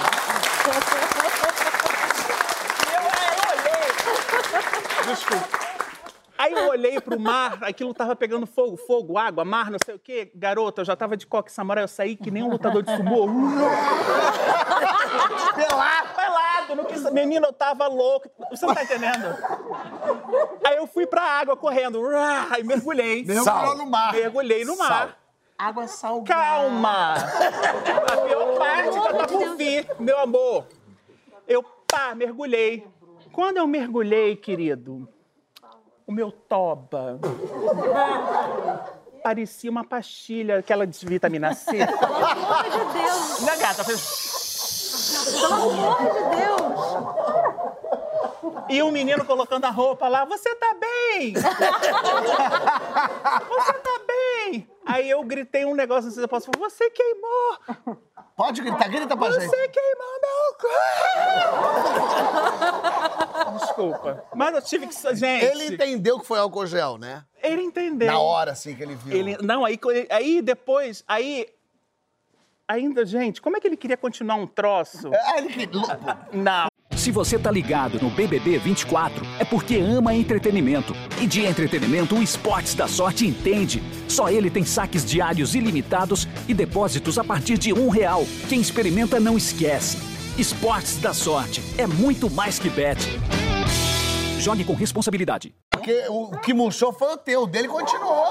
Eu, 2.91 3.01
eu 3.01 3.09
olhei. 3.51 5.13
Desculpa. 5.13 5.64
Aí 6.37 6.51
eu 6.51 6.69
olhei 6.69 6.99
pro 6.99 7.19
mar, 7.19 7.63
aquilo 7.63 7.93
tava 7.93 8.15
pegando 8.15 8.45
fogo, 8.45 8.75
fogo, 8.75 9.17
água, 9.17 9.45
mar, 9.45 9.71
não 9.71 9.77
sei 9.83 9.95
o 9.95 9.99
quê. 9.99 10.31
Garota, 10.35 10.81
eu 10.81 10.85
já 10.85 10.95
tava 10.95 11.15
de 11.15 11.25
coque 11.25 11.51
samurai, 11.51 11.83
eu 11.83 11.87
saí 11.87 12.15
que 12.15 12.29
nem 12.29 12.43
um 12.43 12.49
lutador 12.49 12.83
de 12.83 12.95
sumô. 12.95 13.27
Pelado. 15.55 16.09
Pelado, 16.15 16.75
não 16.75 16.85
quis... 16.85 17.09
menino, 17.11 17.45
eu 17.45 17.53
tava 17.53 17.87
louco. 17.87 18.29
Você 18.51 18.65
não 18.65 18.75
tá 18.75 18.83
entendendo? 18.83 19.25
Aí 20.65 20.75
eu 20.75 20.87
fui 20.87 21.07
pra 21.07 21.21
água 21.21 21.55
correndo, 21.55 22.01
e 22.59 22.63
mergulhei. 22.63 23.23
Mergulhou 23.23 23.77
no 23.77 23.85
mar. 23.85 24.13
Mergulhei 24.13 24.65
no 24.65 24.77
mar. 24.77 24.87
Sal. 24.87 25.09
Água 25.57 25.87
salgada. 25.87 26.41
Calma! 26.41 27.13
A 27.13 28.17
pior 28.27 28.57
parte 28.57 28.99
que 28.99 29.13
tá 29.13 29.27
por 29.27 29.55
vir, 29.55 29.87
meu 29.99 30.19
amor. 30.19 30.65
Eu, 31.47 31.63
pá, 31.63 32.13
mergulhei. 32.13 32.85
Quando 33.31 33.57
eu 33.57 33.67
mergulhei, 33.67 34.35
querido, 34.35 35.07
o 36.07 36.11
meu 36.11 36.31
toba 36.31 37.19
parecia 39.25 39.71
uma 39.71 39.83
pastilha, 39.83 40.59
aquela 40.59 40.85
de 40.85 41.03
vitamina 41.03 41.51
C. 41.55 41.71
Pelo 41.71 42.25
amor 42.25 42.63
de 42.63 42.77
Deus. 42.93 43.41
Na 43.41 43.55
gata, 43.55 43.83
fez... 43.83 45.33
Pelo 45.41 45.53
amor 45.55 45.97
de 45.97 46.05
Deus. 46.35 46.61
E 48.69 48.83
o 48.83 48.91
menino 48.91 49.25
colocando 49.25 49.65
a 49.65 49.71
roupa 49.71 50.07
lá, 50.07 50.25
você 50.25 50.53
tá 50.53 50.75
bem? 50.75 51.33
você 53.49 53.73
tá 53.73 53.99
bem? 54.05 54.69
Aí 54.85 55.09
eu 55.09 55.23
gritei 55.23 55.65
um 55.65 55.73
negócio 55.73 56.11
assim, 56.11 56.21
eu 56.21 56.27
posso 56.27 56.45
falar, 56.45 56.69
você 56.69 56.87
queimou! 56.91 57.57
Pode 58.35 58.61
gritar, 58.61 58.87
grita 58.89 59.17
pra 59.17 59.31
gente. 59.31 59.47
Você 59.47 59.67
queimou 59.69 60.19
meu 60.21 60.53
corpo! 63.01 63.14
Desculpa. 63.53 64.23
Mas 64.35 64.55
eu 64.55 64.61
tive 64.61 64.87
que. 64.87 65.15
Gente. 65.15 65.45
Ele 65.45 65.75
entendeu 65.75 66.19
que 66.19 66.25
foi 66.25 66.39
álcool 66.39 66.65
gel, 66.65 66.97
né? 66.97 67.23
Ele 67.41 67.61
entendeu. 67.61 68.07
Na 68.07 68.19
hora, 68.19 68.51
assim, 68.51 68.75
que 68.75 68.83
ele 68.83 68.95
viu. 68.95 69.15
Ele, 69.15 69.37
não, 69.41 69.63
aí, 69.63 69.79
aí 70.09 70.41
depois. 70.41 71.03
Aí. 71.07 71.47
Ainda, 72.67 73.05
gente, 73.05 73.39
como 73.41 73.55
é 73.57 73.59
que 73.59 73.67
ele 73.67 73.77
queria 73.77 73.95
continuar 73.95 74.35
um 74.35 74.47
troço? 74.47 75.11
Ele 75.37 75.49
que... 75.49 75.69
Não. 76.33 76.67
Se 76.95 77.11
você 77.11 77.37
tá 77.37 77.51
ligado 77.51 78.01
no 78.01 78.09
BBB 78.09 78.57
24, 78.57 79.23
é 79.37 79.45
porque 79.45 79.77
ama 79.77 80.15
entretenimento. 80.15 80.95
E 81.21 81.27
de 81.27 81.45
entretenimento, 81.45 82.15
o 82.15 82.23
Esportes 82.23 82.73
da 82.73 82.87
Sorte 82.87 83.27
entende. 83.27 83.83
Só 84.07 84.29
ele 84.29 84.49
tem 84.49 84.65
saques 84.65 85.05
diários 85.05 85.53
ilimitados 85.53 86.27
e 86.47 86.53
depósitos 86.55 87.19
a 87.19 87.23
partir 87.23 87.59
de 87.59 87.71
um 87.71 87.89
real. 87.89 88.25
Quem 88.49 88.59
experimenta 88.59 89.19
não 89.19 89.37
esquece. 89.37 90.14
Esportes 90.37 90.97
da 90.97 91.13
Sorte 91.13 91.61
é 91.77 91.87
muito 91.87 92.29
mais 92.29 92.59
que 92.59 92.69
bet. 92.69 92.99
Jogue 94.37 94.65
com 94.65 94.73
responsabilidade. 94.73 95.55
Porque 95.71 96.05
o 96.09 96.31
que 96.39 96.53
murchou 96.53 96.91
foi 96.91 97.13
o 97.13 97.17
teu, 97.17 97.43
o 97.43 97.47
dele 97.47 97.69
continuou. 97.69 98.25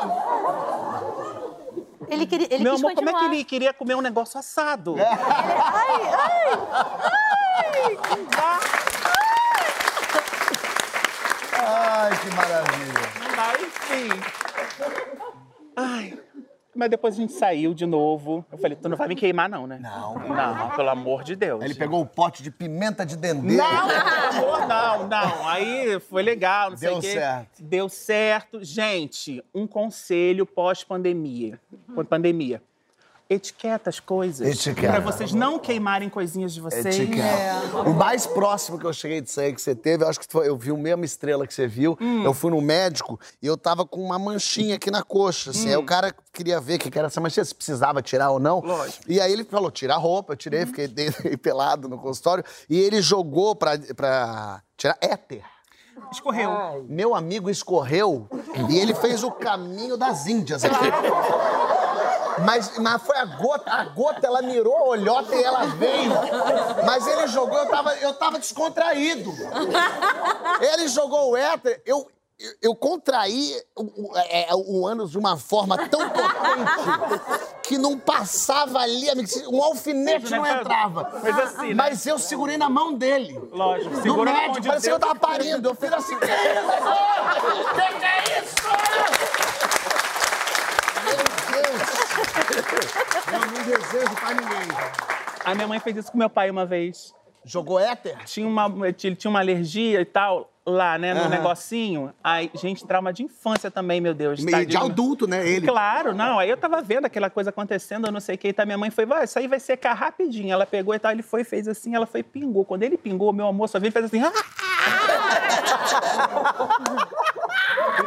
Ele, 2.06 2.26
queria, 2.26 2.46
ele 2.50 2.62
Meu 2.62 2.74
quis 2.74 2.84
amor, 2.84 2.94
como 2.94 3.08
é 3.08 3.12
que 3.14 3.24
ele 3.24 3.44
queria 3.44 3.72
comer 3.72 3.94
um 3.94 4.02
negócio 4.02 4.38
assado? 4.38 4.96
Ai, 4.98 6.02
ai, 6.12 7.98
Ai, 11.56 12.10
que 12.18 12.36
maravilha. 12.36 13.08
Aí 13.38 13.72
sim. 13.88 14.43
Mas 16.74 16.90
depois 16.90 17.14
a 17.14 17.16
gente 17.16 17.32
saiu 17.32 17.72
de 17.72 17.87
novo. 17.87 18.44
Eu 18.50 18.58
falei, 18.58 18.76
tu 18.76 18.88
não 18.88 18.96
vai 18.96 19.08
me 19.08 19.14
queimar, 19.14 19.48
não, 19.48 19.66
né? 19.66 19.78
Não. 19.80 20.14
Não, 20.14 20.70
pelo 20.70 20.90
amor 20.90 21.22
de 21.22 21.37
Deus. 21.37 21.62
Ele 21.62 21.74
pegou 21.74 22.00
o 22.00 22.06
pote 22.06 22.42
de 22.42 22.50
pimenta 22.50 23.06
de 23.06 23.16
dendê. 23.16 23.56
Não, 23.56 23.88
pelo 23.88 24.44
amor, 24.44 24.66
não, 24.66 25.08
não. 25.08 25.48
Aí 25.48 26.00
foi 26.00 26.22
legal, 26.22 26.70
não 26.70 26.76
sei 26.76 26.88
Deu 26.88 26.98
o 26.98 27.00
quê. 27.00 27.12
certo. 27.12 27.62
Deu 27.62 27.88
certo. 27.88 28.64
Gente, 28.64 29.44
um 29.54 29.66
conselho 29.66 30.44
pós-pandemia. 30.44 31.60
Pandemia. 32.08 32.60
Etiqueta 33.28 33.88
as 33.88 33.98
coisas. 33.98 34.46
Etiqueta. 34.46 34.92
Pra 34.92 35.00
vocês 35.00 35.32
não 35.32 35.58
queimarem 35.58 36.10
coisinhas 36.10 36.52
de 36.52 36.60
vocês. 36.60 36.84
Etiqueta. 36.84 37.78
O 37.87 37.94
mais 37.94 38.26
próximo 38.26 38.78
que 38.78 38.84
eu 38.84 38.92
cheguei 38.92 39.20
disso 39.22 39.40
aí 39.40 39.52
que 39.54 39.60
você 39.62 39.74
teve, 39.74 40.04
eu 40.04 40.08
acho 40.08 40.20
que 40.20 40.26
foi, 40.28 40.46
eu 40.46 40.56
vi 40.58 40.70
o 40.70 40.76
mesmo 40.76 41.04
estrela 41.04 41.46
que 41.46 41.54
você 41.54 41.66
viu. 41.66 41.96
Hum. 42.00 42.22
Eu 42.22 42.34
fui 42.34 42.50
no 42.50 42.60
médico 42.60 43.18
e 43.40 43.46
eu 43.46 43.56
tava 43.56 43.87
com 43.87 44.02
uma 44.02 44.18
manchinha 44.18 44.76
aqui 44.76 44.90
na 44.90 45.02
coxa. 45.02 45.50
Assim. 45.50 45.70
Aí 45.70 45.76
o 45.76 45.87
cara 45.87 46.14
queria 46.32 46.60
ver 46.60 46.76
o 46.76 46.78
que 46.78 46.98
era 46.98 47.06
essa 47.08 47.20
manchinha, 47.20 47.44
se 47.44 47.54
precisava 47.54 48.02
tirar 48.02 48.30
ou 48.30 48.38
não. 48.38 48.58
Hum. 48.58 48.66
Lógico. 48.66 49.04
E 49.08 49.18
aí 49.20 49.32
ele 49.32 49.44
falou: 49.44 49.70
tira 49.70 49.94
a 49.94 49.98
roupa, 49.98 50.34
eu 50.34 50.37
tirei, 50.37 50.66
fiquei 50.66 50.87
de- 50.88 51.37
pelado 51.38 51.88
no 51.88 51.98
consultório. 51.98 52.44
E 52.68 52.78
ele 52.78 53.00
jogou 53.00 53.56
pra, 53.56 53.72
pra 53.96 54.62
tirar 54.76 54.98
éter. 55.00 55.42
Escorreu. 56.12 56.84
Meu 56.88 57.14
amigo 57.14 57.48
escorreu 57.48 58.28
e 58.68 58.78
ele 58.78 58.94
fez 58.94 59.24
o 59.24 59.30
caminho 59.30 59.96
das 59.96 60.26
Índias 60.26 60.62
aqui. 60.64 60.74
Mas, 62.42 62.78
mas 62.78 63.02
foi 63.02 63.16
a 63.16 63.24
gota, 63.24 63.70
a 63.70 63.84
gota, 63.84 64.26
ela 64.26 64.42
mirou 64.42 64.76
a 64.76 64.84
olhota 64.88 65.34
e 65.34 65.42
ela 65.42 65.66
veio. 65.66 66.12
Mas 66.84 67.06
ele 67.06 67.26
jogou, 67.28 67.58
eu 67.58 67.68
tava, 67.68 67.94
eu 67.96 68.14
tava 68.14 68.38
descontraído. 68.38 69.32
Ele 70.60 70.88
jogou 70.88 71.30
o 71.30 71.36
éter, 71.36 71.82
eu, 71.86 72.08
eu, 72.60 72.74
contraí 72.74 73.54
o, 73.76 73.82
o, 73.82 74.16
é, 74.16 74.48
o 74.52 74.86
ânus 74.86 75.10
de 75.12 75.18
uma 75.18 75.36
forma 75.36 75.88
tão 75.88 76.08
potente 76.10 77.20
que 77.62 77.78
não 77.78 77.98
passava 77.98 78.80
ali, 78.80 79.06
um 79.48 79.62
alfinete 79.62 80.30
não 80.30 80.46
entrava. 80.46 81.20
Mas 81.22 81.38
assim, 81.38 81.68
né? 81.68 81.74
Mas 81.74 82.06
eu 82.06 82.18
segurei 82.18 82.56
na 82.58 82.68
mão 82.68 82.94
dele. 82.94 83.40
Lógico, 83.50 83.94
No 83.94 84.02
segura 84.02 84.32
na 84.32 84.36
mão 84.36 84.46
médico, 84.48 84.66
parecia 84.66 84.90
que 84.90 84.94
eu 84.94 85.00
tava 85.00 85.14
parindo. 85.14 85.68
Eu 85.68 85.74
fiz 85.74 85.92
assim, 85.92 86.18
que 86.18 86.26
isso? 86.26 86.34
Que 87.74 87.98
que 87.98 88.04
é 88.04 88.40
isso? 88.40 88.54
Meu 91.04 91.16
Deus! 91.16 91.83
Eu 93.32 93.40
não 93.40 93.62
desejo 93.64 94.14
pra 94.16 94.34
ninguém. 94.34 94.68
A 95.44 95.54
minha 95.54 95.66
mãe 95.68 95.78
fez 95.80 95.96
isso 95.96 96.10
com 96.12 96.18
meu 96.18 96.30
pai 96.30 96.50
uma 96.50 96.64
vez. 96.66 97.14
Jogou 97.44 97.78
éter? 97.78 98.16
Tinha 98.24 98.46
uma, 98.46 98.72
ele 98.87 99.16
tinha 99.16 99.30
uma 99.30 99.40
alergia 99.40 100.00
e 100.00 100.04
tal, 100.06 100.50
lá, 100.66 100.96
né, 100.96 101.12
no 101.12 101.20
Aham. 101.20 101.28
negocinho. 101.28 102.10
Aí, 102.22 102.50
gente, 102.54 102.87
trauma 102.87 103.12
de 103.12 103.22
infância 103.22 103.70
também, 103.70 104.00
meu 104.00 104.14
Deus. 104.14 104.40
Meio 104.42 104.64
de 104.64 104.72
tadinho. 104.72 104.90
adulto, 104.90 105.26
né, 105.26 105.46
ele? 105.46 105.66
Claro, 105.66 106.14
não. 106.14 106.38
Aí 106.38 106.48
eu 106.48 106.56
tava 106.56 106.80
vendo 106.80 107.04
aquela 107.04 107.28
coisa 107.28 107.50
acontecendo, 107.50 108.06
eu 108.06 108.12
não 108.12 108.20
sei 108.20 108.37
o 108.37 108.38
que, 108.38 108.48
e 108.48 108.52
tá, 108.54 108.64
minha 108.64 108.78
mãe 108.78 108.90
foi, 108.90 109.04
vai, 109.04 109.24
isso 109.24 109.38
aí 109.38 109.46
vai 109.46 109.60
secar 109.60 109.92
rapidinho. 109.92 110.50
Ela 110.52 110.64
pegou 110.64 110.94
e 110.94 110.98
tal, 110.98 111.12
ele 111.12 111.22
foi 111.22 111.42
e 111.42 111.44
fez 111.44 111.68
assim, 111.68 111.94
ela 111.94 112.06
foi 112.06 112.20
e 112.20 112.22
pingou. 112.24 112.64
Quando 112.64 112.82
ele 112.82 112.96
pingou, 112.96 113.30
meu 113.30 113.46
amor, 113.46 113.68
só 113.68 113.78
veio 113.78 113.90
e 113.90 113.92
fez 113.92 114.06
assim. 114.06 114.22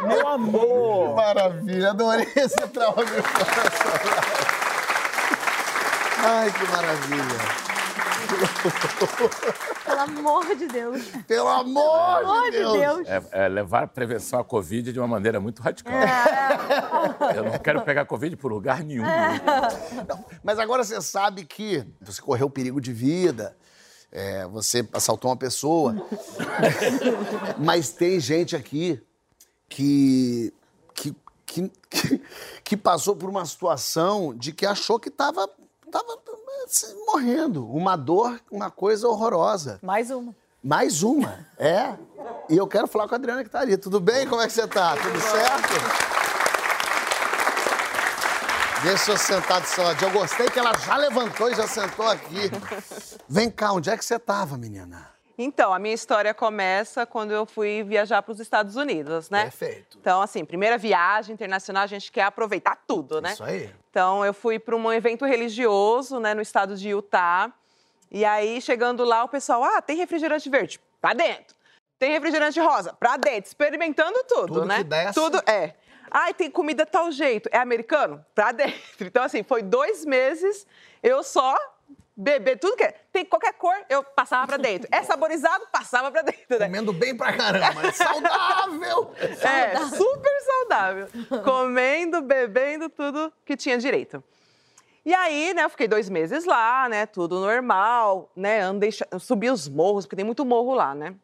meu 0.04 0.26
amor! 0.26 1.14
Maravilha, 1.14 1.90
adorei 1.90 2.26
esse 2.34 2.56
trauma 2.68 3.04
de 3.04 3.18
infância. 3.18 4.57
Ai, 6.20 6.52
que 6.52 6.64
maravilha. 6.70 7.68
Pelo 9.84 10.00
amor 10.00 10.56
de 10.56 10.66
Deus. 10.66 11.02
Pelo 11.26 11.48
amor, 11.48 12.18
Pelo 12.18 12.30
amor 12.30 12.44
de 12.44 12.50
de 12.50 12.58
Deus. 12.58 12.78
Deus. 12.78 13.08
É, 13.08 13.44
é 13.44 13.48
levar 13.48 13.84
a 13.84 13.86
prevenção 13.86 14.40
à 14.40 14.44
Covid 14.44 14.92
de 14.92 14.98
uma 14.98 15.08
maneira 15.08 15.40
muito 15.40 15.62
radical. 15.62 15.94
Eu 17.34 17.44
não 17.44 17.58
quero 17.58 17.82
pegar 17.82 18.04
Covid 18.04 18.36
por 18.36 18.52
lugar 18.52 18.82
nenhum. 18.82 19.04
Não, 19.04 20.24
mas 20.42 20.58
agora 20.58 20.84
você 20.84 21.00
sabe 21.00 21.44
que 21.44 21.84
você 22.00 22.20
correu 22.20 22.50
perigo 22.50 22.80
de 22.80 22.92
vida, 22.92 23.56
é, 24.10 24.46
você 24.46 24.86
assaltou 24.92 25.30
uma 25.30 25.36
pessoa. 25.36 25.94
mas 27.58 27.90
tem 27.90 28.18
gente 28.18 28.56
aqui 28.56 29.00
que, 29.68 30.52
que, 30.94 31.16
que, 31.46 31.72
que, 31.88 32.22
que 32.64 32.76
passou 32.76 33.14
por 33.14 33.28
uma 33.30 33.44
situação 33.46 34.34
de 34.34 34.52
que 34.52 34.66
achou 34.66 34.98
que 34.98 35.08
estava 35.08 35.48
tava, 35.90 36.18
assim, 36.64 36.94
morrendo. 37.06 37.66
Uma 37.66 37.96
dor, 37.96 38.40
uma 38.50 38.70
coisa 38.70 39.08
horrorosa. 39.08 39.78
Mais 39.82 40.10
uma. 40.10 40.34
Mais 40.62 41.02
uma, 41.02 41.46
é. 41.56 41.94
E 42.48 42.56
eu 42.56 42.66
quero 42.66 42.88
falar 42.88 43.06
com 43.06 43.14
a 43.14 43.18
Adriana 43.18 43.44
que 43.44 43.50
tá 43.50 43.60
ali. 43.60 43.76
Tudo 43.76 44.00
bem? 44.00 44.26
Como 44.26 44.42
é 44.42 44.46
que 44.46 44.52
você 44.52 44.66
tá? 44.66 44.96
Tudo 44.96 45.20
certo? 45.20 46.18
Deixa 48.82 49.12
eu 49.12 49.18
sentar 49.18 49.60
do 49.60 49.66
seu 49.66 49.84
lado. 49.84 50.02
Eu 50.04 50.10
gostei 50.10 50.48
que 50.48 50.58
ela 50.58 50.76
já 50.76 50.96
levantou 50.96 51.50
e 51.50 51.54
já 51.54 51.66
sentou 51.66 52.06
aqui. 52.06 52.50
Vem 53.28 53.50
cá, 53.50 53.72
onde 53.72 53.90
é 53.90 53.96
que 53.96 54.04
você 54.04 54.16
estava, 54.16 54.56
menina? 54.56 55.17
Então, 55.40 55.72
a 55.72 55.78
minha 55.78 55.94
história 55.94 56.34
começa 56.34 57.06
quando 57.06 57.30
eu 57.30 57.46
fui 57.46 57.84
viajar 57.84 58.20
para 58.22 58.32
os 58.32 58.40
Estados 58.40 58.74
Unidos, 58.74 59.30
né? 59.30 59.44
Perfeito. 59.44 59.96
Então, 60.00 60.20
assim, 60.20 60.44
primeira 60.44 60.76
viagem 60.76 61.32
internacional, 61.32 61.84
a 61.84 61.86
gente 61.86 62.10
quer 62.10 62.22
aproveitar 62.24 62.76
tudo, 62.88 63.20
né? 63.20 63.34
Isso 63.34 63.44
aí. 63.44 63.72
Então, 63.88 64.24
eu 64.24 64.34
fui 64.34 64.58
para 64.58 64.74
um 64.74 64.92
evento 64.92 65.24
religioso, 65.24 66.18
né, 66.18 66.34
no 66.34 66.42
estado 66.42 66.76
de 66.76 66.88
Utah. 66.88 67.52
E 68.10 68.24
aí, 68.24 68.60
chegando 68.60 69.04
lá, 69.04 69.22
o 69.22 69.28
pessoal, 69.28 69.62
ah, 69.62 69.80
tem 69.80 69.96
refrigerante 69.96 70.50
verde, 70.50 70.80
pra 71.00 71.14
dentro. 71.14 71.54
Tem 72.00 72.10
refrigerante 72.10 72.58
rosa, 72.58 72.92
pra 72.94 73.16
dentro, 73.16 73.46
experimentando 73.48 74.18
tudo, 74.26 74.46
Tudo 74.54 74.64
né? 74.64 74.78
que 74.78 74.84
desce. 74.84 75.14
Tudo, 75.14 75.40
é. 75.46 75.74
Ai, 76.10 76.34
tem 76.34 76.50
comida 76.50 76.84
tal 76.84 77.12
jeito, 77.12 77.48
é 77.52 77.58
americano? 77.58 78.24
Pra 78.34 78.50
dentro. 78.50 78.74
Então, 79.00 79.22
assim, 79.22 79.44
foi 79.44 79.62
dois 79.62 80.04
meses, 80.04 80.66
eu 81.00 81.22
só 81.22 81.56
beber 82.18 82.58
tudo 82.58 82.76
que 82.76 82.82
é. 82.82 82.94
Tem 83.12 83.24
qualquer 83.24 83.52
cor, 83.52 83.74
eu 83.88 84.02
passava 84.02 84.46
pra 84.46 84.56
dentro. 84.56 84.88
É 84.90 85.02
saborizado, 85.04 85.66
passava 85.70 86.10
pra 86.10 86.22
dentro, 86.22 86.58
né? 86.58 86.66
Comendo 86.66 86.92
bem 86.92 87.16
pra 87.16 87.32
caramba. 87.32 87.86
É 87.86 87.92
saudável. 87.92 89.12
É, 89.48 89.78
super 89.96 90.40
saudável. 90.42 91.08
Comendo, 91.44 92.20
bebendo, 92.20 92.88
tudo 92.88 93.32
que 93.44 93.56
tinha 93.56 93.78
direito. 93.78 94.22
E 95.04 95.14
aí, 95.14 95.54
né, 95.54 95.64
eu 95.64 95.70
fiquei 95.70 95.86
dois 95.86 96.08
meses 96.10 96.44
lá, 96.44 96.88
né, 96.88 97.06
tudo 97.06 97.40
normal, 97.40 98.30
né, 98.36 98.60
andei, 98.60 98.90
subi 99.18 99.48
os 99.48 99.68
morros, 99.68 100.04
porque 100.04 100.16
tem 100.16 100.24
muito 100.24 100.44
morro 100.44 100.74
lá, 100.74 100.94
né, 100.94 101.14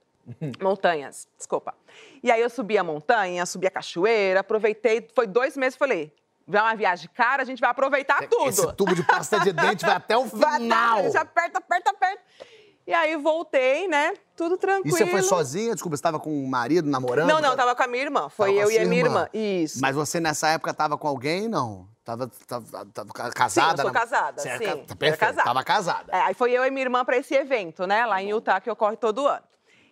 montanhas, 0.63 1.29
desculpa. 1.37 1.75
E 2.23 2.31
aí 2.31 2.41
eu 2.41 2.49
subi 2.49 2.79
a 2.79 2.85
montanha, 2.85 3.45
subi 3.45 3.67
a 3.67 3.71
cachoeira, 3.71 4.41
aproveitei, 4.41 5.07
foi 5.15 5.27
dois 5.27 5.57
meses, 5.57 5.77
falei, 5.77 6.11
vai 6.47 6.63
uma 6.63 6.75
viagem 6.77 7.09
cara, 7.15 7.43
a 7.43 7.45
gente 7.47 7.61
vai 7.61 7.71
aproveitar 7.71 8.27
tudo. 8.29 8.49
Esse 8.49 8.73
tubo 8.75 8.95
de 8.95 9.03
pasta 9.03 9.41
de 9.41 9.53
dente 9.53 9.85
vai 9.85 9.97
até 9.97 10.17
o 10.17 10.25
Vai 10.33 10.61
final. 10.61 10.99
a 10.99 11.03
gente 11.03 11.17
aperta, 11.17 11.59
aperta, 11.59 11.91
aperta. 11.91 12.23
E 12.87 12.93
aí 12.93 13.17
voltei, 13.17 13.89
né, 13.89 14.13
tudo 14.37 14.57
E 14.57 14.59
tranquilo. 14.59 14.95
você 14.97 15.07
foi 15.07 15.23
sozinha? 15.23 15.73
Desculpa, 15.73 15.97
você 15.97 16.01
estava 16.01 16.21
com 16.21 16.45
o 16.45 16.47
marido, 16.47 16.87
namorando? 16.89 17.27
Não, 17.29 17.41
não, 17.41 17.57
tava 17.57 17.75
com 17.75 17.83
a 17.83 17.87
minha 17.87 18.03
irmã, 18.03 18.29
foi 18.29 18.49
Tava 18.51 18.61
eu 18.61 18.71
e 18.71 18.79
a 18.79 18.85
minha 18.85 19.01
irmã. 19.05 19.21
irmã, 19.23 19.29
isso. 19.33 19.79
Mas 19.81 19.95
você 19.97 20.21
nessa 20.21 20.49
época 20.49 20.75
tava 20.75 20.99
com 20.99 21.09
alguém? 21.09 21.49
Não. 21.49 21.89
Tava, 22.05 22.31
tava, 22.47 22.85
tava 22.93 23.11
casada? 23.33 23.49
Sim, 23.49 23.79
eu 23.79 23.85
sou 23.85 23.91
casada, 23.91 24.43
Você 24.43 24.59
sim, 24.59 24.65
era 24.67 24.77
Perfeito, 24.77 25.19
casada. 25.19 25.45
tava 25.45 25.65
casada. 25.65 26.13
É, 26.15 26.21
aí 26.21 26.35
foi 26.35 26.53
eu 26.53 26.63
e 26.67 26.71
minha 26.71 26.83
irmã 26.85 27.03
para 27.07 27.17
esse 27.17 27.35
evento, 27.35 27.87
né? 27.87 28.05
Lá 28.05 28.23
em 28.23 28.29
Utah, 28.29 28.61
que 28.61 28.71
ocorre 28.71 28.99
todo 28.99 29.27
ano. 29.27 29.43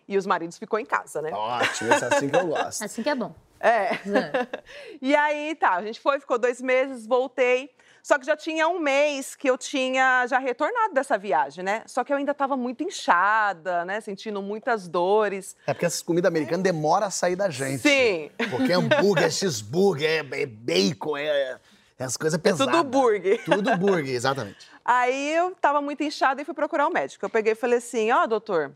E 0.07 0.15
os 0.15 0.27
maridos 0.27 0.59
ficou 0.59 0.77
em 0.77 0.85
casa, 0.85 1.19
né? 1.23 1.31
Ótimo, 1.33 1.91
esse 1.91 2.03
é 2.03 2.07
assim 2.15 2.29
que 2.29 2.35
eu 2.35 2.45
gosto. 2.45 2.83
Assim 2.85 3.01
que 3.01 3.09
é 3.09 3.15
bom. 3.15 3.33
É. 3.63 3.97
e 5.01 5.15
aí, 5.15 5.55
tá, 5.55 5.75
a 5.75 5.81
gente 5.81 5.99
foi, 5.99 6.19
ficou 6.19 6.37
dois 6.37 6.61
meses, 6.61 7.07
voltei. 7.07 7.71
Só 8.03 8.19
que 8.19 8.25
já 8.25 8.35
tinha 8.35 8.67
um 8.67 8.79
mês 8.79 9.33
que 9.33 9.49
eu 9.49 9.57
tinha 9.57 10.27
já 10.27 10.37
retornado 10.37 10.93
dessa 10.93 11.17
viagem, 11.17 11.63
né? 11.63 11.83
Só 11.85 12.03
que 12.03 12.11
eu 12.11 12.17
ainda 12.17 12.33
estava 12.33 12.57
muito 12.57 12.83
inchada, 12.83 13.85
né? 13.85 14.01
Sentindo 14.01 14.41
muitas 14.41 14.89
dores. 14.89 15.55
É 15.65 15.73
porque 15.73 15.85
essas 15.85 16.01
comidas 16.01 16.27
americanas 16.27 16.63
demoram 16.63 17.07
a 17.07 17.09
sair 17.09 17.37
da 17.37 17.49
gente. 17.49 17.81
Sim. 17.81 18.29
Porque 18.51 18.73
hambúrguer, 18.73 19.23
é 19.23 19.29
cheeseburger, 19.29 20.09
é, 20.09 20.41
é 20.41 20.45
bacon, 20.45 21.15
é, 21.15 21.57
é 21.97 22.03
as 22.03 22.17
coisas 22.17 22.37
pesadas. 22.37 22.75
tudo 22.75 22.83
burger. 22.83 23.41
Tudo 23.45 23.77
burger, 23.77 24.13
exatamente. 24.13 24.67
Aí 24.83 25.33
eu 25.33 25.55
tava 25.55 25.81
muito 25.81 26.03
inchada 26.03 26.41
e 26.41 26.45
fui 26.45 26.53
procurar 26.53 26.87
um 26.87 26.91
médico. 26.91 27.23
Eu 27.23 27.29
peguei 27.29 27.53
e 27.53 27.55
falei 27.55 27.77
assim: 27.77 28.11
ó, 28.11 28.25
doutor, 28.25 28.75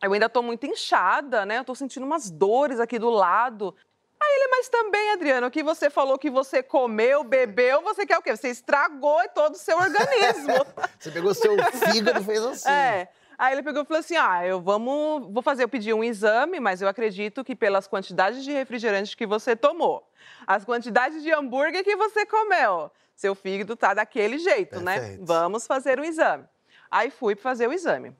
eu 0.00 0.12
ainda 0.12 0.28
tô 0.28 0.42
muito 0.42 0.64
inchada, 0.64 1.44
né? 1.44 1.58
Eu 1.58 1.64
tô 1.64 1.74
sentindo 1.74 2.06
umas 2.06 2.30
dores 2.30 2.78
aqui 2.78 3.00
do 3.00 3.10
lado. 3.10 3.74
Aí 4.26 4.32
ele, 4.36 4.48
mas 4.48 4.68
também, 4.68 5.10
Adriano, 5.12 5.46
o 5.46 5.50
que 5.50 5.62
você 5.62 5.90
falou 5.90 6.18
que 6.18 6.30
você 6.30 6.62
comeu, 6.62 7.22
bebeu, 7.22 7.82
você 7.82 8.06
quer 8.06 8.16
o 8.18 8.22
quê? 8.22 8.34
Você 8.36 8.48
estragou 8.48 9.20
todo 9.34 9.54
o 9.54 9.58
seu 9.58 9.76
organismo. 9.78 10.54
Você 10.98 11.10
pegou 11.10 11.34
seu 11.34 11.54
fígado 11.90 12.20
e 12.20 12.24
fez 12.24 12.42
assim. 12.42 12.70
é. 12.70 13.08
Aí 13.36 13.52
ele 13.52 13.62
pegou 13.62 13.82
e 13.82 13.84
falou 13.84 13.98
assim: 14.00 14.16
ah, 14.16 14.46
eu 14.46 14.60
vamos, 14.60 15.30
vou 15.32 15.42
fazer, 15.42 15.64
eu 15.64 15.68
pedi 15.68 15.92
um 15.92 16.02
exame, 16.04 16.60
mas 16.60 16.80
eu 16.80 16.88
acredito 16.88 17.44
que 17.44 17.54
pelas 17.54 17.86
quantidades 17.86 18.42
de 18.44 18.52
refrigerante 18.52 19.16
que 19.16 19.26
você 19.26 19.54
tomou, 19.56 20.08
as 20.46 20.64
quantidades 20.64 21.22
de 21.22 21.30
hambúrguer 21.32 21.82
que 21.84 21.96
você 21.96 22.24
comeu, 22.24 22.90
seu 23.16 23.34
fígado 23.34 23.74
tá 23.76 23.92
daquele 23.92 24.38
jeito, 24.38 24.80
né? 24.80 25.00
Perfeito. 25.00 25.24
Vamos 25.26 25.66
fazer 25.66 25.98
um 26.00 26.04
exame. 26.04 26.44
Aí 26.90 27.10
fui 27.10 27.34
fazer 27.34 27.68
o 27.68 27.72
exame. 27.72 28.16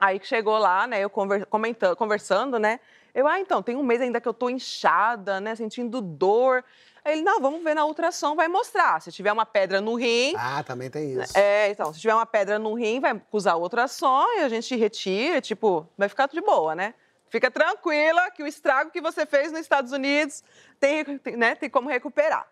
Aí 0.00 0.18
que 0.18 0.26
chegou 0.26 0.58
lá, 0.58 0.86
né, 0.86 0.98
eu 1.00 1.08
conver- 1.08 1.46
comentando, 1.46 1.96
conversando, 1.96 2.58
né? 2.58 2.80
Eu, 3.14 3.28
ah, 3.28 3.38
então, 3.38 3.62
tem 3.62 3.76
um 3.76 3.82
mês 3.82 4.00
ainda 4.00 4.20
que 4.20 4.26
eu 4.28 4.34
tô 4.34 4.50
inchada, 4.50 5.40
né, 5.40 5.54
sentindo 5.54 6.00
dor. 6.00 6.64
Aí 7.04 7.12
ele, 7.12 7.22
não, 7.22 7.40
vamos 7.40 7.62
ver 7.62 7.74
na 7.74 7.84
ultrassom, 7.84 8.34
vai 8.34 8.48
mostrar. 8.48 9.00
Se 9.00 9.12
tiver 9.12 9.30
uma 9.32 9.46
pedra 9.46 9.80
no 9.80 9.94
rim, 9.94 10.34
Ah, 10.36 10.64
também 10.64 10.90
tem 10.90 11.12
isso. 11.14 11.36
é, 11.38 11.68
então, 11.70 11.92
se 11.92 12.00
tiver 12.00 12.14
uma 12.14 12.26
pedra 12.26 12.58
no 12.58 12.74
rim, 12.74 12.98
vai 12.98 13.20
usar 13.30 13.54
o 13.54 13.62
ultrassom 13.62 14.24
e 14.38 14.40
a 14.40 14.48
gente 14.48 14.74
retira, 14.74 15.40
tipo, 15.40 15.86
vai 15.96 16.08
ficar 16.08 16.26
tudo 16.26 16.40
de 16.40 16.46
boa, 16.46 16.74
né? 16.74 16.94
Fica 17.30 17.50
tranquila 17.50 18.30
que 18.30 18.42
o 18.42 18.46
estrago 18.46 18.90
que 18.90 19.00
você 19.00 19.26
fez 19.26 19.52
nos 19.52 19.60
Estados 19.60 19.92
Unidos 19.92 20.42
tem, 20.80 21.04
tem, 21.18 21.36
né, 21.36 21.54
tem 21.54 21.68
como 21.70 21.88
recuperar. 21.88 22.48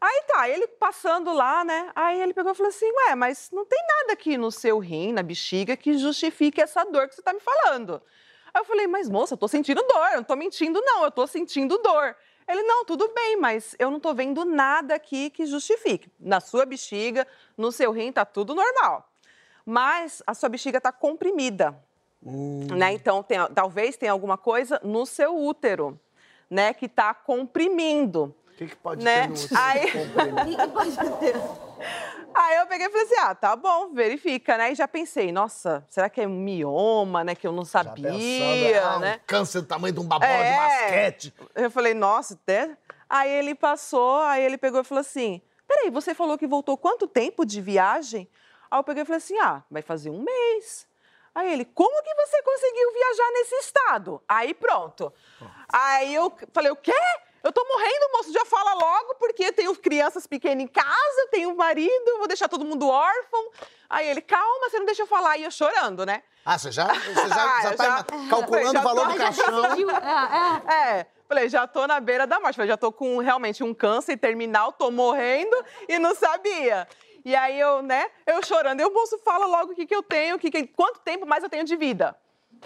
Aí 0.00 0.22
tá, 0.26 0.48
ele 0.48 0.66
passando 0.66 1.32
lá, 1.32 1.64
né? 1.64 1.90
Aí 1.94 2.20
ele 2.20 2.34
pegou 2.34 2.50
e 2.52 2.54
falou 2.56 2.70
assim: 2.70 2.90
Ué, 2.90 3.14
mas 3.14 3.50
não 3.52 3.64
tem 3.64 3.78
nada 3.86 4.12
aqui 4.14 4.36
no 4.36 4.50
seu 4.50 4.78
rim, 4.80 5.12
na 5.12 5.22
bexiga, 5.22 5.76
que 5.76 5.96
justifique 5.96 6.60
essa 6.60 6.82
dor 6.84 7.08
que 7.08 7.14
você 7.14 7.22
tá 7.22 7.32
me 7.32 7.38
falando. 7.38 8.02
Aí 8.54 8.60
eu 8.60 8.64
falei: 8.64 8.86
Mas 8.86 9.08
moça, 9.08 9.34
eu 9.34 9.38
tô 9.38 9.48
sentindo 9.48 9.82
dor, 9.82 10.08
eu 10.12 10.16
não 10.18 10.24
tô 10.24 10.36
mentindo, 10.36 10.80
não, 10.80 11.04
eu 11.04 11.10
tô 11.10 11.26
sentindo 11.26 11.78
dor. 11.78 12.16
Ele: 12.46 12.62
Não, 12.62 12.84
tudo 12.84 13.08
bem, 13.14 13.36
mas 13.36 13.74
eu 13.78 13.90
não 13.90 13.98
tô 14.00 14.12
vendo 14.14 14.44
nada 14.44 14.94
aqui 14.94 15.30
que 15.30 15.46
justifique. 15.46 16.10
Na 16.18 16.40
sua 16.40 16.66
bexiga, 16.66 17.26
no 17.56 17.72
seu 17.72 17.92
rim, 17.92 18.12
tá 18.12 18.24
tudo 18.24 18.54
normal. 18.54 19.08
Mas 19.64 20.22
a 20.26 20.34
sua 20.34 20.48
bexiga 20.48 20.80
tá 20.80 20.90
comprimida. 20.92 21.78
Né? 22.76 22.92
Então, 22.92 23.22
tem- 23.22 23.38
talvez 23.54 23.96
tenha 23.96 24.12
alguma 24.12 24.36
coisa 24.38 24.80
no 24.84 25.04
seu 25.06 25.36
útero, 25.36 25.98
né, 26.48 26.72
que 26.72 26.88
tá 26.88 27.12
comprimindo 27.14 28.34
O 28.52 28.56
que, 28.56 28.66
que 28.66 28.76
pode 28.76 29.04
né? 29.04 29.22
ter 29.22 29.28
no 29.28 29.34
útero? 29.34 29.60
Aí- 29.60 29.92
Aí 32.34 32.56
eu 32.56 32.66
peguei 32.66 32.86
e 32.86 32.90
falei 32.90 33.04
assim: 33.06 33.16
ah, 33.18 33.34
tá 33.34 33.54
bom, 33.54 33.92
verifica, 33.92 34.56
né? 34.56 34.72
E 34.72 34.74
já 34.74 34.88
pensei, 34.88 35.30
nossa, 35.30 35.84
será 35.90 36.08
que 36.08 36.20
é 36.20 36.26
um 36.26 36.30
mioma, 36.30 37.22
né? 37.22 37.34
Que 37.34 37.46
eu 37.46 37.52
não 37.52 37.64
Já 37.64 37.84
sabia, 37.84 38.10
pensando, 38.10 38.86
ah, 38.86 38.98
né? 39.00 39.20
Um 39.22 39.26
câncer 39.26 39.60
do 39.60 39.66
tamanho 39.66 39.92
de 39.92 40.00
uma 40.00 40.18
bola 40.18 40.44
de 40.44 40.50
É. 40.50 40.56
basquete. 40.56 41.34
Eu 41.54 41.70
falei, 41.70 41.92
nossa, 41.94 42.34
até. 42.34 42.76
Aí 43.08 43.30
ele 43.30 43.54
passou, 43.54 44.20
aí 44.22 44.42
ele 44.42 44.56
pegou 44.56 44.80
e 44.80 44.84
falou 44.84 45.00
assim: 45.00 45.42
peraí, 45.68 45.90
você 45.90 46.14
falou 46.14 46.38
que 46.38 46.46
voltou 46.46 46.76
quanto 46.78 47.06
tempo 47.06 47.44
de 47.44 47.60
viagem? 47.60 48.26
Aí 48.70 48.78
eu 48.78 48.84
peguei 48.84 49.02
e 49.02 49.06
falei 49.06 49.18
assim: 49.18 49.38
ah, 49.38 49.62
vai 49.70 49.82
fazer 49.82 50.08
um 50.08 50.22
mês. 50.22 50.86
Aí 51.34 51.52
ele, 51.52 51.64
como 51.64 52.02
que 52.02 52.14
você 52.14 52.42
conseguiu 52.42 52.92
viajar 52.92 53.30
nesse 53.32 53.54
estado? 53.56 54.22
Aí 54.28 54.54
pronto. 54.54 55.12
Aí 55.70 56.14
eu 56.14 56.32
falei, 56.52 56.70
o 56.70 56.76
quê? 56.76 56.92
Eu 57.42 57.52
tô 57.52 57.64
morrendo, 57.64 58.12
moço, 58.12 58.32
já 58.32 58.44
fala 58.44 58.74
logo, 58.74 59.14
porque 59.16 59.44
eu 59.44 59.52
tenho 59.52 59.74
crianças 59.76 60.26
pequenas 60.26 60.62
em 60.62 60.68
casa, 60.68 61.28
tenho 61.30 61.50
um 61.50 61.56
marido, 61.56 62.18
vou 62.18 62.28
deixar 62.28 62.48
todo 62.48 62.64
mundo 62.64 62.88
órfão. 62.88 63.50
Aí 63.90 64.06
ele, 64.08 64.20
calma, 64.20 64.70
você 64.70 64.78
não 64.78 64.86
deixa 64.86 65.02
eu 65.02 65.06
falar. 65.06 65.36
E 65.38 65.44
eu 65.44 65.50
chorando, 65.50 66.06
né? 66.06 66.22
Ah, 66.44 66.56
você 66.58 66.70
já, 66.70 66.86
você 66.86 67.28
já, 67.28 67.56
Ah, 67.58 67.62
já 67.62 67.74
tá 67.76 67.84
já- 67.84 68.04
calculando 68.30 68.72
já 68.74 68.80
o 68.80 68.82
valor 68.82 69.06
tô- 69.06 69.12
do 69.12 69.18
já 69.18 69.24
caixão. 69.24 69.62
É, 70.72 71.06
falei, 71.28 71.48
já 71.48 71.66
tô 71.66 71.86
na 71.86 71.98
beira 72.00 72.26
da 72.26 72.38
morte. 72.38 72.54
Falei, 72.56 72.68
já 72.68 72.76
tô 72.76 72.92
com 72.92 73.18
realmente 73.18 73.62
um 73.64 73.74
câncer 73.74 74.16
terminal, 74.16 74.72
tô 74.72 74.90
morrendo 74.90 75.56
e 75.88 75.98
não 75.98 76.14
sabia. 76.14 76.86
E 77.24 77.34
aí 77.36 77.58
eu, 77.58 77.82
né, 77.82 78.10
eu 78.26 78.42
chorando, 78.44 78.80
eu, 78.80 78.92
moço, 78.92 79.16
fala 79.18 79.46
logo 79.46 79.72
o 79.72 79.74
que, 79.76 79.86
que 79.86 79.94
eu 79.94 80.02
tenho, 80.02 80.36
o 80.36 80.38
que, 80.38 80.50
que, 80.50 80.66
quanto 80.66 81.00
tempo 81.00 81.24
mais 81.26 81.42
eu 81.44 81.48
tenho 81.50 81.64
de 81.64 81.76
vida. 81.76 82.16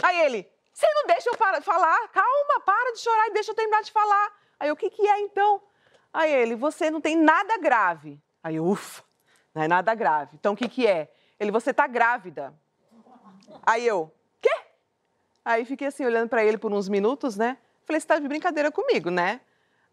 Aí 0.02 0.18
ele, 0.20 0.48
você 0.72 0.86
não 0.94 1.06
deixa 1.06 1.28
eu 1.30 1.36
para- 1.36 1.60
falar? 1.60 2.08
Calma, 2.08 2.60
para 2.64 2.92
de 2.92 3.00
chorar 3.00 3.26
e 3.28 3.32
deixa 3.32 3.50
eu 3.50 3.54
terminar 3.54 3.82
de 3.82 3.90
falar. 3.92 4.32
Aí 4.59 4.69
eu, 4.69 4.75
o 4.75 4.77
que, 4.77 4.90
que 4.90 5.07
é 5.07 5.21
então? 5.21 5.61
Aí 6.12 6.33
ele, 6.33 6.55
você 6.55 6.90
não 6.90 7.01
tem 7.01 7.16
nada 7.16 7.59
grave. 7.59 8.21
Aí 8.42 8.57
eu, 8.57 8.66
ufa, 8.66 9.03
não 9.55 9.62
é 9.62 9.69
nada 9.69 9.95
grave. 9.95 10.37
Então 10.38 10.55
o 10.55 10.57
que, 10.57 10.69
que 10.69 10.87
é? 10.87 11.11
Ele, 11.38 11.51
você 11.51 11.75
tá 11.75 11.87
grávida. 11.87 12.55
Aí 13.65 13.87
eu, 13.87 14.11
quê? 14.40 14.54
Aí 15.44 15.65
fiquei 15.65 15.88
assim, 15.88 16.04
olhando 16.04 16.29
pra 16.29 16.44
ele 16.44 16.59
por 16.59 16.73
uns 16.73 16.88
minutos, 16.88 17.37
né? 17.37 17.59
Falei, 17.85 18.00
você 18.00 18.07
tá 18.07 18.19
de 18.19 18.27
brincadeira 18.27 18.73
comigo, 18.73 19.11
né? 19.11 19.40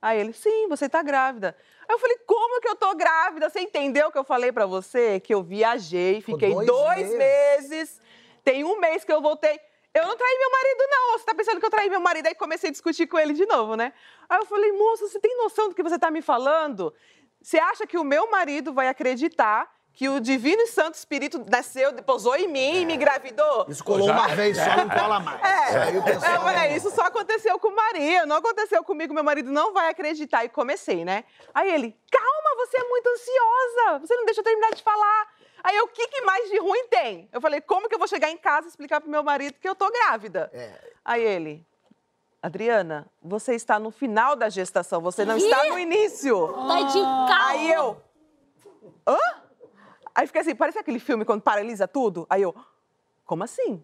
Aí 0.01 0.19
ele, 0.19 0.33
sim, 0.33 0.67
você 0.67 0.89
tá 0.89 1.01
grávida. 1.01 1.55
Aí 1.87 1.95
eu 1.95 1.99
falei, 1.99 2.17
como 2.25 2.59
que 2.59 2.67
eu 2.67 2.75
tô 2.75 2.93
grávida? 2.95 3.49
Você 3.49 3.59
entendeu 3.59 4.07
o 4.07 4.11
que 4.11 4.17
eu 4.17 4.23
falei 4.23 4.51
pra 4.51 4.65
você? 4.65 5.19
Que 5.19 5.33
eu 5.33 5.43
viajei, 5.43 6.21
fiquei 6.21 6.53
dois 6.53 6.67
dois, 6.67 7.11
meses. 7.13 7.69
meses. 7.69 8.01
tem 8.43 8.63
um 8.63 8.79
mês 8.79 9.05
que 9.05 9.11
eu 9.11 9.21
voltei. 9.21 9.59
Eu 9.93 10.07
não 10.07 10.17
traí 10.17 10.37
meu 10.39 10.49
marido, 10.49 10.83
não. 10.89 11.17
Você 11.17 11.25
tá 11.25 11.35
pensando 11.35 11.59
que 11.59 11.65
eu 11.65 11.69
traí 11.69 11.89
meu 11.89 11.99
marido? 11.99 12.27
Aí 12.27 12.35
comecei 12.35 12.69
a 12.69 12.71
discutir 12.71 13.05
com 13.05 13.19
ele 13.19 13.33
de 13.33 13.45
novo, 13.45 13.75
né? 13.75 13.93
Aí 14.27 14.39
eu 14.39 14.45
falei, 14.45 14.71
moça, 14.71 15.07
você 15.07 15.19
tem 15.19 15.37
noção 15.37 15.69
do 15.69 15.75
que 15.75 15.83
você 15.83 15.99
tá 15.99 16.09
me 16.09 16.21
falando? 16.21 16.93
Você 17.41 17.59
acha 17.59 17.85
que 17.85 17.97
o 17.97 18.03
meu 18.03 18.31
marido 18.31 18.73
vai 18.73 18.87
acreditar 18.87 19.69
que 19.93 20.09
o 20.09 20.19
Divino 20.19 20.63
e 20.63 20.67
Santo 20.67 20.95
Espírito 20.95 21.45
nasceu, 21.47 21.93
pousou 22.01 22.35
em 22.35 22.47
mim 22.47 22.81
e 22.81 22.85
me 22.85 22.95
engravidou? 22.95 23.67
Isso 23.69 23.83
colou 23.83 24.09
uma 24.09 24.27
vez 24.29 24.57
só, 24.57 24.75
não 24.75 24.89
cola 24.89 25.19
mais. 25.19 25.43
É, 25.43 25.77
Aí 25.77 25.93
o 25.93 25.99
eu 25.99 26.03
pessoal... 26.03 26.41
falei, 26.41 26.75
isso 26.75 26.89
só 26.89 27.03
aconteceu 27.03 27.59
com 27.59 27.67
o 27.67 27.75
Maria, 27.75 28.25
não 28.25 28.37
aconteceu 28.37 28.83
comigo, 28.83 29.13
meu 29.13 29.23
marido 29.23 29.51
não 29.51 29.71
vai 29.71 29.89
acreditar. 29.89 30.43
E 30.43 30.49
comecei, 30.49 31.05
né? 31.05 31.23
Aí 31.53 31.71
ele, 31.71 31.95
calma, 32.11 32.65
você 32.65 32.77
é 32.77 32.83
muito 32.89 33.07
ansiosa, 33.07 33.99
você 33.99 34.15
não 34.15 34.25
deixa 34.25 34.41
eu 34.41 34.45
terminar 34.45 34.71
de 34.71 34.81
falar. 34.81 35.27
Aí 35.63 35.77
eu, 35.77 35.85
o 35.85 35.87
que, 35.87 36.07
que 36.09 36.21
mais 36.21 36.49
de 36.49 36.59
ruim 36.59 36.87
tem? 36.89 37.29
Eu 37.31 37.39
falei, 37.39 37.61
como 37.61 37.87
que 37.87 37.95
eu 37.95 37.99
vou 37.99 38.07
chegar 38.07 38.29
em 38.29 38.37
casa 38.37 38.67
e 38.67 38.69
explicar 38.69 38.99
pro 38.99 39.09
meu 39.09 39.23
marido 39.23 39.55
que 39.59 39.67
eu 39.67 39.73
tô 39.73 39.89
grávida? 39.89 40.51
É. 40.53 40.91
Aí 41.05 41.23
ele, 41.23 41.65
Adriana, 42.41 43.09
você 43.21 43.55
está 43.55 43.79
no 43.79 43.89
final 43.89 44.35
da 44.35 44.49
gestação, 44.49 44.99
você 44.99 45.23
não 45.23 45.37
está 45.37 45.63
no 45.63 45.79
início. 45.79 46.47
Tá 46.67 46.81
de 46.81 46.99
carro. 46.99 47.47
Aí 47.47 47.71
eu, 47.71 48.01
hã? 49.07 49.17
Aí 50.13 50.27
fiquei 50.27 50.41
assim, 50.41 50.55
parece 50.55 50.77
aquele 50.77 50.99
filme 50.99 51.23
quando 51.23 51.41
paralisa 51.41 51.87
tudo. 51.87 52.27
Aí 52.29 52.41
eu, 52.41 52.53
como 53.25 53.45
assim? 53.45 53.81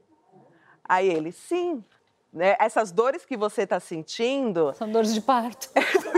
Aí 0.83 1.07
ele, 1.07 1.31
sim. 1.31 1.83
Né, 2.31 2.55
essas 2.59 2.91
dores 2.91 3.25
que 3.25 3.35
você 3.35 3.63
está 3.63 3.79
sentindo. 3.79 4.71
São 4.75 4.91
dores 4.91 5.13
de 5.13 5.21
parto. 5.21 5.69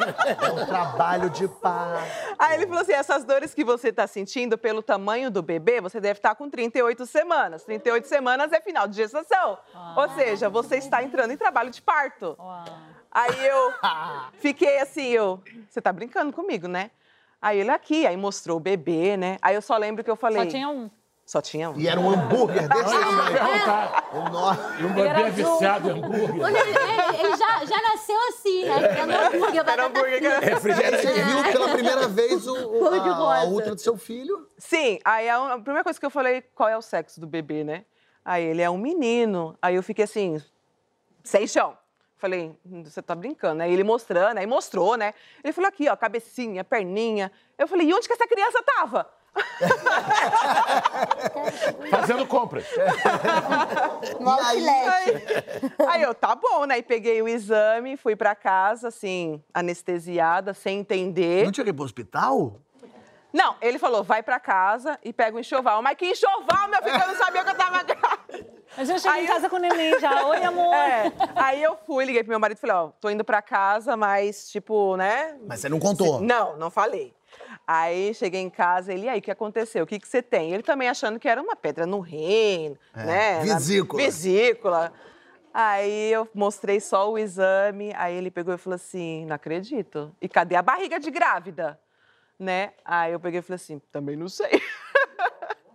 É 0.00 0.50
um 0.50 0.66
trabalho 0.66 1.30
de 1.30 1.46
paz. 1.48 2.08
Aí 2.38 2.56
ele 2.56 2.66
falou 2.66 2.82
assim: 2.82 2.92
essas 2.92 3.24
dores 3.24 3.54
que 3.54 3.64
você 3.64 3.88
está 3.88 4.06
sentindo 4.06 4.56
pelo 4.56 4.82
tamanho 4.82 5.30
do 5.30 5.42
bebê, 5.42 5.80
você 5.80 6.00
deve 6.00 6.18
estar 6.18 6.34
com 6.34 6.48
38 6.48 7.06
semanas. 7.06 7.64
38 7.64 8.06
semanas 8.06 8.52
é 8.52 8.60
final 8.60 8.86
de 8.88 8.96
gestação. 8.96 9.58
Ou 9.96 10.08
seja, 10.10 10.48
você 10.48 10.76
está 10.76 11.02
entrando 11.02 11.32
em 11.32 11.36
trabalho 11.36 11.70
de 11.70 11.82
parto. 11.82 12.36
Aí 13.10 13.46
eu 13.46 13.72
fiquei 14.40 14.78
assim, 14.78 15.08
eu. 15.08 15.42
Você 15.68 15.80
tá 15.80 15.92
brincando 15.92 16.32
comigo, 16.32 16.68
né? 16.68 16.90
Aí 17.42 17.58
ele 17.58 17.70
aqui, 17.70 18.06
aí 18.06 18.16
mostrou 18.16 18.58
o 18.58 18.60
bebê, 18.60 19.16
né? 19.16 19.38
Aí 19.40 19.54
eu 19.54 19.62
só 19.62 19.76
lembro 19.76 20.04
que 20.04 20.10
eu 20.10 20.16
falei. 20.16 20.44
Só 20.44 20.50
tinha 20.50 20.68
um. 20.68 20.90
Só 21.30 21.40
tinha 21.40 21.70
um. 21.70 21.78
E 21.78 21.86
era 21.86 22.00
um 22.00 22.10
hambúrguer 22.10 22.68
desse 22.68 22.90
tamanho. 22.90 23.32
Perguntar. 23.38 24.04
Enorme. 24.12 24.80
E 24.82 24.84
um 24.84 24.92
bebê 24.92 25.30
viciado 25.30 25.88
em 25.90 25.92
hambúrguer. 26.02 26.44
Ele, 26.48 26.58
ele- 26.58 27.20
ele 27.20 27.36
já, 27.36 27.64
já 27.64 27.80
nasceu 27.82 28.18
assim, 28.30 28.64
né? 28.64 28.74
Hambúrguer, 29.00 29.54
Era 29.60 29.62
batata 29.64 29.82
hambúrguer 29.86 30.18
que 30.18 30.26
era- 30.26 30.40
Refrigerante. 30.40 31.06
Você 31.06 31.22
viu 31.22 31.42
pela 31.52 31.68
primeira 31.68 32.08
vez 32.08 32.48
o, 32.48 32.52
o, 32.56 32.78
Cor 32.80 33.00
de 33.00 33.08
a, 33.08 33.12
a 33.12 33.44
útero 33.44 33.76
do 33.76 33.80
seu 33.80 33.96
filho? 33.96 34.48
Sim, 34.58 34.98
aí 35.04 35.28
a, 35.28 35.52
a 35.54 35.58
primeira 35.60 35.84
coisa 35.84 36.00
que 36.00 36.04
eu 36.06 36.10
falei, 36.10 36.42
qual 36.52 36.68
é 36.68 36.76
o 36.76 36.82
sexo 36.82 37.20
do 37.20 37.28
bebê, 37.28 37.62
né? 37.62 37.84
Aí 38.24 38.42
ele 38.42 38.60
é 38.60 38.68
um 38.68 38.76
menino. 38.76 39.56
Aí 39.62 39.76
eu 39.76 39.84
fiquei 39.84 40.06
assim, 40.06 40.42
sem 41.22 41.46
chão. 41.46 41.78
Falei, 42.16 42.58
"Hum, 42.66 42.82
você 42.84 43.00
tá 43.00 43.14
brincando, 43.14 43.62
Aí 43.62 43.72
Ele 43.72 43.84
mostrando, 43.84 44.36
aí 44.38 44.46
mostrou, 44.48 44.96
né? 44.96 45.14
Ele 45.44 45.52
falou 45.52 45.68
aqui, 45.68 45.88
ó, 45.88 45.94
cabecinha, 45.94 46.64
perninha. 46.64 47.30
Eu 47.56 47.68
falei, 47.68 47.86
e 47.86 47.94
onde 47.94 48.08
que 48.08 48.12
essa 48.14 48.26
criança 48.26 48.60
tava? 48.64 49.08
Fazendo 51.90 52.26
compras. 52.26 52.64
no. 54.20 54.30
Aí, 54.30 54.66
aí 55.88 56.02
eu, 56.02 56.14
tá 56.14 56.34
bom, 56.34 56.64
né? 56.66 56.78
E 56.78 56.82
peguei 56.82 57.20
o 57.22 57.28
exame, 57.28 57.96
fui 57.96 58.16
pra 58.16 58.34
casa, 58.34 58.88
assim, 58.88 59.42
anestesiada, 59.52 60.54
sem 60.54 60.78
entender. 60.80 61.44
Não 61.44 61.52
tinha 61.52 61.64
que 61.64 61.70
ir 61.70 61.74
pro 61.74 61.84
hospital? 61.84 62.56
Não, 63.32 63.54
ele 63.60 63.78
falou, 63.78 64.02
vai 64.02 64.22
pra 64.24 64.40
casa 64.40 64.98
e 65.04 65.12
pega 65.12 65.36
o 65.36 65.40
enxoval. 65.40 65.80
Mas 65.82 65.96
que 65.96 66.04
enxoval, 66.06 66.68
meu 66.68 66.82
filho, 66.82 67.00
eu 67.00 67.06
não 67.08 67.14
sabia 67.16 67.44
que 67.44 67.50
eu 67.50 67.54
tava 67.54 67.82
grávida. 67.84 68.60
Mas 68.76 68.88
eu 68.90 68.98
cheguei 68.98 69.18
Aí 69.20 69.24
em 69.24 69.28
eu- 69.28 69.34
casa 69.34 69.48
com 69.48 69.56
o 69.56 69.60
neném 69.60 69.98
já. 70.00 70.26
Oi, 70.26 70.42
amor. 70.44 70.74
É, 70.74 71.12
aí 71.36 71.62
eu 71.62 71.76
fui, 71.86 72.04
liguei 72.04 72.22
pro 72.24 72.30
meu 72.30 72.40
marido 72.40 72.58
e 72.58 72.60
falei, 72.60 72.74
ó, 72.76 72.88
tô 73.00 73.08
indo 73.08 73.22
pra 73.24 73.40
casa, 73.40 73.96
mas, 73.96 74.50
tipo, 74.50 74.96
né? 74.96 75.36
Mas 75.46 75.60
você 75.60 75.68
não 75.68 75.78
contou. 75.78 76.20
Não, 76.20 76.56
não 76.56 76.70
falei. 76.70 77.14
Aí 77.72 78.12
cheguei 78.14 78.40
em 78.40 78.50
casa, 78.50 78.92
ele, 78.92 79.06
e 79.06 79.08
aí, 79.08 79.20
o 79.20 79.22
que 79.22 79.30
aconteceu? 79.30 79.84
O 79.84 79.86
que, 79.86 80.00
que 80.00 80.08
você 80.08 80.20
tem? 80.20 80.52
Ele 80.52 80.60
também 80.60 80.88
achando 80.88 81.20
que 81.20 81.28
era 81.28 81.40
uma 81.40 81.54
pedra 81.54 81.86
no 81.86 82.00
rim, 82.00 82.76
né? 82.92 83.44
na- 83.44 83.54
vesícula. 83.54 84.02
vesícula. 84.02 84.92
Aí 85.54 86.10
eu 86.10 86.28
mostrei 86.34 86.80
só 86.80 87.08
o 87.08 87.16
exame, 87.16 87.92
aí 87.94 88.16
ele 88.16 88.28
pegou 88.28 88.52
e 88.52 88.58
falou 88.58 88.74
assim, 88.74 89.24
não 89.24 89.36
acredito. 89.36 90.12
E 90.20 90.28
cadê 90.28 90.56
a 90.56 90.62
barriga 90.62 90.98
de 90.98 91.12
grávida? 91.12 91.78
Né? 92.36 92.72
Aí 92.84 93.12
eu 93.12 93.20
peguei 93.20 93.38
e 93.38 93.42
falei 93.42 93.54
assim, 93.54 93.80
também 93.92 94.16
não 94.16 94.28
sei. 94.28 94.60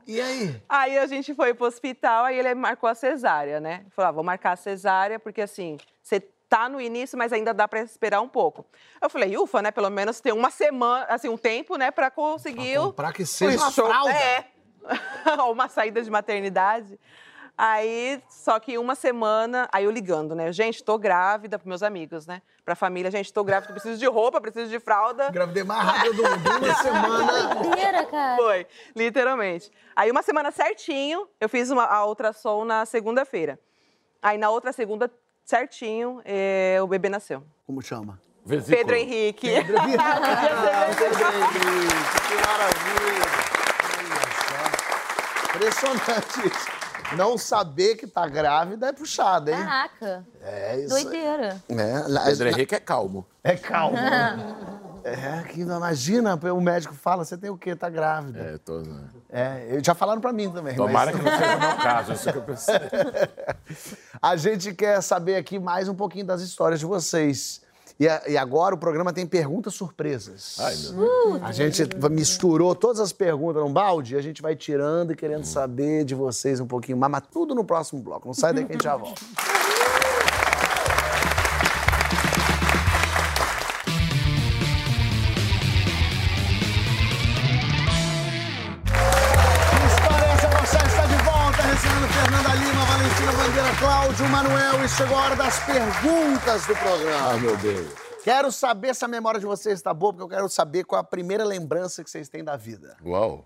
E 0.06 0.20
aí? 0.20 0.62
Aí 0.68 0.98
a 0.98 1.08
gente 1.08 1.34
foi 1.34 1.54
pro 1.54 1.66
hospital, 1.66 2.26
aí 2.26 2.38
ele 2.38 2.54
marcou 2.54 2.90
a 2.90 2.94
cesárea, 2.94 3.62
né? 3.62 3.86
Falou, 3.90 4.10
ah, 4.10 4.12
vou 4.12 4.24
marcar 4.24 4.52
a 4.52 4.56
cesárea, 4.58 5.18
porque 5.18 5.42
assim, 5.42 5.78
você 6.04 6.22
tá 6.56 6.70
no 6.70 6.80
início, 6.80 7.18
mas 7.18 7.34
ainda 7.34 7.54
dá 7.54 7.68
pra 7.68 7.82
esperar 7.82 8.22
um 8.22 8.30
pouco. 8.30 8.66
Eu 9.02 9.10
falei, 9.10 9.38
ufa, 9.38 9.62
né? 9.62 9.72
Pelo 9.72 9.90
menos 9.90 10.22
tem 10.22 10.32
uma 10.32 10.50
semana, 10.50 11.06
assim, 11.10 11.28
um 11.28 11.38
tempo, 11.38 11.76
né, 11.76 11.92
pra 11.92 12.10
conseguir 12.10 12.80
o. 12.80 12.94
Pra 12.94 13.12
que 13.12 13.26
seja 13.26 13.58
uma 13.58 13.72
fralda. 13.72 14.14
É. 14.14 14.46
uma 15.52 15.68
saída 15.68 16.02
de 16.02 16.10
maternidade. 16.10 16.98
Aí, 17.58 18.22
só 18.30 18.58
que 18.58 18.78
uma 18.78 18.96
semana, 18.96 19.68
aí 19.72 19.84
eu 19.84 19.92
ligando, 19.92 20.34
né? 20.34 20.52
Gente, 20.54 20.82
tô 20.82 20.98
grávida 20.98 21.58
pros 21.58 21.68
meus 21.68 21.84
amigos, 21.84 22.26
né? 22.26 22.42
Pra 22.64 22.74
família, 22.76 23.12
gente, 23.12 23.34
tô 23.34 23.44
grávida, 23.44 23.74
preciso 23.74 23.98
de 23.98 24.06
roupa, 24.06 24.40
preciso 24.40 24.70
de 24.70 24.80
fralda. 24.80 25.30
Gravidei 25.32 25.64
mais 25.64 25.84
rápido 25.84 26.16
do 26.16 26.24
uma 26.24 26.76
semana. 26.76 28.06
Cara. 28.06 28.36
Foi, 28.38 28.68
literalmente. 28.96 29.70
Aí, 29.94 30.10
uma 30.10 30.22
semana 30.22 30.52
certinho, 30.52 31.28
eu 31.40 31.50
fiz 31.50 31.70
uma, 31.70 31.84
a 31.84 32.06
ultrassom 32.06 32.64
na 32.64 32.86
segunda-feira. 32.86 33.60
Aí, 34.22 34.38
na 34.38 34.50
outra 34.50 34.74
segunda, 34.74 35.10
certinho, 35.46 36.22
eh, 36.26 36.78
o 36.82 36.88
bebê 36.88 37.08
nasceu. 37.10 37.44
Como 37.66 37.82
chama? 37.82 38.20
Vesícula. 38.46 38.78
Pedro 38.78 38.96
Henrique. 38.96 39.48
Que 42.28 42.36
maravilha! 42.36 43.26
Olha 45.54 45.72
só. 45.72 45.90
Impressionante 45.96 46.48
isso. 46.48 47.16
Não 47.16 47.38
saber 47.38 47.96
que 47.96 48.08
tá 48.08 48.28
grávida 48.28 48.88
é 48.88 48.94
puxado, 48.94 49.52
hein? 49.52 49.58
Caraca. 49.58 50.26
É 50.42 50.80
isso. 50.80 50.90
Doideira. 50.90 51.62
É, 51.70 52.26
Pedro 52.30 52.48
Henrique 52.50 52.76
é 52.76 52.80
calmo. 52.80 53.26
é 53.44 53.56
calmo. 53.56 53.98
É, 55.08 55.44
que 55.44 55.62
imagina, 55.62 56.34
o 56.52 56.60
médico 56.60 56.96
fala, 56.96 57.24
você 57.24 57.38
tem 57.38 57.52
o 57.52 57.58
quê? 57.58 57.76
Tá 57.76 57.88
grávida. 57.92 58.40
É, 58.40 58.58
tô... 58.58 58.82
É, 59.30 59.78
já 59.84 59.94
falaram 59.94 60.20
pra 60.20 60.34
mim 60.34 60.50
também. 60.50 60.76
Tomara 60.76 61.12
mas- 61.12 61.22
que 61.22 61.30
não 61.30 61.38
seja 61.38 61.56
o 61.56 61.60
meu 61.60 61.78
caso, 61.78 62.14
isso 62.14 62.32
que 62.32 62.38
eu 62.40 62.42
pensei. 62.42 62.76
A 64.20 64.36
gente 64.36 64.74
quer 64.74 65.00
saber 65.02 65.36
aqui 65.36 65.60
mais 65.60 65.88
um 65.88 65.94
pouquinho 65.94 66.26
das 66.26 66.42
histórias 66.42 66.80
de 66.80 66.88
vocês. 66.88 67.62
E, 68.00 68.10
a- 68.10 68.24
e 68.28 68.36
agora 68.36 68.74
o 68.74 68.78
programa 68.80 69.14
tem 69.14 69.28
perguntas 69.28 69.76
surpresas. 69.76 70.58
Ai, 70.60 70.76
meu 70.94 71.34
Deus. 71.34 71.44
A 71.44 71.52
gente 71.52 71.84
misturou 72.10 72.74
todas 72.74 73.00
as 73.00 73.14
perguntas 73.14 73.62
num 73.62 73.72
balde 73.72 74.16
e 74.16 74.18
a 74.18 74.22
gente 74.22 74.42
vai 74.42 74.56
tirando 74.56 75.14
e 75.14 75.16
querendo 75.16 75.46
saber 75.46 76.04
de 76.04 76.16
vocês 76.16 76.60
um 76.60 76.66
pouquinho 76.66 76.98
mais, 76.98 77.12
mas 77.12 77.24
tudo 77.32 77.54
no 77.54 77.64
próximo 77.64 78.02
bloco. 78.02 78.26
Não 78.28 78.34
sai 78.34 78.54
daí 78.54 78.66
que 78.66 78.72
a 78.72 78.74
gente 78.74 78.84
já 78.84 78.98
volta. 78.98 79.22
Cláudio 94.26 94.30
Manuel 94.30 94.84
e 94.84 94.90
chegou 94.90 95.18
a 95.18 95.22
hora 95.22 95.36
das 95.36 95.60
perguntas 95.66 96.66
do 96.66 96.76
programa. 96.76 97.32
Ai, 97.32 97.40
meu 97.40 97.58
Deus. 97.58 97.94
Quero 98.24 98.52
saber 98.52 98.96
se 98.96 99.06
a 99.06 99.08
memória 99.08 99.40
de 99.40 99.46
vocês 99.46 99.76
está 99.76 99.94
boa, 99.94 100.14
porque 100.14 100.24
eu 100.24 100.30
quero 100.30 100.50
saber 100.50 100.84
qual 100.84 101.00
a 101.00 101.04
primeira 101.04 101.44
lembrança 101.44 102.04
que 102.04 102.10
vocês 102.10 102.28
têm 102.28 102.44
da 102.44 102.56
vida. 102.56 102.98
Uau. 103.06 103.46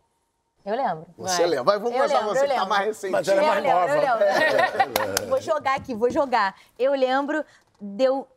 Eu 0.66 0.76
lembro. 0.76 1.06
Você 1.18 1.46
lembra? 1.46 1.64
Vai, 1.64 1.80
vamos 1.80 1.92
Eu 1.92 1.98
começar 1.98 2.20
lembro, 2.20 2.34
você 2.34 2.40
eu 2.40 2.48
que 2.48 2.54
tá 2.54 2.54
lembro. 2.56 2.70
mais 2.70 2.86
recente. 2.88 3.12
Mas 3.12 3.28
ela 3.28 3.42
é 3.42 3.44
eu 3.44 3.48
mais 3.48 3.64
lembro, 3.64 3.80
nova. 3.80 3.96
eu 3.96 5.06
lembro. 5.08 5.28
vou 5.28 5.42
jogar 5.42 5.76
aqui, 5.76 5.96
vou 5.96 6.10
jogar. 6.10 6.56
Eu 6.78 6.94
lembro, 6.94 7.44
deu, 7.80 8.28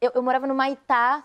eu, 0.00 0.10
eu 0.14 0.22
morava 0.22 0.46
no 0.46 0.54
Maitá, 0.54 1.22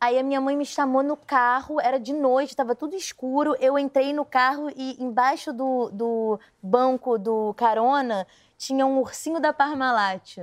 aí 0.00 0.18
a 0.18 0.22
minha 0.22 0.40
mãe 0.40 0.56
me 0.56 0.66
chamou 0.66 1.02
no 1.02 1.16
carro, 1.16 1.80
era 1.80 1.98
de 1.98 2.12
noite, 2.12 2.50
estava 2.50 2.74
tudo 2.74 2.94
escuro. 2.94 3.56
Eu 3.58 3.78
entrei 3.78 4.12
no 4.12 4.24
carro 4.24 4.70
e 4.76 5.02
embaixo 5.02 5.52
do, 5.52 5.90
do 5.90 6.40
banco 6.62 7.18
do 7.18 7.52
carona 7.54 8.26
tinha 8.60 8.84
um 8.84 8.98
ursinho 9.00 9.40
da 9.40 9.54
Parmalat. 9.54 10.36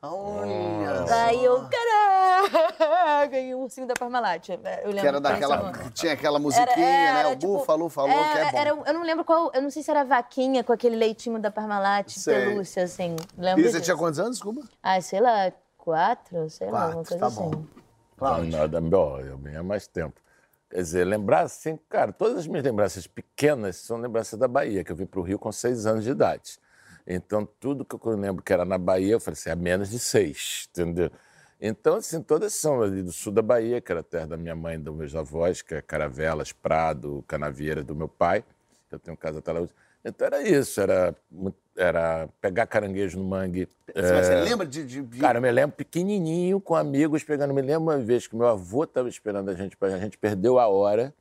Olha 0.00 1.04
Aí 1.26 1.44
eu, 1.44 1.68
caraca, 1.68 3.26
ganhei 3.30 3.54
um 3.54 3.62
ursinho 3.64 3.86
da 3.86 3.92
Parmalat. 3.94 4.48
Eu 4.48 4.56
lembro 4.86 5.00
Que 5.00 5.06
era 5.06 5.20
daquela. 5.20 5.72
que 5.72 5.90
tinha 5.90 6.12
aquela 6.14 6.38
musiquinha, 6.38 6.86
Era- 6.86 7.12
né? 7.14 7.20
era, 7.20 7.28
O 7.28 7.36
tipo, 7.36 7.58
búfalo 7.58 7.88
falou 7.90 8.10
é, 8.24 8.30
que 8.32 8.38
é 8.38 8.50
bom. 8.52 8.58
era- 8.58 8.70
eu 8.70 8.94
não 8.94 9.02
lembro 9.02 9.22
qual. 9.24 9.50
Eu 9.52 9.60
não 9.60 9.70
sei 9.70 9.82
se 9.82 9.90
era 9.90 10.02
vaquinha 10.04 10.64
com 10.64 10.72
aquele 10.72 10.96
leitinho 10.96 11.38
da 11.38 11.50
Parmalat, 11.50 12.08
Sei. 12.10 12.34
pelúcia, 12.34 12.84
assim. 12.84 13.16
Lembro 13.36 13.60
E 13.60 13.64
você 13.64 13.72
disso. 13.72 13.82
tinha 13.84 13.96
quantos 13.98 14.18
anos, 14.18 14.36
desculpa? 14.36 14.62
Ah, 14.82 14.98
sei 15.02 15.20
lá, 15.20 15.52
quatro, 15.76 16.48
sei 16.48 16.70
lá, 16.70 16.72
Quatro, 16.72 16.86
alguma 16.86 17.04
coisa 17.04 17.18
tá 17.20 17.26
assim. 17.26 17.50
bom. 17.50 17.64
Não, 18.20 18.44
nada 18.58 18.80
melhor, 18.80 19.20
eu 19.26 19.38
há 19.58 19.62
mais 19.62 19.86
tempo. 19.86 20.18
Quer 20.70 20.76
dizer, 20.78 21.04
lembrar 21.04 21.42
assim, 21.42 21.78
cara, 21.88 22.12
todas 22.12 22.38
as 22.38 22.46
minhas 22.46 22.64
lembranças 22.64 23.06
pequenas 23.06 23.76
são 23.76 23.96
lembranças 23.98 24.38
da 24.38 24.46
Bahia, 24.48 24.82
que 24.84 24.90
eu 24.92 24.96
vim 24.96 25.06
para 25.06 25.20
o 25.20 25.22
Rio 25.22 25.38
com 25.38 25.50
seis 25.52 25.86
anos 25.86 26.04
de 26.04 26.10
idade. 26.10 26.58
Então, 27.10 27.48
tudo 27.58 27.86
que 27.86 27.94
eu 27.94 28.16
lembro 28.16 28.42
que 28.42 28.52
era 28.52 28.66
na 28.66 28.76
Bahia, 28.76 29.14
eu 29.14 29.20
falei 29.20 29.32
assim, 29.38 29.48
é 29.48 29.54
menos 29.56 29.88
de 29.88 29.98
seis, 29.98 30.68
entendeu? 30.70 31.10
Então, 31.58 31.96
assim, 31.96 32.22
todas 32.22 32.52
são 32.52 32.82
ali 32.82 33.02
do 33.02 33.10
sul 33.10 33.32
da 33.32 33.40
Bahia, 33.40 33.80
que 33.80 33.90
era 33.90 34.00
a 34.02 34.04
terra 34.04 34.26
da 34.26 34.36
minha 34.36 34.54
mãe 34.54 34.74
e 34.74 34.78
dos 34.78 34.94
meus 34.94 35.16
avós, 35.16 35.62
que 35.62 35.74
é 35.74 35.80
Caravelas, 35.80 36.52
Prado, 36.52 37.24
Canavieira 37.26 37.82
do 37.82 37.94
meu 37.94 38.08
pai, 38.08 38.44
que 38.90 38.94
eu 38.94 38.98
tenho 38.98 39.16
casa 39.16 39.38
até 39.38 39.50
lá 39.52 39.60
hoje. 39.60 39.72
Então, 40.04 40.26
era 40.26 40.42
isso, 40.42 40.80
era, 40.80 41.16
era 41.76 42.28
pegar 42.40 42.66
caranguejo 42.66 43.18
no 43.18 43.24
mangue. 43.24 43.68
Você 43.94 44.34
é, 44.34 44.44
lembra 44.44 44.66
de. 44.66 44.84
de- 44.84 45.02
de- 45.02 45.18
Cara, 45.18 45.38
eu 45.38 45.42
me 45.42 45.50
lembro 45.50 45.76
pequenininho, 45.76 46.60
com 46.60 46.76
amigos, 46.76 47.24
pegando. 47.24 47.52
Me 47.54 47.62
lembro 47.62 47.82
uma 47.84 47.98
vez 47.98 48.26
que 48.26 48.36
meu 48.36 48.46
avô 48.46 48.84
estava 48.84 49.08
esperando 49.08 49.50
a 49.50 49.54
gente, 49.54 49.76
a 49.80 49.98
gente 49.98 50.16
perdeu 50.18 50.58
a 50.58 50.68
hora. 50.68 51.12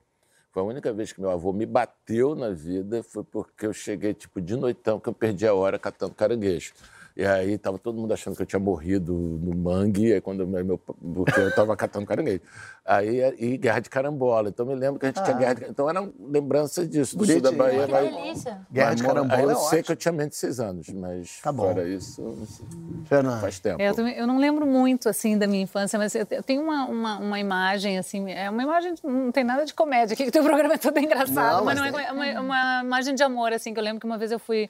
A 0.60 0.64
única 0.64 0.92
vez 0.94 1.12
que 1.12 1.22
meu 1.22 1.30
avô 1.30 1.54
me 1.54 1.66
bateu 1.66 2.36
na 2.36 2.50
vida 2.50 3.04
foi 3.04 3.24
porque 3.24 3.66
eu 3.66 3.74
cheguei, 3.74 4.14
tipo, 4.14 4.42
de 4.42 4.56
noitão, 4.56 5.00
que 5.00 5.10
eu 5.10 5.14
perdi 5.14 5.46
a 5.48 5.54
hora 5.54 5.78
catando 5.78 6.14
caranguejo. 6.14 6.74
E 7.20 7.26
aí 7.26 7.58
tava 7.58 7.80
todo 7.80 8.00
mundo 8.00 8.14
achando 8.14 8.36
que 8.36 8.44
eu 8.44 8.46
tinha 8.46 8.60
morrido 8.60 9.12
no 9.12 9.56
mangue, 9.56 10.14
aí 10.14 10.22
quando 10.22 10.46
meu, 10.46 10.78
porque 10.78 11.40
eu 11.40 11.56
tava 11.56 11.76
catando 11.76 12.06
caranguejo. 12.06 12.42
Aí, 12.86 13.22
e 13.40 13.58
guerra 13.58 13.80
de 13.80 13.90
carambola. 13.90 14.50
Então 14.50 14.68
eu 14.68 14.74
me 14.76 14.80
lembro 14.80 15.00
que 15.00 15.08
a 15.08 15.10
gente 15.10 15.24
tinha 15.24 15.36
Ah. 15.36 15.40
guerra 15.40 15.54
de 15.56 15.66
Então 15.66 15.90
era 15.90 16.08
lembrança 16.20 16.86
disso, 16.86 17.18
do 17.18 17.26
sul 17.26 17.42
da. 17.42 17.52
Bahia. 17.52 17.86
Que 17.88 17.92
mas- 17.92 18.16
delícia. 18.16 18.62
Guerra 18.72 18.94
de 18.94 19.02
carambola 19.04 19.36
Aí 19.40 19.44
eu 19.46 19.50
é 19.50 19.56
sei 19.56 19.64
ótimo. 19.66 19.84
que 19.84 19.92
eu 19.92 19.96
tinha 19.96 20.12
menos 20.12 20.30
de 20.34 20.36
seis 20.38 20.60
anos, 20.60 20.90
mas 20.90 21.40
Tá 21.42 21.52
bom. 21.52 21.64
fora 21.64 21.88
isso, 21.90 22.22
não 22.22 22.46
sei. 22.46 22.66
Fernando. 23.06 23.42
faz 23.42 23.60
tempo. 23.60 23.82
É, 23.82 23.90
Eu, 23.90 23.96
também- 23.96 24.16
eu 24.16 24.28
não 24.28 24.38
lembro 24.38 24.68
muito, 24.68 25.10
assim, 25.10 25.36
da 25.40 25.48
minha 25.48 25.64
infância, 25.64 25.98
mas 25.98 26.14
eu, 26.14 26.24
te- 26.24 26.36
eu 26.36 26.44
tenho 26.44 26.62
uma, 26.62 26.86
uma, 26.86 27.18
uma 27.18 27.40
imagem, 27.40 27.98
assim, 27.98 28.30
é 28.32 28.48
uma 28.48 28.62
imagem, 28.62 28.94
não 29.04 29.32
tem 29.32 29.44
nada 29.44 29.66
de 29.66 29.74
comédia 29.74 30.14
aqui, 30.14 30.22
que 30.24 30.30
o 30.30 30.32
teu 30.32 30.44
programa 30.44 30.76
é 30.76 30.78
todo 30.78 30.98
engraçado, 31.00 31.58
Não, 31.58 31.66
mas, 31.66 31.80
mas 31.80 31.92
não 31.92 32.00
é 32.00 32.06
tem. 32.06 32.14
uma, 32.38 32.42
uma 32.42 32.82
imagem 32.84 33.16
de 33.16 33.24
amor, 33.24 33.52
assim, 33.54 33.74
que 33.74 33.80
eu 33.80 33.84
lembro 33.84 34.00
que 34.00 34.06
uma 34.06 34.20
vez 34.20 34.32
eu 34.32 34.38
fui 34.40 34.70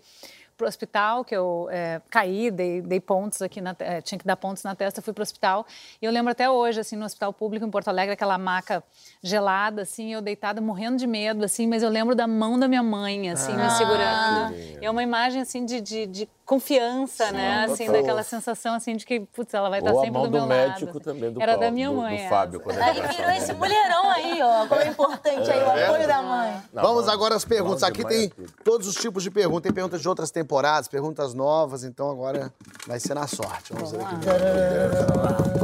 pro 0.57 0.67
hospital, 0.67 1.23
que 1.23 1.35
eu 1.35 1.67
é, 1.71 2.01
caí, 2.09 2.49
dei, 2.49 2.81
dei 2.81 2.99
pontos 2.99 3.41
aqui, 3.41 3.61
na, 3.61 3.75
é, 3.79 4.01
tinha 4.01 4.17
que 4.17 4.25
dar 4.25 4.35
pontos 4.35 4.63
na 4.63 4.75
testa, 4.75 5.01
fui 5.01 5.13
pro 5.13 5.21
hospital, 5.21 5.65
e 6.01 6.05
eu 6.05 6.11
lembro 6.11 6.31
até 6.31 6.49
hoje, 6.49 6.79
assim, 6.79 6.95
no 6.95 7.05
hospital 7.05 7.31
público 7.31 7.65
em 7.65 7.69
Porto 7.69 7.89
Alegre, 7.89 8.13
aquela 8.13 8.37
maca 8.37 8.83
gelada, 9.21 9.83
assim, 9.83 10.13
eu 10.13 10.21
deitada, 10.21 10.59
morrendo 10.59 10.97
de 10.97 11.05
medo, 11.05 11.45
assim, 11.45 11.67
mas 11.67 11.83
eu 11.83 11.89
lembro 11.89 12.15
da 12.15 12.27
mão 12.27 12.57
da 12.57 12.67
minha 12.67 12.83
mãe, 12.83 13.29
assim, 13.29 13.53
me 13.55 13.69
segurando. 13.71 14.55
É 14.81 14.89
uma 14.89 15.03
imagem, 15.03 15.41
assim, 15.41 15.63
de, 15.63 15.79
de, 15.79 16.07
de 16.07 16.29
confiança, 16.47 17.29
né, 17.31 17.65
assim, 17.65 17.85
total. 17.85 18.01
daquela 18.01 18.23
sensação, 18.23 18.73
assim, 18.73 18.95
de 18.95 19.05
que, 19.05 19.19
putz, 19.19 19.53
ela 19.53 19.69
vai 19.69 19.79
estar 19.79 19.91
Ou 19.91 19.99
a 19.99 20.01
sempre 20.03 20.17
mão 20.17 20.23
do 20.23 20.31
do 20.31 20.37
meu 20.37 20.45
médico 20.47 20.85
lado. 20.85 20.97
assim. 20.97 20.99
também, 21.03 21.31
do 21.33 21.41
Era 21.41 21.51
Paulo, 21.51 21.65
da 21.67 21.71
minha 21.71 21.89
do- 21.89 21.95
do 21.95 22.01
mãe, 22.01 22.29
Fábio, 22.29 22.59
quando 22.61 22.77
ele 22.77 22.83
Aí 22.85 23.15
virou 23.15 23.31
esse 23.31 23.53
mulherão 23.53 24.09
aí, 24.09 24.41
ó. 24.41 24.65
Como 24.65 24.81
é 24.81 24.87
importante 24.87 25.51
aí 25.51 25.59
o 25.61 25.69
apoio 25.85 26.07
da 26.07 26.21
mãe. 26.21 26.63
Não, 26.71 26.81
Vamos 26.83 27.05
mão- 27.05 27.13
agora 27.13 27.35
às 27.35 27.43
perguntas. 27.43 27.81
mão 27.81 27.89
Aqui 27.89 28.01
mãe 28.03 28.15
é 28.15 28.29
tem 28.29 28.47
todos 28.63 28.87
os 28.87 28.95
tipos 28.95 29.21
de 29.23 29.29
perguntas. 29.29 29.63
Tem 29.63 29.73
perguntas 29.73 30.01
de 30.01 30.07
outras 30.07 30.31
temporadas, 30.31 30.87
perguntas 30.87 31.33
novas, 31.33 31.83
então 31.83 32.09
agora 32.09 32.51
vai 32.87 32.99
ser 32.99 33.13
na 33.13 33.27
sorte. 33.27 33.73
Vamos 33.73 33.91
ver 33.91 34.01
aqui. 34.01 34.15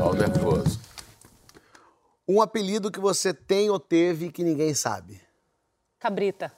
Olha 0.01 0.09
o 0.09 0.13
nervoso. 0.13 0.79
Um 2.27 2.41
apelido 2.41 2.91
que 2.91 2.99
você 2.99 3.33
tem 3.33 3.69
ou 3.69 3.79
teve 3.79 4.29
que 4.31 4.43
ninguém 4.43 4.73
sabe. 4.73 5.21
Cabrita. 5.99 6.51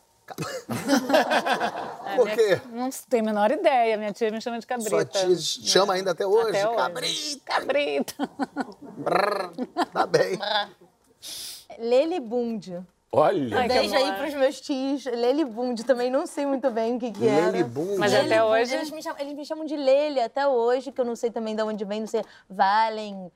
Por 2.16 2.30
quê? 2.32 2.62
Não 2.72 2.90
tenho 3.10 3.24
a 3.24 3.26
menor 3.26 3.52
ideia. 3.52 3.98
Minha 3.98 4.14
tia 4.14 4.32
me 4.32 4.42
chama 4.42 4.60
de 4.60 4.66
cabrita. 4.68 4.90
Sua 4.90 5.06
tia 5.06 5.36
chama 5.38 5.94
ainda 5.94 6.12
até 6.12 6.26
hoje? 6.26 6.58
Até 6.58 6.68
hoje. 6.70 7.42
Cabrita. 7.46 8.14
Cabrita. 8.26 8.30
Brrr. 8.82 9.52
Tá 9.94 10.06
bem. 10.06 10.40
Lele 11.78 12.20
Bund. 12.20 12.84
Olha, 13.12 13.60
Ai, 13.60 13.68
Beijo 13.70 13.96
aí 13.96 14.12
pros 14.18 14.34
meus 14.34 14.60
tios. 14.60 15.06
Lele 15.06 15.46
Bund, 15.46 15.82
também 15.86 16.10
não 16.12 16.28
sei 16.28 16.46
muito 16.46 16.70
bem 16.70 16.98
o 16.98 17.00
que 17.00 17.12
que 17.12 17.26
era. 17.28 17.50
Lele 17.52 17.64
Bund. 17.64 17.98
Mas 17.98 18.14
até 18.14 18.44
hoje- 18.44 18.74
Eles 18.76 18.92
me, 18.92 19.02
chamam, 19.02 19.20
eles 19.22 19.34
me 19.34 19.46
chamam 19.46 19.66
de 19.66 19.76
Lele 19.78 20.20
até 20.20 20.46
hoje, 20.48 20.92
que 20.92 21.00
eu 21.00 21.06
não 21.06 21.16
sei 21.16 21.32
também 21.32 21.56
de 21.56 21.62
onde 21.62 21.86
vem, 21.86 22.02
não 22.02 22.08
sei. 22.08 22.24
Valen. 22.50 23.32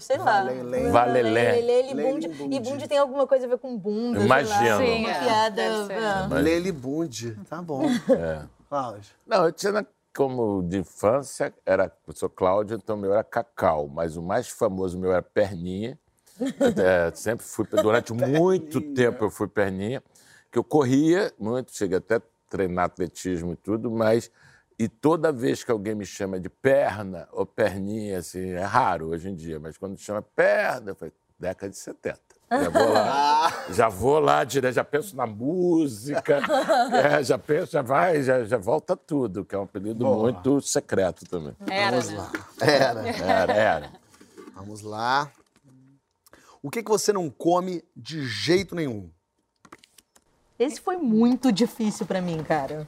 Sei 0.00 0.18
lá. 0.18 0.42
Valelé. 0.90 1.52
Lele 1.52 1.62
Lele 1.62 2.02
Bund. 2.02 2.28
Bund. 2.28 2.56
E 2.56 2.60
Bund 2.60 2.88
tem 2.88 2.98
alguma 2.98 3.26
coisa 3.26 3.46
a 3.46 3.48
ver 3.48 3.58
com 3.58 3.76
bunda. 3.78 4.20
Imagino. 4.20 4.70
Lá, 4.70 4.78
Sim, 4.78 4.98
uma 5.00 5.10
é, 5.10 5.20
piada. 5.20 5.86
ser. 5.86 5.92
é. 5.92 6.38
Lele 6.40 6.72
Bund. 6.72 7.38
Tá 7.48 7.62
bom. 7.62 7.84
É. 8.10 8.42
Cláudio. 8.68 9.14
Não, 9.24 9.44
eu 9.44 9.52
tinha, 9.52 9.86
como 10.14 10.62
de 10.62 10.78
infância, 10.78 11.54
era, 11.64 11.92
eu 12.06 12.16
sou 12.16 12.28
Cláudio, 12.28 12.76
então 12.76 12.96
meu 12.96 13.12
era 13.12 13.22
Cacau, 13.22 13.86
mas 13.86 14.16
o 14.16 14.22
mais 14.22 14.48
famoso 14.48 14.98
meu 14.98 15.12
era 15.12 15.22
Perninha. 15.22 15.98
É, 16.40 17.14
sempre 17.14 17.46
fui, 17.46 17.66
durante 17.66 18.12
muito 18.14 18.80
tempo 18.94 19.24
eu 19.24 19.30
fui 19.30 19.46
Perninha, 19.46 20.02
que 20.50 20.58
eu 20.58 20.64
corria 20.64 21.32
muito, 21.38 21.72
cheguei 21.72 21.98
até 21.98 22.16
a 22.16 22.22
treinar 22.50 22.86
atletismo 22.86 23.52
e 23.52 23.56
tudo, 23.56 23.90
mas 23.90 24.30
e 24.78 24.88
toda 24.88 25.32
vez 25.32 25.64
que 25.64 25.70
alguém 25.70 25.94
me 25.94 26.04
chama 26.04 26.38
de 26.38 26.50
perna 26.50 27.26
ou 27.32 27.46
perninha, 27.46 28.18
assim, 28.18 28.50
é 28.50 28.62
raro 28.62 29.08
hoje 29.08 29.28
em 29.28 29.34
dia, 29.34 29.58
mas 29.58 29.78
quando 29.78 29.98
chama 29.98 30.20
perna, 30.20 30.90
eu 30.90 30.94
falei, 30.94 31.14
década 31.38 31.70
de 31.70 31.78
70. 31.78 32.20
Já 32.48 32.68
vou 32.68 32.92
lá, 32.92 33.64
já 33.72 33.88
vou 33.88 34.20
lá 34.20 34.44
direto, 34.44 34.74
já 34.74 34.84
penso 34.84 35.16
na 35.16 35.26
música, 35.26 36.40
é, 36.92 37.22
já 37.24 37.38
penso, 37.38 37.72
já 37.72 37.82
vai, 37.82 38.22
já, 38.22 38.44
já 38.44 38.58
volta 38.58 38.94
tudo, 38.94 39.44
que 39.44 39.54
é 39.54 39.58
um 39.58 39.62
apelido 39.62 40.06
muito 40.06 40.60
secreto 40.60 41.24
também. 41.24 41.56
Era, 41.68 42.04
né? 42.04 42.30
Era. 42.60 43.08
Era, 43.08 43.52
era. 43.52 43.92
Vamos 44.54 44.82
lá. 44.82 45.30
O 46.62 46.70
que, 46.70 46.82
que 46.82 46.90
você 46.90 47.12
não 47.12 47.30
come 47.30 47.82
de 47.96 48.26
jeito 48.26 48.74
nenhum? 48.74 49.10
Esse 50.58 50.80
foi 50.80 50.96
muito 50.96 51.52
difícil 51.52 52.06
pra 52.06 52.20
mim, 52.20 52.42
cara. 52.42 52.86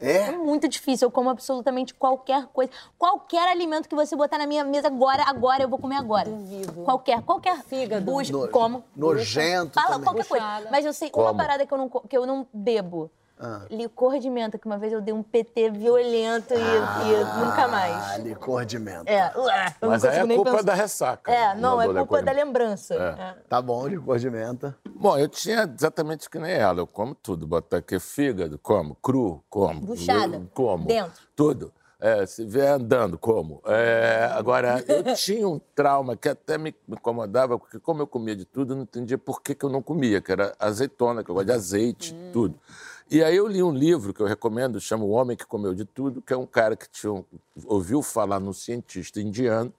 É 0.00 0.16
É? 0.28 0.32
muito 0.32 0.66
difícil. 0.68 1.06
Eu 1.06 1.10
como 1.12 1.28
absolutamente 1.30 1.92
qualquer 1.94 2.46
coisa. 2.46 2.72
Qualquer 2.98 3.48
alimento 3.48 3.88
que 3.88 3.94
você 3.94 4.16
botar 4.16 4.38
na 4.38 4.46
minha 4.46 4.64
mesa 4.64 4.86
agora, 4.88 5.22
agora 5.26 5.62
eu 5.62 5.68
vou 5.68 5.78
comer 5.78 5.96
agora. 5.96 6.28
Duvido. 6.30 6.82
Qualquer, 6.84 7.22
qualquer. 7.22 7.62
Fígado. 7.64 8.04
Busca, 8.04 8.32
No- 8.36 8.48
como. 8.48 8.82
Nojento 8.96 9.74
Fala 9.74 9.90
também. 9.92 10.04
qualquer 10.04 10.26
coisa. 10.26 10.68
Mas 10.70 10.84
eu 10.86 10.92
sei 10.92 11.08
uma 11.14 11.24
Como? 11.26 11.36
parada 11.36 11.66
que 11.66 11.74
eu 11.74 11.78
não, 11.78 11.88
que 11.88 12.16
eu 12.16 12.24
não 12.26 12.46
bebo. 12.52 13.10
Ah. 13.42 13.62
Licor 13.70 14.18
de 14.18 14.28
menta, 14.28 14.58
que 14.58 14.66
uma 14.66 14.76
vez 14.76 14.92
eu 14.92 15.00
dei 15.00 15.14
um 15.14 15.22
PT 15.22 15.70
violento 15.70 16.52
e, 16.52 16.56
e 16.58 17.44
nunca 17.44 17.64
Ah, 17.64 17.68
mais. 17.68 18.18
licor 18.22 18.66
de 18.66 18.78
menta. 18.78 19.10
É, 19.10 19.32
eu 19.80 19.88
Mas 19.88 20.04
aí 20.04 20.18
é 20.18 20.26
culpa 20.34 20.50
pensar. 20.50 20.62
da 20.64 20.74
ressaca. 20.74 21.32
É, 21.32 21.54
não, 21.54 21.80
é 21.80 21.86
culpa 21.86 22.20
da 22.22 22.32
lembrança. 22.32 22.94
É. 22.94 23.22
É. 23.22 23.34
Tá 23.48 23.62
bom, 23.62 23.86
licor 23.86 24.18
de 24.18 24.28
menta. 24.30 24.76
Bom, 24.94 25.16
eu 25.16 25.26
tinha 25.28 25.62
exatamente 25.74 26.28
que 26.28 26.38
nem 26.38 26.52
ela. 26.52 26.80
Eu 26.80 26.86
como 26.86 27.14
tudo. 27.14 27.46
Botar 27.46 27.78
aqui 27.78 27.98
fígado, 27.98 28.58
como. 28.58 28.94
Cru, 28.96 29.42
como. 29.48 29.80
Buchada, 29.80 30.36
Eu 30.36 30.48
Como. 30.52 30.84
dentro. 30.86 31.12
Tudo. 31.34 31.72
É, 32.02 32.24
se 32.24 32.44
vier 32.46 32.72
andando, 32.72 33.18
como. 33.18 33.60
É, 33.66 34.30
agora, 34.32 34.82
eu 34.88 35.14
tinha 35.14 35.46
um 35.46 35.60
trauma 35.74 36.16
que 36.16 36.30
até 36.30 36.56
me 36.56 36.74
incomodava, 36.88 37.58
porque 37.58 37.78
como 37.78 38.00
eu 38.00 38.06
comia 38.06 38.34
de 38.34 38.46
tudo, 38.46 38.72
eu 38.72 38.76
não 38.76 38.82
entendia 38.84 39.18
por 39.18 39.42
que, 39.42 39.54
que 39.54 39.62
eu 39.64 39.68
não 39.68 39.82
comia, 39.82 40.18
que 40.20 40.32
era 40.32 40.54
azeitona, 40.58 41.22
que 41.22 41.30
eu 41.30 41.34
gosto 41.34 41.46
de 41.48 41.52
azeite, 41.52 42.14
tudo. 42.32 42.58
E 43.10 43.24
aí 43.24 43.34
eu 43.34 43.48
li 43.48 43.60
um 43.60 43.72
livro 43.72 44.14
que 44.14 44.20
eu 44.20 44.26
recomendo, 44.26 44.80
chama 44.80 45.04
O 45.04 45.10
Homem 45.10 45.36
que 45.36 45.44
Comeu 45.44 45.74
de 45.74 45.84
Tudo, 45.84 46.22
que 46.22 46.32
é 46.32 46.36
um 46.36 46.46
cara 46.46 46.76
que 46.76 46.88
tinha, 46.88 47.24
ouviu 47.64 48.02
falar 48.02 48.38
num 48.38 48.52
cientista 48.52 49.20
indiano, 49.20 49.74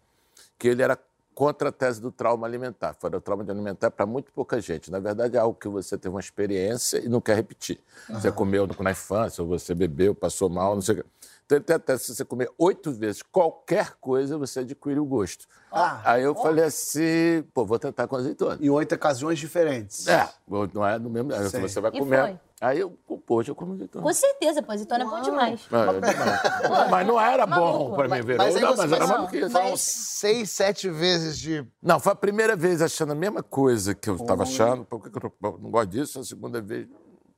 que 0.60 0.68
ele 0.68 0.84
era 0.84 1.00
contra 1.34 1.70
a 1.70 1.72
tese 1.72 2.02
do 2.02 2.12
trauma 2.12 2.46
alimentar. 2.46 2.94
Fora 2.94 3.18
o 3.18 3.22
trauma 3.22 3.46
de 3.46 3.50
alimentar 3.50 3.90
para 3.90 4.06
muito 4.06 4.34
pouca 4.34 4.60
gente. 4.60 4.92
Na 4.92 5.00
verdade, 5.00 5.38
é 5.38 5.40
algo 5.40 5.58
que 5.58 5.70
você 5.70 5.98
teve 5.98 6.14
uma 6.14 6.20
experiência 6.20 6.98
e 6.98 7.08
não 7.08 7.22
quer 7.22 7.38
repetir. 7.38 7.80
Você 8.10 8.30
comeu 8.34 8.68
na 8.68 8.92
infância, 8.92 9.42
ou 9.42 9.48
você 9.48 9.74
bebeu, 9.74 10.14
passou 10.14 10.50
mal, 10.50 10.76
não 10.76 10.82
sei 10.82 10.96
o 10.96 10.98
quê. 10.98 11.10
Então, 11.46 11.58
ele 11.58 11.64
tem 11.64 11.76
a 11.78 11.80
tese, 11.80 12.04
se 12.04 12.16
você 12.16 12.26
comer 12.26 12.50
oito 12.58 12.92
vezes 12.92 13.22
qualquer 13.22 13.94
coisa, 14.02 14.38
você 14.38 14.60
adquire 14.60 15.00
o 15.00 15.06
gosto. 15.06 15.46
Ah. 15.72 16.02
Aí 16.04 16.24
eu 16.24 16.36
falei 16.36 16.66
assim, 16.66 17.44
pô, 17.54 17.66
vou 17.66 17.80
tentar 17.80 18.08
com 18.08 18.18
azeitona. 18.18 18.58
Em 18.62 18.70
oito 18.70 18.94
ocasiões 18.94 19.40
diferentes. 19.40 20.08
É, 20.08 20.30
não 20.74 20.86
é 20.86 21.00
no 21.00 21.10
mesmo... 21.10 21.34
aí 21.34 21.50
Sei. 21.50 21.62
Você 21.62 21.80
vai 21.80 21.92
E 21.94 22.00
comer. 22.00 22.40
Aí 22.62 22.80
eu, 22.80 22.92
pô, 22.92 23.38
hoje 23.38 23.50
eu 23.50 23.56
como 23.56 23.74
azeitona. 23.74 24.04
Com 24.06 24.14
certeza, 24.14 24.62
pô, 24.62 24.72
azeitona 24.72 25.04
é 25.04 25.08
bom 25.08 25.20
demais. 25.22 25.68
É, 25.72 25.76
é 25.78 26.12
demais. 26.12 26.90
mas 26.92 27.08
não 27.08 27.20
era 27.20 27.48
bom 27.48 27.56
Maluco. 27.56 27.96
para 27.96 28.08
mim, 28.08 28.22
virou, 28.22 28.38
Mas 28.46 28.56
aí 28.56 28.62
não, 28.62 28.76
mas 28.78 28.92
era 28.92 29.00
mas- 29.08 29.10
maluquice. 29.10 29.50
Foram 29.50 29.78
seis, 29.78 30.50
sete 30.52 30.88
vezes 30.88 31.40
de. 31.40 31.66
Não, 31.82 32.00
foi 32.00 32.12
a 32.12 32.16
primeira 32.16 32.56
vez 32.56 32.80
achando 32.84 33.14
a 33.14 33.16
mesma 33.16 33.42
coisa 33.42 33.96
que 33.96 34.08
eu 34.08 34.16
estava 34.16 34.44
achando. 34.44 34.86
Por 34.86 35.02
que 35.02 35.10
que 35.10 35.18
eu 35.26 35.34
não- 35.42 35.58
não 35.58 35.72
gosto 35.72 35.90
disso? 35.90 36.20
A 36.20 36.24
segunda 36.24 36.62
vez, 36.62 36.88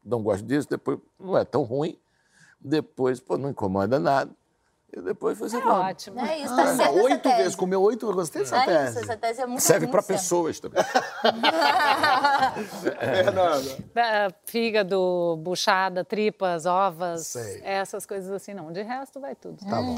não 0.04 0.22
gosto 0.22 0.44
disso. 0.46 0.68
Depois, 0.70 1.00
não 1.18 1.38
é 1.38 1.46
tão 1.46 1.64
ruim. 1.64 1.98
Depois, 2.60 3.22
pô, 3.22 3.38
não 3.38 3.50
incomoda 3.50 3.98
nada. 4.00 4.30
E 4.96 5.02
depois 5.02 5.40
você 5.40 5.58
É 5.58 5.62
come. 5.62 5.74
ótimo. 5.74 6.20
É 6.20 6.38
isso, 6.40 6.56
tá 6.56 6.68
certo 6.76 6.82
essa 6.82 6.92
oito 7.04 7.24
tese. 7.24 7.38
vezes, 7.38 7.56
comeu 7.56 7.82
oito, 7.82 8.06
eu 8.08 8.14
gostei 8.14 8.44
dessa 8.44 8.58
É 8.58 8.66
tese. 8.66 8.90
isso, 8.92 9.00
essa 9.00 9.18
tese 9.18 9.42
é 9.42 9.46
muito 9.48 9.64
Serve 9.64 9.88
para 9.88 10.04
pessoas 10.04 10.60
também. 10.60 10.84
Fernanda. 13.00 13.78
Da- 13.94 14.32
Fígado, 14.46 15.36
buchada, 15.42 16.06
tripas, 16.06 16.68
ovas, 16.68 17.26
Sei. 17.28 17.62
essas 17.64 18.06
coisas 18.06 18.32
assim, 18.32 18.54
não. 18.54 18.72
De 18.72 18.84
resto, 18.84 19.20
vai 19.20 19.34
tudo. 19.36 19.66
Tá 19.66 19.82
bom. 19.82 19.98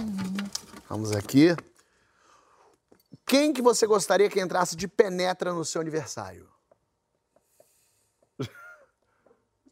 Vamos 0.89 1.11
aqui. 1.11 1.55
Quem 3.25 3.51
que 3.51 3.61
você 3.61 3.85
gostaria 3.85 4.29
que 4.29 4.39
entrasse 4.39 4.75
de 4.77 4.87
penetra 4.87 5.51
no 5.51 5.65
seu 5.65 5.81
aniversário? 5.81 6.47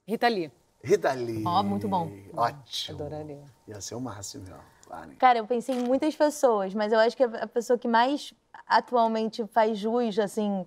Rita 0.05 0.27
Lee, 0.27 0.51
Rita 0.83 1.13
Lee. 1.13 1.43
Ó, 1.45 1.63
muito 1.63 1.87
bom. 1.87 2.11
Ótimo. 2.35 2.99
adoraria. 2.99 3.43
Ia 3.69 3.79
ser 3.79 3.95
o 3.95 4.01
máximo, 4.01 4.45
ó. 4.51 4.72
Claro. 4.93 5.11
Cara, 5.17 5.39
eu 5.39 5.45
pensei 5.47 5.75
em 5.75 5.83
muitas 5.83 6.15
pessoas, 6.15 6.73
mas 6.73 6.91
eu 6.93 6.99
acho 6.99 7.17
que 7.17 7.23
a 7.23 7.47
pessoa 7.47 7.77
que 7.79 7.87
mais 7.87 8.33
atualmente 8.67 9.45
faz 9.47 9.77
jus, 9.77 10.19
assim, 10.19 10.65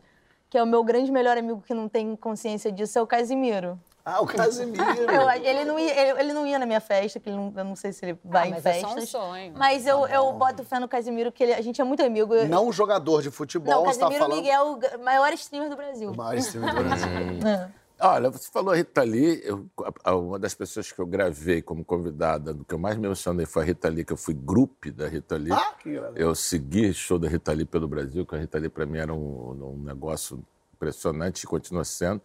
que 0.50 0.58
é 0.58 0.62
o 0.62 0.66
meu 0.66 0.82
grande 0.82 1.10
melhor 1.12 1.36
amigo 1.38 1.62
que 1.64 1.72
não 1.74 1.88
tem 1.88 2.16
consciência 2.16 2.70
disso, 2.72 2.98
é 2.98 3.02
o 3.02 3.06
Casimiro. 3.06 3.78
Ah, 4.04 4.20
o 4.20 4.26
Casimiro. 4.26 4.84
Eu- 5.10 5.28
ele, 5.30 5.64
não 5.64 5.78
ia, 5.78 6.00
ele, 6.10 6.20
ele 6.20 6.32
não 6.32 6.46
ia 6.46 6.58
na 6.60 6.66
minha 6.66 6.80
festa, 6.80 7.18
que 7.18 7.28
ele 7.28 7.36
não- 7.36 7.52
eu 7.56 7.64
não 7.64 7.74
sei 7.74 7.92
se 7.92 8.04
ele 8.04 8.18
vai 8.24 8.44
Ah, 8.44 8.46
em 8.46 8.50
mas 8.52 8.66
é 8.66 8.74
só 8.80 8.86
um 8.86 8.90
festas. 8.90 9.08
sonho. 9.10 9.52
Mas 9.56 9.84
eu, 9.86 10.06
eu 10.06 10.32
boto 10.32 10.62
fé 10.64 10.78
no 10.78 10.86
Casimiro, 10.88 11.32
que 11.32 11.42
ele- 11.42 11.54
a 11.54 11.60
gente 11.60 11.80
é 11.80 11.84
muito 11.84 12.02
amigo. 12.04 12.32
Eu- 12.34 12.48
Não 12.48 12.70
jogador 12.72 13.20
de 13.22 13.30
futebol, 13.32 13.74
Não, 13.74 13.84
você 13.84 13.98
tá 13.98 14.06
Casimiro 14.06 14.24
falando. 14.24 14.36
Miguel, 14.42 14.80
o 15.00 15.04
maior 15.04 15.32
streamer 15.32 15.70
do 15.70 15.76
Brasil. 15.76 16.10
O 16.12 16.16
maior 16.16 16.36
streamer 16.38 16.72
do 16.74 16.82
Brasil. 16.84 17.68
Olha, 17.98 18.28
você 18.30 18.50
falou 18.52 18.74
Rita 18.74 19.02
Lee, 19.02 19.40
eu- 19.42 19.66
a- 19.82 20.10
a- 20.10 20.16
uma 20.16 20.38
das 20.38 20.54
pessoas 20.54 20.92
que 20.92 20.98
eu 20.98 21.06
gravei 21.06 21.62
como 21.62 21.82
convidada, 21.84 22.52
do 22.52 22.64
que 22.64 22.74
eu 22.74 22.78
mais 22.78 22.96
me 22.98 23.06
emocionei 23.06 23.46
foi 23.46 23.62
a 23.62 23.66
Rita 23.66 23.88
Lee, 23.88 24.04
que 24.04 24.12
eu 24.12 24.16
fui 24.18 24.34
grupo 24.34 24.90
da 24.92 25.08
Rita 25.08 25.36
Lee. 25.36 25.52
Ah, 25.52 25.72
que 25.82 25.88
engraçado. 25.88 26.16
Eu 26.18 26.34
segui 26.34 26.92
show 26.92 27.18
da 27.18 27.26
Rita 27.28 27.52
Lee 27.52 27.64
pelo 27.64 27.88
Brasil, 27.88 28.26
que 28.26 28.34
a 28.34 28.38
Rita 28.38 28.58
Lee 28.58 28.68
para 28.68 28.84
mim 28.84 28.98
era 28.98 29.14
um, 29.14 29.76
um 29.78 29.82
negócio 29.82 30.42
impressionante 30.74 31.44
e 31.44 31.46
continua 31.46 31.84
sendo, 31.84 32.20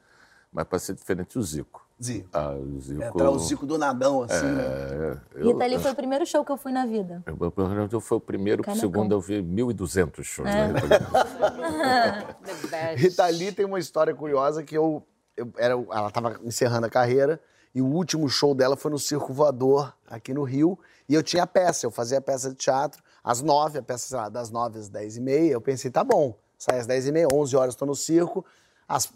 mas 0.52 0.66
para 0.66 0.78
ser 0.78 0.94
diferente 0.94 1.40
o 1.40 1.42
Zico. 1.44 1.82
Zico. 2.04 2.28
Ah, 2.34 2.50
o 2.56 2.80
Zico. 2.82 3.04
Entrar 3.04 3.30
o 3.30 3.40
Zico 3.40 3.66
do 3.66 3.78
nadão, 3.78 4.24
assim. 4.24 4.46
né? 4.46 4.64
É, 4.64 5.18
eu, 5.36 5.48
Rita 5.54 5.66
Lee 5.68 5.80
foi 5.80 5.92
o 5.92 5.96
primeiro 5.96 6.26
show 6.26 6.44
que 6.44 6.52
eu 6.52 6.58
fui 6.58 6.72
na 6.74 6.86
vida. 6.86 7.24
eu, 7.26 7.38
eu, 7.56 7.90
eu 7.94 8.02
foi 8.02 8.18
o 8.18 8.22
primeiro, 8.22 8.62
o 8.68 8.76
segundo 8.76 9.14
eu 9.14 9.22
vi 9.22 9.42
1.200 9.42 10.22
shows 10.26 10.50
É. 10.50 10.66
Rita 10.68 10.82
Lee. 10.88 12.68
Best. 12.70 13.02
Rita 13.04 13.28
Lee 13.28 13.52
tem 13.54 13.66
uma 13.66 13.80
história 13.80 14.14
curiosa 14.16 14.64
que 14.64 14.76
eu, 14.76 15.04
eu 15.36 15.52
era, 15.58 15.74
ela 15.74 16.08
estava 16.08 16.40
encerrando 16.44 16.86
a 16.86 16.90
carreira 16.90 17.40
e 17.74 17.82
o 17.82 17.86
último 17.86 18.28
show 18.28 18.54
dela 18.54 18.76
foi 18.76 18.92
no 18.92 19.00
Circo 19.00 19.34
Voador, 19.34 19.94
aqui 20.08 20.34
no 20.34 20.44
Rio, 20.44 20.78
e 21.08 21.14
eu 21.14 21.24
tinha 21.24 21.44
a 21.44 21.48
peça, 21.48 21.86
eu 21.86 21.92
fazia 21.92 22.18
a 22.18 22.22
peça 22.22 22.50
de 22.50 22.56
teatro 22.56 23.02
às 23.24 23.42
nove, 23.42 23.80
a 23.80 23.82
peça, 23.82 24.08
sei 24.08 24.18
lá, 24.18 24.30
das 24.30 24.52
nove 24.52 24.78
às 24.78 24.90
dez 24.90 25.16
e 25.16 25.22
meia, 25.22 25.52
eu 25.52 25.62
pensei, 25.62 25.90
tá 25.90 26.04
bom, 26.04 26.38
sai 26.58 26.80
às 26.80 26.86
dez 26.86 27.08
e 27.08 27.12
meia, 27.12 27.28
onze 27.32 27.56
horas 27.56 27.74
estou 27.74 27.88
no 27.88 27.96
circo, 27.96 28.46
as, 28.88 29.10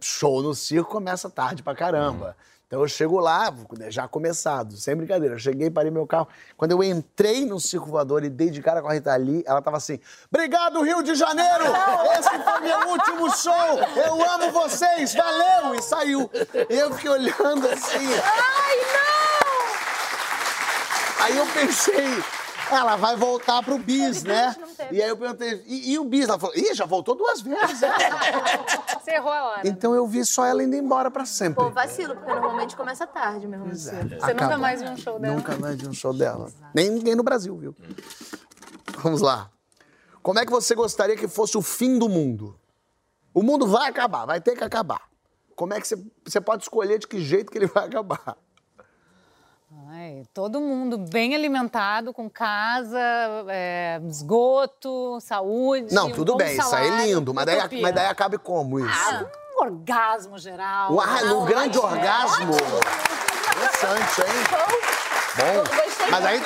show 0.00 0.42
no 0.42 0.54
circo 0.54 0.90
começa 0.90 1.28
tarde 1.28 1.62
pra 1.62 1.74
caramba. 1.74 2.34
Então 2.68 2.82
eu 2.82 2.88
chego 2.88 3.18
lá, 3.18 3.50
já 3.88 4.06
começado, 4.06 4.76
sem 4.76 4.94
brincadeira. 4.94 5.34
Eu 5.36 5.38
cheguei, 5.38 5.70
parei 5.70 5.90
meu 5.90 6.06
carro. 6.06 6.28
Quando 6.54 6.72
eu 6.72 6.84
entrei 6.84 7.46
no 7.46 7.58
Circo 7.58 7.86
Voador 7.86 8.22
e 8.24 8.28
dei 8.28 8.50
de 8.50 8.60
cara 8.60 8.82
com 8.82 8.88
a 8.88 8.92
Rita 8.92 9.16
Lee, 9.16 9.42
ela 9.46 9.62
tava 9.62 9.78
assim: 9.78 9.98
Obrigado, 10.30 10.82
Rio 10.82 11.02
de 11.02 11.14
Janeiro! 11.14 11.64
Esse 12.18 12.28
foi 12.28 12.60
meu 12.60 12.88
último 12.90 13.34
show! 13.34 13.78
Eu 14.06 14.22
amo 14.32 14.52
vocês! 14.52 15.14
Valeu! 15.14 15.76
E 15.76 15.82
saiu. 15.82 16.30
Eu 16.68 16.92
fiquei 16.92 17.10
olhando 17.10 17.66
assim. 17.68 18.06
Ai, 18.22 18.76
Aí 21.20 21.36
eu 21.36 21.46
pensei, 21.46 22.22
ela 22.70 22.96
vai 22.96 23.16
voltar 23.16 23.62
pro 23.62 23.78
bis, 23.78 24.22
né? 24.22 24.54
E 24.90 25.02
aí 25.02 25.08
eu 25.08 25.16
perguntei, 25.16 25.62
e, 25.66 25.92
e 25.92 25.98
o 25.98 26.04
bis? 26.04 26.28
Ela 26.28 26.38
falou, 26.38 26.54
ih, 26.56 26.74
já 26.74 26.84
voltou 26.86 27.14
duas 27.14 27.40
vezes. 27.40 27.82
é." 27.82 27.88
Você 28.98 29.12
errou 29.12 29.32
a 29.32 29.48
hora. 29.48 29.68
então 29.68 29.94
eu 29.94 30.06
vi 30.06 30.24
só 30.24 30.44
ela 30.44 30.62
indo 30.62 30.76
embora 30.76 31.10
pra 31.10 31.24
sempre. 31.24 31.62
Pô, 31.62 31.70
vacilo, 31.70 32.14
porque 32.14 32.32
normalmente 32.32 32.76
começa 32.76 33.06
tarde 33.06 33.46
mesmo. 33.46 33.70
É. 33.70 33.74
Você 33.74 34.02
nunca 34.02 34.26
Acabou. 34.26 34.58
mais 34.58 34.82
viu 34.82 34.90
um 34.90 34.96
show 34.96 35.18
dela. 35.18 35.36
Nunca 35.36 35.56
mais 35.56 35.80
vi 35.80 35.88
um 35.88 35.94
show 35.94 36.12
dela. 36.12 36.50
Nem 36.74 36.90
ninguém 36.90 37.14
no 37.14 37.22
Brasil, 37.22 37.56
viu? 37.56 37.74
Vamos 38.98 39.20
lá. 39.20 39.50
Como 40.22 40.38
é 40.38 40.44
que 40.44 40.50
você 40.50 40.74
gostaria 40.74 41.16
que 41.16 41.28
fosse 41.28 41.56
o 41.56 41.62
fim 41.62 41.98
do 41.98 42.08
mundo? 42.08 42.58
O 43.32 43.42
mundo 43.42 43.66
vai 43.66 43.88
acabar, 43.88 44.26
vai 44.26 44.40
ter 44.40 44.56
que 44.56 44.64
acabar. 44.64 45.08
Como 45.54 45.72
é 45.74 45.80
que 45.80 45.86
você, 45.88 45.96
você 46.24 46.40
pode 46.40 46.62
escolher 46.62 46.98
de 46.98 47.06
que 47.06 47.20
jeito 47.20 47.50
que 47.50 47.58
ele 47.58 47.66
vai 47.66 47.86
acabar? 47.86 48.36
Todo 50.32 50.60
mundo 50.60 50.98
bem 50.98 51.34
alimentado, 51.34 52.12
com 52.12 52.28
casa, 52.28 52.98
é, 53.48 54.00
esgoto, 54.08 55.18
saúde. 55.20 55.94
Não, 55.94 56.08
um 56.08 56.12
tudo 56.12 56.32
bom 56.32 56.38
bem, 56.38 56.56
isso 56.56 56.74
aí 56.74 56.86
é 56.86 56.90
salário, 56.90 57.18
lindo, 57.18 57.34
mas 57.34 57.46
daí, 57.46 57.80
mas 57.80 57.94
daí 57.94 58.06
acaba 58.06 58.38
como 58.38 58.78
isso? 58.78 58.88
Ah, 58.90 59.26
um 59.56 59.64
orgasmo 59.64 60.38
geral. 60.38 60.92
No 60.92 60.96
Não, 60.96 61.44
grande 61.44 61.78
é. 61.78 61.80
orgasmo. 61.80 62.54
Interessante, 62.54 64.20
hein? 64.20 65.07
Bom, 65.38 65.62
mas 66.10 66.24
aí 66.24 66.42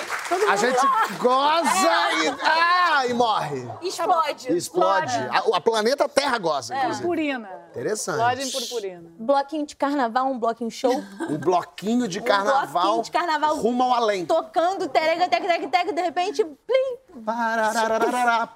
a 0.50 0.56
gente 0.56 0.86
goza 1.18 2.12
e, 2.22 2.28
ah, 2.42 3.06
e 3.06 3.14
morre. 3.14 3.66
Explode. 3.80 4.52
Explode. 4.52 5.16
A, 5.30 5.56
a 5.56 5.60
planeta 5.60 6.06
Terra 6.08 6.36
goza, 6.36 6.74
inclusive. 6.74 7.00
Purpurina. 7.00 7.48
Interessante. 7.70 8.18
Explode 8.18 8.42
em 8.42 8.50
purpurina. 8.50 9.10
Bloquinho 9.18 9.64
de 9.64 9.76
carnaval, 9.76 10.26
um 10.26 10.38
bloquinho 10.38 10.70
show. 10.70 10.92
Um 11.22 11.38
bloquinho 11.38 12.06
de 12.06 12.20
carnaval, 12.20 12.70
bloquinho 12.70 13.02
de 13.02 13.10
carnaval. 13.10 13.56
rumo 13.56 13.82
ao 13.82 13.94
além. 13.94 14.26
Tocando, 14.26 14.86
terega, 14.88 15.26
tec, 15.26 15.42
tec, 15.42 15.70
tec, 15.70 15.92
de 15.92 16.02
repente, 16.02 16.44
plim. 16.44 17.22
Pararararará, 17.24 18.46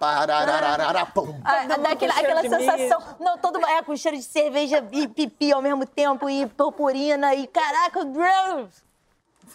pum. 1.07 1.41
Ah, 1.45 1.63
aquela, 1.91 2.43
sensação. 2.43 3.03
Não, 3.19 3.39
todo 3.39 3.59
é 3.65 3.83
com 3.83 3.97
cheiro 3.97 4.19
de 4.19 4.23
cerveja 4.23 4.87
e 4.93 5.09
pipi 5.09 5.51
ao 5.51 5.63
mesmo 5.63 5.87
tempo, 5.87 6.29
e 6.29 6.45
purpurina, 6.47 7.35
e 7.35 7.47
caraca, 7.47 8.05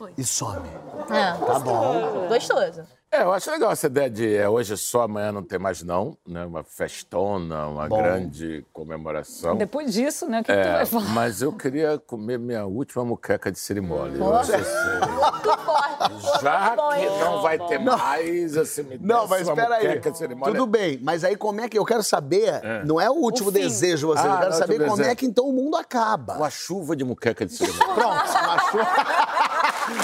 Deus! 0.07 0.17
E 0.17 0.23
some. 0.23 0.67
É, 1.09 1.33
Tá 1.45 1.59
bom. 1.59 2.27
gostoso. 2.27 2.81
É, 3.13 3.23
eu 3.23 3.33
acho 3.33 3.51
legal 3.51 3.69
essa 3.73 3.87
ideia 3.87 4.09
de 4.09 4.37
é, 4.37 4.47
hoje 4.47 4.71
é 4.73 4.77
só, 4.77 5.01
amanhã 5.01 5.33
não 5.33 5.43
tem 5.43 5.59
mais 5.59 5.83
não, 5.83 6.17
né? 6.25 6.45
Uma 6.45 6.63
festona, 6.63 7.67
uma 7.67 7.85
Bom. 7.89 7.97
grande 7.97 8.65
comemoração. 8.71 9.57
Depois 9.57 9.91
disso, 9.93 10.27
né? 10.29 10.39
O 10.39 10.43
que, 10.45 10.53
que 10.55 10.61
tu 10.61 10.67
É, 10.69 10.71
vai 10.75 10.85
falar? 10.85 11.09
mas 11.09 11.41
eu 11.41 11.51
queria 11.51 11.97
comer 12.07 12.39
minha 12.39 12.65
última 12.65 13.03
muqueca 13.03 13.51
de 13.51 13.59
cerimônia. 13.59 14.15
Eu 14.15 14.19
Nossa. 14.29 14.55
acho 14.55 15.09
Muito 15.11 15.57
forte. 15.59 16.39
já 16.41 16.69
Muito 16.77 16.99
que 17.13 17.19
não 17.19 17.41
vai 17.41 17.59
ter 17.59 17.79
mais, 17.79 18.55
assim, 18.55 18.83
me 18.83 18.97
Não, 18.97 19.27
mas 19.27 19.45
espera 19.45 19.75
aí. 19.75 19.99
Tudo 20.45 20.65
bem, 20.65 20.97
mas 21.03 21.25
aí 21.25 21.35
como 21.35 21.59
é 21.59 21.67
que... 21.67 21.77
Eu 21.77 21.83
quero 21.83 22.03
saber, 22.03 22.61
não 22.85 22.99
é 23.01 23.09
o 23.09 23.13
último 23.15 23.49
O 23.49 23.51
desejo, 23.51 24.07
você. 24.07 24.25
eu 24.25 24.31
Ah, 24.31 24.37
quero 24.37 24.51
não, 24.51 24.57
saber 24.57 24.79
como 24.79 24.93
é 24.93 24.95
desejo. 24.95 25.15
que 25.17 25.25
então 25.25 25.45
o 25.49 25.51
mundo 25.51 25.75
acaba. 25.75 26.35
Uma 26.37 26.49
chuva 26.49 26.95
de 26.95 27.03
muqueca 27.03 27.45
de 27.45 27.51
cerimônia. 27.51 27.93
Pronto, 27.93 28.29
uma 28.31 28.59
chuva. 28.71 28.87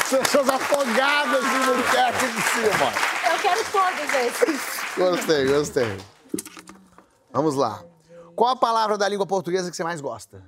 Pessoas 0.09 0.49
afogadas 0.49 1.43
de 1.43 1.57
muqueca 1.65 2.27
de 2.27 2.41
cima. 2.41 2.91
Eu 3.31 3.39
quero 3.39 3.63
todos 3.71 4.13
esses. 4.13 4.61
Gostei, 4.97 5.47
gostei. 5.47 5.97
Vamos 7.31 7.55
lá. 7.55 7.83
Qual 8.35 8.51
a 8.51 8.55
palavra 8.55 8.97
da 8.97 9.07
língua 9.07 9.25
portuguesa 9.25 9.69
que 9.69 9.75
você 9.75 9.83
mais 9.83 10.01
gosta? 10.01 10.43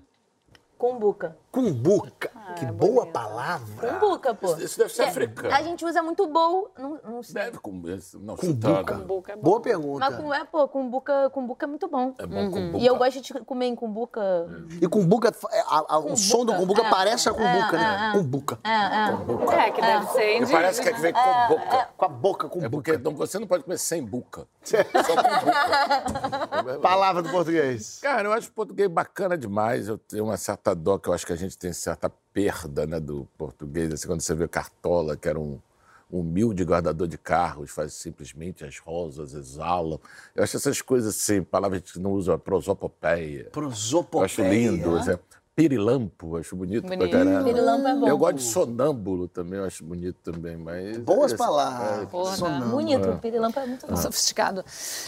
Cumbuca. 0.77 1.37
Cumbuca. 1.51 2.29
Ah, 2.35 2.53
que 2.53 2.65
boa 2.65 3.07
palavra. 3.07 3.93
Cumbuca, 3.99 4.33
pô. 4.35 4.55
Isso 4.57 4.77
deve 4.77 4.93
ser 4.93 5.03
É, 5.03 5.07
africano. 5.07 5.53
A 5.53 5.63
gente 5.63 5.83
usa 5.83 6.03
muito 6.03 6.27
bowl. 6.27 6.69
Não, 6.77 6.99
não 7.03 7.23
sei. 7.23 7.33
Deve 7.43 7.57
com 7.57 7.71
não, 7.71 8.35
Cumbuca. 8.35 8.95
Cumbuca 8.97 9.31
é 9.31 9.35
bom. 9.35 9.41
Boa 9.41 9.59
pergunta. 9.61 9.99
Mas 9.99 10.15
com, 10.19 10.33
é, 10.33 10.45
pô, 10.45 10.67
cumbuca, 10.67 11.29
cumbuca 11.31 11.65
é 11.65 11.67
muito 11.69 11.87
bom. 11.87 12.13
É 12.19 12.25
bom 12.27 12.51
cumbuca. 12.51 12.77
E 12.77 12.85
eu 12.85 12.95
gosto 12.97 13.19
de 13.21 13.33
comer 13.45 13.65
em 13.65 13.75
cumbuca. 13.75 14.21
E 14.79 14.87
cumbuca, 14.87 15.33
é, 15.51 15.59
a- 15.61 15.85
a- 15.95 15.99
o 15.99 16.15
som 16.15 16.45
do 16.45 16.53
cumbuca 16.53 16.83
é. 16.83 16.89
parece 16.89 17.29
a 17.29 17.33
cumbuca, 17.33 17.75
É, 17.75 17.79
né? 17.79 17.99
é, 18.03 18.09
é. 18.09 18.11
Cumbuca. 18.11 18.59
É, 18.63 18.69
é. 18.69 19.67
É, 19.67 19.71
que 19.71 19.81
deve 19.81 20.05
ser 20.11 20.35
indígena. 20.37 20.59
parece 20.59 20.81
que 20.81 20.89
é 20.89 20.93
que 20.93 21.01
vem 21.01 21.13
com 21.13 21.19
boca. 21.49 21.89
Com 21.97 22.05
a 22.05 22.09
boca, 22.09 22.45
É 22.45 22.49
cumbuca. 22.49 22.69
porque 22.69 22.97
não- 22.97 23.15
você 23.15 23.39
não 23.39 23.47
pode 23.47 23.63
comer 23.63 23.77
sem 23.79 24.05
buca. 24.05 24.47
Só 24.63 24.77
com 24.83 25.45
buca. 25.45 26.79
Palavra 26.79 27.21
do 27.23 27.29
português. 27.29 27.99
Cara, 28.01 28.27
eu 28.27 28.33
acho 28.33 28.49
o 28.49 28.51
português 28.53 28.87
bacana 28.89 29.37
demais. 29.37 29.87
Eu 29.87 29.97
tenho 29.97 30.25
uma 30.25 30.37
certa 30.37 30.75
dó, 30.75 30.97
que 30.99 31.09
eu 31.09 31.13
acho 31.13 31.25
que 31.25 31.33
a 31.33 31.35
gente 31.39 31.57
tem 31.57 31.73
certa 31.73 32.09
perda 32.33 32.85
né, 32.85 32.99
do 32.99 33.27
português. 33.37 33.93
Assim, 33.93 34.07
quando 34.07 34.21
você 34.21 34.33
vê 34.35 34.47
Cartola, 34.47 35.15
que 35.17 35.27
era 35.27 35.39
um 35.39 35.59
humilde 36.11 36.63
guardador 36.63 37.07
de 37.07 37.17
carros, 37.17 37.69
faz 37.69 37.93
simplesmente 37.93 38.65
as 38.65 38.79
rosas 38.79 39.33
exalam. 39.33 39.99
Eu 40.35 40.43
acho 40.43 40.57
essas 40.57 40.81
coisas 40.81 41.15
assim, 41.15 41.43
palavras 41.43 41.81
que 41.81 41.99
não 41.99 42.11
usam, 42.13 42.33
a 42.33 42.39
prosopopeia. 42.39 43.43
Eu 43.45 43.51
Prosopopeia. 43.51 44.25
acho 44.25 44.41
lindo. 44.41 44.97
assim, 44.97 45.17
Pirilampo, 45.59 46.37
acho 46.37 46.55
bonito, 46.55 46.87
pra 46.87 46.95
Bonito. 46.95 47.11
caramba. 47.11 47.43
Pirilampo 47.43 47.85
é 47.89 47.93
bom. 47.95 48.07
Eu 48.07 48.17
gosto 48.17 48.35
de 48.37 48.43
sonâmbulo 48.43 49.27
também, 49.27 49.59
eu 49.59 49.65
acho 49.65 49.83
bonito 49.83 50.15
também, 50.23 50.55
mas... 50.55 50.97
Boas 50.99 51.33
esse- 51.33 51.37
palavras. 51.37 52.07
Porra, 52.07 52.37
Sonâmbulo. 52.37 52.71
Bonito, 52.71 53.09
o 53.09 53.17
pirilampo 53.17 53.59
é 53.59 53.65
muito 53.65 53.85
bom. 53.85 53.93
Sofisticado. 53.97 54.63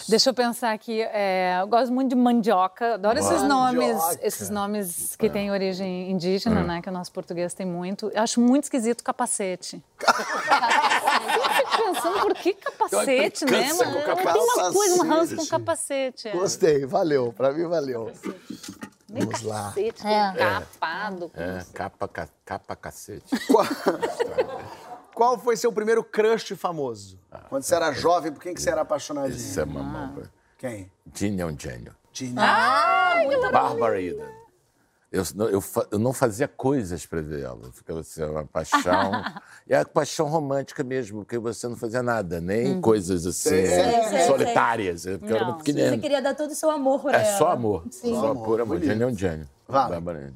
Deixa 0.09 0.29
eu 0.29 0.33
pensar 0.33 0.73
aqui. 0.73 1.03
é, 1.03 1.57
eu 1.61 1.67
gosto 1.67 1.93
muito 1.93 2.09
de 2.09 2.17
mandioca. 2.17 2.95
Adoro 2.95 3.17
esses 3.17 3.41
nomes, 3.43 3.97
esses 4.21 4.49
nomes 4.49 5.15
que 5.15 5.29
têm 5.29 5.49
origem 5.51 6.11
indígena, 6.11 6.61
né? 6.65 6.81
Que 6.81 6.89
o 6.89 6.91
nosso 6.91 7.13
português 7.13 7.53
tem 7.53 7.65
muito. 7.65 8.11
Eu 8.13 8.21
acho 8.21 8.41
muito 8.41 8.65
esquisito 8.65 9.05
capacete. 9.05 9.81
eu 10.03 11.49
fico 11.55 11.93
pensando 11.93 12.19
por 12.19 12.33
que 12.35 12.53
capacete, 12.55 13.45
né? 13.45 13.69
implicância 13.69 13.85
mano? 13.85 14.01
com 14.03 14.15
Tem 14.33 14.41
uma 14.41 14.73
coisa, 14.73 14.95
um 15.01 15.07
ranço 15.07 15.35
com 15.37 15.45
capacete. 15.45 15.49
capacete. 15.49 16.27
é. 16.27 16.31
Gostei, 16.33 16.85
valeu. 16.85 17.33
Pra 17.37 17.53
mim, 17.53 17.65
valeu. 17.69 18.11
Nem 19.11 19.23
Vamos 19.25 19.41
lá. 19.41 19.57
capacete, 19.73 20.07
É. 20.07 20.33
capado. 20.37 21.29
com- 21.29 21.41
É, 21.41 21.65
capa, 21.73 22.07
ca- 22.07 22.29
capa 22.45 22.75
cacete. 22.77 23.25
Qual... 23.47 23.65
Qual 25.13 25.37
foi 25.37 25.57
seu 25.57 25.71
primeiro 25.73 26.01
crush 26.03 26.55
famoso? 26.55 27.19
Quando 27.49 27.63
você 27.63 27.75
era 27.75 27.91
jovem, 27.91 28.31
por 28.31 28.41
quem 28.41 28.53
que 28.53 28.61
você 28.61 28.69
era 28.71 28.81
apaixonadinho? 28.81 29.35
Isso 29.35 29.59
é 29.59 29.65
mamão, 29.65 30.15
velho. 30.15 30.31
Quem? 30.57 30.89
Gene 31.13 31.41
é 31.41 31.45
um 31.45 31.57
gênio. 31.59 31.93
Gene. 32.13 32.35
Bárbara 33.51 33.99
Ida. 33.99 34.25
Eu, 35.11 35.23
não- 35.35 35.49
eu, 35.49 35.61
eu 35.91 35.99
não 35.99 36.13
fazia 36.13 36.47
coisas 36.47 37.05
para 37.05 37.21
ver 37.21 37.41
ela. 37.43 37.59
Eu 37.65 37.71
ficava 37.73 37.99
assim, 37.99 38.23
uma 38.23 38.45
paixão. 38.45 39.11
e 39.67 39.73
a 39.75 39.83
paixão 39.83 40.27
romântica 40.29 40.83
mesmo, 40.85 41.19
porque 41.25 41.37
você 41.37 41.67
não 41.67 41.75
fazia 41.75 42.01
nada, 42.01 42.39
nem 42.39 42.79
coisas 42.79 43.25
assim, 43.25 43.49
Sei, 43.49 43.65
sei, 43.67 44.03
sei. 44.03 44.19
solitárias. 44.27 45.05
Eu 45.05 45.19
ficava 45.19 45.39
Não. 45.41 45.45
muito 45.47 45.65
Você 45.65 45.73
pequenino. 45.73 46.01
queria 46.01 46.21
dar 46.21 46.33
todo 46.33 46.51
o 46.51 46.55
seu 46.55 46.71
amor 46.71 47.01
pra 47.01 47.21
É 47.21 47.27
ela. 47.27 47.37
só 47.37 47.49
amor. 47.51 47.83
Sim. 47.91 48.13
Só 48.15 48.29
amor, 48.31 48.45
puro 48.45 48.63
amor. 48.63 48.79
Gênio 48.81 49.03
é 49.03 49.07
um 49.11 49.17
gênio. 49.17 49.49
Vale. 49.67 49.89
Bárbara. 49.91 50.33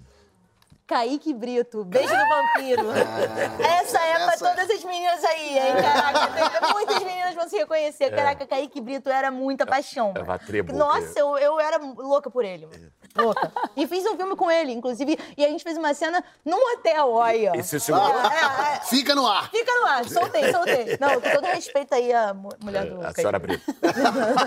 Kaique 0.88 1.34
Brito, 1.34 1.84
beijo 1.84 2.14
no 2.14 2.28
vampiro. 2.30 2.92
essa 3.60 4.00
é 4.00 4.12
essa 4.12 4.38
pra 4.38 4.50
é. 4.52 4.54
todas 4.56 4.70
as 4.70 4.84
meninas 4.84 5.24
aí, 5.24 5.58
hein? 5.58 5.74
Caraca, 5.82 6.74
muitas 6.74 7.00
meninas 7.04 7.34
vão 7.34 7.50
se 7.50 7.58
reconhecer. 7.58 8.12
Caraca, 8.12 8.46
Kaique 8.46 8.80
Brito 8.80 9.10
era 9.10 9.32
muita 9.32 9.66
paixão. 9.66 10.14
É 10.16 10.22
uma 10.22 10.38
tribo. 10.38 10.74
Nossa, 10.74 11.18
eu, 11.20 11.38
eu 11.40 11.60
era 11.60 11.78
louca 11.78 12.30
por 12.30 12.46
ele. 12.46 12.68
mano. 12.68 12.92
Louca. 13.18 13.52
E 13.76 13.88
fiz 13.88 14.06
um 14.06 14.16
filme 14.16 14.36
com 14.36 14.52
ele, 14.52 14.74
inclusive. 14.74 15.18
E 15.38 15.44
a 15.46 15.48
gente 15.50 15.64
fez 15.64 15.78
uma 15.78 15.94
cena 15.94 16.24
num 16.44 16.74
hotel, 16.74 17.12
olha. 17.12 17.54
E 17.56 17.64
se 17.64 17.80
segurou? 17.80 18.08
É, 18.10 18.76
é, 18.76 18.80
Fica 18.82 19.16
no 19.16 19.26
ar. 19.26 19.50
Fica 19.50 19.72
no 19.80 19.86
ar, 19.88 20.06
soltei, 20.06 20.52
soltei. 20.52 20.98
Não, 21.00 21.20
com 21.22 21.30
todo 21.32 21.46
respeito 21.46 21.96
aí 21.96 22.14
à 22.14 22.34
mu- 22.34 22.50
mulher 22.62 22.86
do. 22.86 23.00
A 23.00 23.14
Kaique. 23.14 23.22
senhora 23.22 23.40
Brito. 23.40 23.64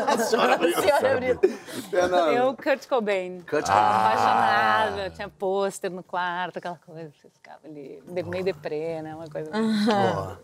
A 0.06 0.18
senhora 0.18 0.56
Brito. 0.58 1.48
Fernando. 1.90 2.32
Eu, 2.32 2.54
Kurt 2.54 2.86
Cobain. 2.86 3.40
Kurt 3.48 3.64
Tava 3.66 4.08
apaixonada, 4.08 5.10
tinha 5.10 5.28
pôster 5.28 5.90
no 5.90 6.02
quarto, 6.02 6.27
aquela 6.56 6.78
coisa. 6.78 7.10
Você 7.20 7.28
ficava 7.30 7.60
ali, 7.66 8.02
de- 8.06 8.22
meio 8.22 8.44
deprê, 8.44 9.00
né? 9.02 9.14
Uma 9.14 9.28
coisa. 9.28 9.50
Boa. 9.50 10.40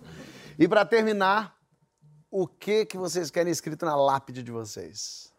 E 0.58 0.66
pra 0.68 0.84
terminar, 0.84 1.56
o 2.30 2.46
que 2.46 2.84
que 2.86 2.96
vocês 2.96 3.30
querem 3.30 3.50
escrito 3.52 3.84
na 3.84 3.94
lápide 3.96 4.42
de 4.42 4.50
vocês? 4.52 5.32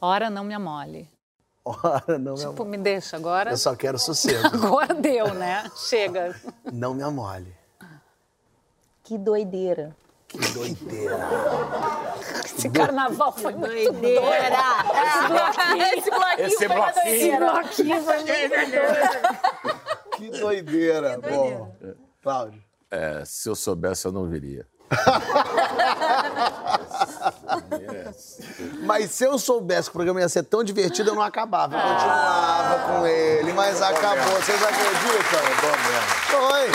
Ora, 0.00 0.30
não 0.30 0.44
me 0.44 0.54
amole. 0.54 1.08
Ora, 1.64 2.18
não 2.18 2.32
me 2.34 2.38
Tipo, 2.38 2.50
amole. 2.62 2.70
me 2.70 2.78
deixa 2.78 3.16
agora. 3.16 3.50
Eu 3.50 3.56
só 3.58 3.74
quero 3.76 3.98
sossego. 3.98 4.46
Agora 4.66 4.94
deu, 4.94 5.34
né? 5.34 5.70
Chega. 5.76 6.34
Não 6.72 6.94
me 6.94 7.02
amole. 7.02 7.54
Que 9.04 9.18
doideira. 9.18 9.94
Que 10.28 10.38
doideira. 10.52 11.18
Esse 12.44 12.68
carnaval 12.68 13.32
foi 13.32 13.54
muito 13.54 13.72
doido. 13.72 13.92
Doideira! 14.00 14.58
Esse 14.94 15.28
bloquinho. 15.30 15.82
Esse 15.86 16.10
bloquinho 16.10 16.46
Esse 16.46 16.68
bloquinho. 16.68 17.38
doideira. 17.38 17.50
bloquinho 17.52 18.02
foi 18.04 18.16
muito 18.18 18.70
doido. 18.70 19.78
Que 20.16 20.30
doideira. 20.30 21.18
Bom, 21.18 21.74
Cláudio. 22.22 22.62
É, 22.90 23.22
se 23.24 23.48
eu 23.48 23.54
soubesse, 23.54 24.06
eu 24.06 24.12
não 24.12 24.26
viria. 24.26 24.66
Mas 28.84 29.10
se 29.10 29.24
eu 29.24 29.38
soubesse 29.38 29.84
que 29.90 29.90
o 29.90 29.98
programa 29.98 30.20
ia 30.20 30.28
ser 30.28 30.42
tão 30.42 30.62
divertido, 30.64 31.10
eu 31.10 31.14
não 31.14 31.22
acabava. 31.22 31.76
Eu 31.76 31.80
continuava 31.80 32.78
com 32.86 33.06
ele, 33.06 33.52
mas 33.52 33.80
acabou. 33.82 34.32
Vocês 34.40 34.62
acreditam? 34.62 35.40
Foi. 36.30 36.70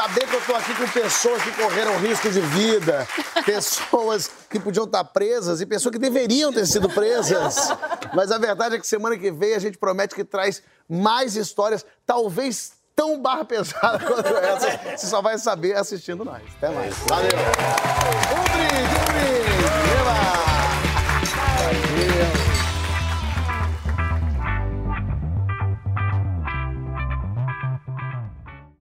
Saber 0.00 0.26
que 0.26 0.34
eu 0.34 0.40
tô 0.46 0.54
aqui 0.54 0.74
com 0.74 0.88
pessoas 0.88 1.42
que 1.42 1.52
correram 1.52 1.98
risco 1.98 2.30
de 2.30 2.40
vida, 2.40 3.06
pessoas 3.44 4.30
que 4.48 4.58
podiam 4.58 4.86
estar 4.86 5.04
presas 5.04 5.60
e 5.60 5.66
pessoas 5.66 5.92
que 5.92 5.98
deveriam 5.98 6.50
ter 6.50 6.64
sido 6.64 6.88
presas. 6.88 7.68
Mas 8.14 8.32
a 8.32 8.38
verdade 8.38 8.76
é 8.76 8.78
que 8.78 8.86
semana 8.86 9.18
que 9.18 9.30
vem 9.30 9.52
a 9.52 9.58
gente 9.58 9.76
promete 9.76 10.14
que 10.14 10.24
traz 10.24 10.62
mais 10.88 11.36
histórias, 11.36 11.84
talvez 12.06 12.72
tão 12.96 13.20
barra 13.20 13.44
pesada 13.44 13.98
quanto 14.08 14.26
essa. 14.26 14.96
Você 14.96 15.06
só 15.06 15.20
vai 15.20 15.36
saber 15.36 15.76
assistindo 15.76 16.24
nós. 16.24 16.44
Até 16.56 16.70
mais. 16.70 16.94
Valeu. 17.06 17.32
Um 18.96 18.99